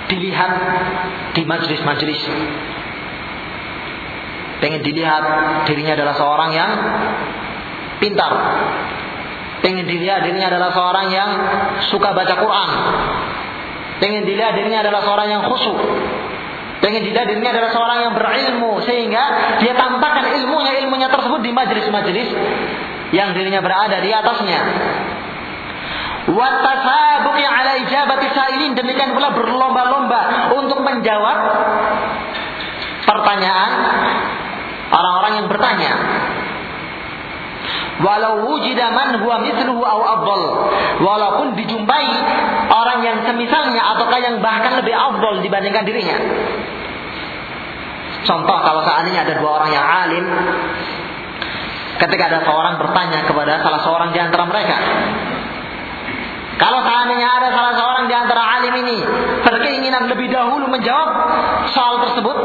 dilihat 0.09 0.53
di 1.37 1.43
majlis-majlis. 1.45 2.23
Pengen 4.59 4.83
dilihat 4.83 5.23
dirinya 5.71 5.95
adalah 5.95 6.15
seorang 6.19 6.51
yang 6.51 6.71
pintar. 8.03 8.33
Pengen 9.63 9.87
dilihat 9.87 10.27
dirinya 10.27 10.51
adalah 10.51 10.71
seorang 10.75 11.07
yang 11.15 11.31
suka 11.93 12.11
baca 12.11 12.35
Quran. 12.35 12.71
Pengen 14.03 14.23
dilihat 14.27 14.59
dirinya 14.59 14.83
adalah 14.83 15.03
seorang 15.07 15.29
yang 15.31 15.43
khusyuk. 15.47 15.79
Pengen 16.79 17.03
dilihat 17.03 17.27
dirinya 17.27 17.51
adalah 17.55 17.71
seorang 17.75 17.99
yang 18.07 18.13
berilmu 18.15 18.73
sehingga 18.87 19.25
dia 19.59 19.75
tampakkan 19.75 20.31
ilmunya 20.39 20.79
ilmunya 20.87 21.11
tersebut 21.11 21.43
di 21.43 21.51
majelis-majelis 21.51 22.29
yang 23.11 23.35
dirinya 23.35 23.59
berada 23.59 23.99
di 23.99 24.11
atasnya. 24.15 24.61
Watasabuqi 26.29 27.45
ala 27.45 27.73
ijabati 27.89 28.27
sailin 28.37 28.77
demikian 28.77 29.17
pula 29.17 29.33
berlomba-lomba 29.33 30.53
untuk 30.61 30.85
menjawab 30.85 31.39
pertanyaan 33.09 33.73
orang-orang 34.93 35.33
yang 35.41 35.47
bertanya. 35.49 35.93
Walau 37.99 38.47
wujida 38.47 38.95
man 38.95 39.19
huwa 39.19 39.43
mithluhu 39.43 39.83
au 39.83 40.01
afdal. 40.05 40.43
Walaupun 41.03 41.59
dijumpai 41.59 42.07
orang 42.71 42.99
yang 43.03 43.19
semisalnya 43.27 43.83
ataukah 43.97 44.21
yang 44.23 44.39
bahkan 44.39 44.79
lebih 44.79 44.95
afdal 44.95 45.43
dibandingkan 45.43 45.83
dirinya. 45.83 46.19
Contoh 48.23 48.59
kalau 48.61 48.85
seandainya 48.85 49.25
ada 49.25 49.35
dua 49.41 49.51
orang 49.63 49.71
yang 49.73 49.87
alim 49.87 50.25
ketika 51.99 52.23
ada 52.31 52.39
seorang 52.47 52.79
bertanya 52.79 53.27
kepada 53.27 53.65
salah 53.65 53.81
seorang 53.83 54.15
di 54.15 54.21
antara 54.23 54.45
mereka. 54.47 54.77
Kalau 56.59 56.81
seandainya 56.83 57.29
ada 57.39 57.49
salah 57.55 57.75
seorang 57.79 58.05
di 58.11 58.15
antara 58.19 58.43
alim 58.59 58.75
ini 58.83 58.99
berkeinginan 59.47 60.11
lebih 60.11 60.27
dahulu 60.27 60.67
menjawab 60.67 61.11
soal 61.71 62.03
tersebut, 62.11 62.37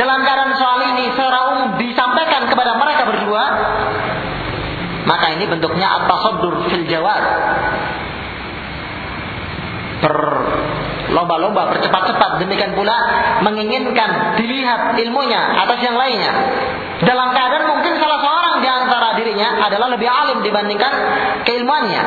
dalam 0.00 0.24
keadaan 0.24 0.56
soal 0.56 0.80
ini 0.96 1.12
secara 1.12 1.38
umum 1.52 1.76
disampaikan 1.76 2.48
kepada 2.48 2.80
mereka 2.80 3.04
berdua, 3.04 3.44
maka 5.04 5.26
ini 5.36 5.44
bentuknya 5.44 5.86
at-tasaddur 6.00 6.72
fil 6.72 6.88
jawab. 6.88 7.20
Berlomba-lomba, 9.98 11.74
bercepat-cepat 11.74 12.40
demikian 12.40 12.72
pula 12.72 12.96
menginginkan 13.44 14.40
dilihat 14.40 14.96
ilmunya 15.00 15.40
atas 15.68 15.80
yang 15.84 15.96
lainnya. 16.00 16.32
Dalam 17.04 17.28
keadaan 17.36 17.76
mungkin 17.76 17.92
salah 18.00 18.20
seorang 18.24 18.54
di 18.62 18.68
antara 18.68 19.08
dirinya 19.20 19.68
adalah 19.68 19.92
lebih 19.92 20.06
alim 20.06 20.40
dibandingkan 20.40 20.92
keilmuannya. 21.44 22.02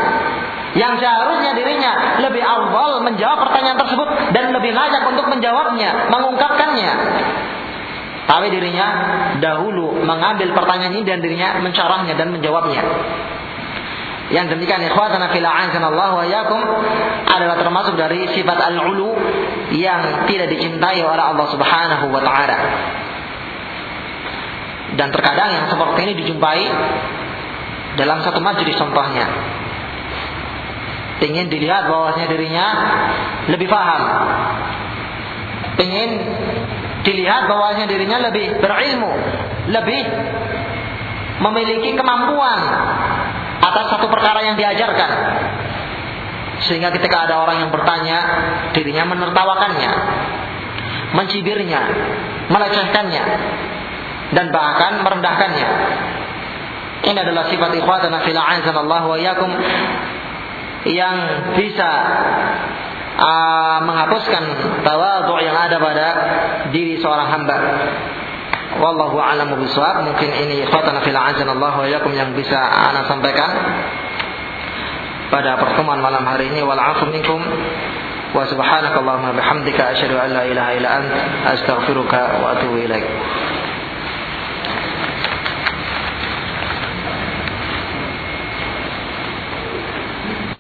Yang 0.72 1.03
seharusnya 1.03 1.51
dirinya 1.51 2.22
lebih 2.24 2.39
awal 2.39 3.03
menjawab 3.03 3.43
pertanyaan 3.43 3.76
tersebut 3.76 4.07
dan 4.32 4.55
lebih 4.55 4.72
layak 4.72 5.03
untuk 5.03 5.28
menjawabnya, 5.28 6.07
mengungkapkannya. 6.07 6.91
Tapi 8.24 8.47
dirinya 8.47 8.88
dahulu 9.43 9.99
mengambil 10.07 10.55
pertanyaan 10.55 10.95
ini 10.95 11.03
dan 11.03 11.19
dirinya 11.19 11.59
mencarahnya 11.59 12.15
dan 12.15 12.32
menjawabnya. 12.32 12.82
Yang 14.32 14.55
demikian 14.55 14.80
ikhwatana 14.88 15.36
fil 15.36 15.43
Allah 15.43 16.11
wa 16.15 16.24
yakum 16.24 16.61
adalah 17.28 17.59
termasuk 17.59 17.99
dari 17.99 18.32
sifat 18.32 18.55
al-ulu 18.72 19.11
yang 19.76 20.24
tidak 20.32 20.47
dicintai 20.55 21.03
oleh 21.03 21.19
Allah 21.19 21.51
Subhanahu 21.51 22.07
wa 22.07 22.22
taala. 22.24 22.57
Dan 24.95 25.11
terkadang 25.11 25.49
yang 25.51 25.65
seperti 25.67 25.99
ini 26.07 26.13
dijumpai 26.24 26.63
dalam 27.99 28.24
satu 28.24 28.39
majelis 28.39 28.80
contohnya. 28.80 29.28
Ingin 31.22 31.53
dilihat 31.53 31.86
bahwasanya 31.86 32.34
dirinya 32.34 32.65
lebih 33.45 33.69
paham. 33.69 34.01
Ingin 35.78 36.09
dilihat 37.05 37.45
bahwasanya 37.45 37.89
dirinya 37.89 38.17
lebih 38.30 38.57
berilmu, 38.57 39.13
lebih 39.69 40.01
memiliki 41.41 41.93
kemampuan 41.93 42.59
atas 43.61 43.86
satu 43.93 44.09
perkara 44.09 44.45
yang 44.45 44.57
diajarkan. 44.57 45.11
Sehingga 46.65 46.93
ketika 46.93 47.26
ada 47.30 47.41
orang 47.41 47.65
yang 47.65 47.72
bertanya, 47.74 48.19
dirinya 48.74 49.09
menertawakannya, 49.09 49.91
mencibirnya, 51.17 51.82
melecehkannya, 52.49 53.24
dan 54.38 54.45
bahkan 54.53 55.01
merendahkannya. 55.01 55.69
Ini 57.01 57.17
adalah 57.17 57.49
sifat 57.49 57.74
ikhwatana 57.82 58.22
fil 58.22 58.38
Allah 58.38 59.03
wa 59.09 59.17
yakum 59.17 59.49
yang 60.90 61.16
bisa 61.54 61.90
uh, 63.18 63.78
menghapuskan 63.86 64.44
tawadhu 64.82 65.36
yang 65.46 65.58
ada 65.58 65.78
pada 65.78 66.08
diri 66.74 66.98
seorang 66.98 67.30
hamba. 67.30 67.58
Wallahu 68.82 69.20
a'lamu 69.20 69.60
bishawab. 69.62 70.08
Mungkin 70.08 70.30
ini 70.32 70.64
ikhwatana 70.66 71.04
fil 71.04 71.18
Allah 71.18 71.74
wa 71.76 71.86
yakum 71.86 72.16
yang 72.16 72.32
bisa 72.34 72.56
ana 72.58 73.04
sampaikan 73.06 73.52
pada 75.28 75.60
pertemuan 75.60 76.00
malam 76.00 76.24
hari 76.28 76.52
ini 76.52 76.64
wal 76.64 76.80
afu 76.80 77.08
minkum 77.08 77.40
wa 78.32 78.48
subhanakallahumma 78.48 79.36
bihamdika 79.36 79.96
asyhadu 79.96 80.16
an 80.20 80.32
la 80.32 80.44
ilaha 80.48 80.72
illa 80.76 80.90
ant 81.04 81.10
astaghfiruka 81.56 82.40
wa 82.40 82.56
atubu 82.56 82.80
ilaik. 82.80 83.04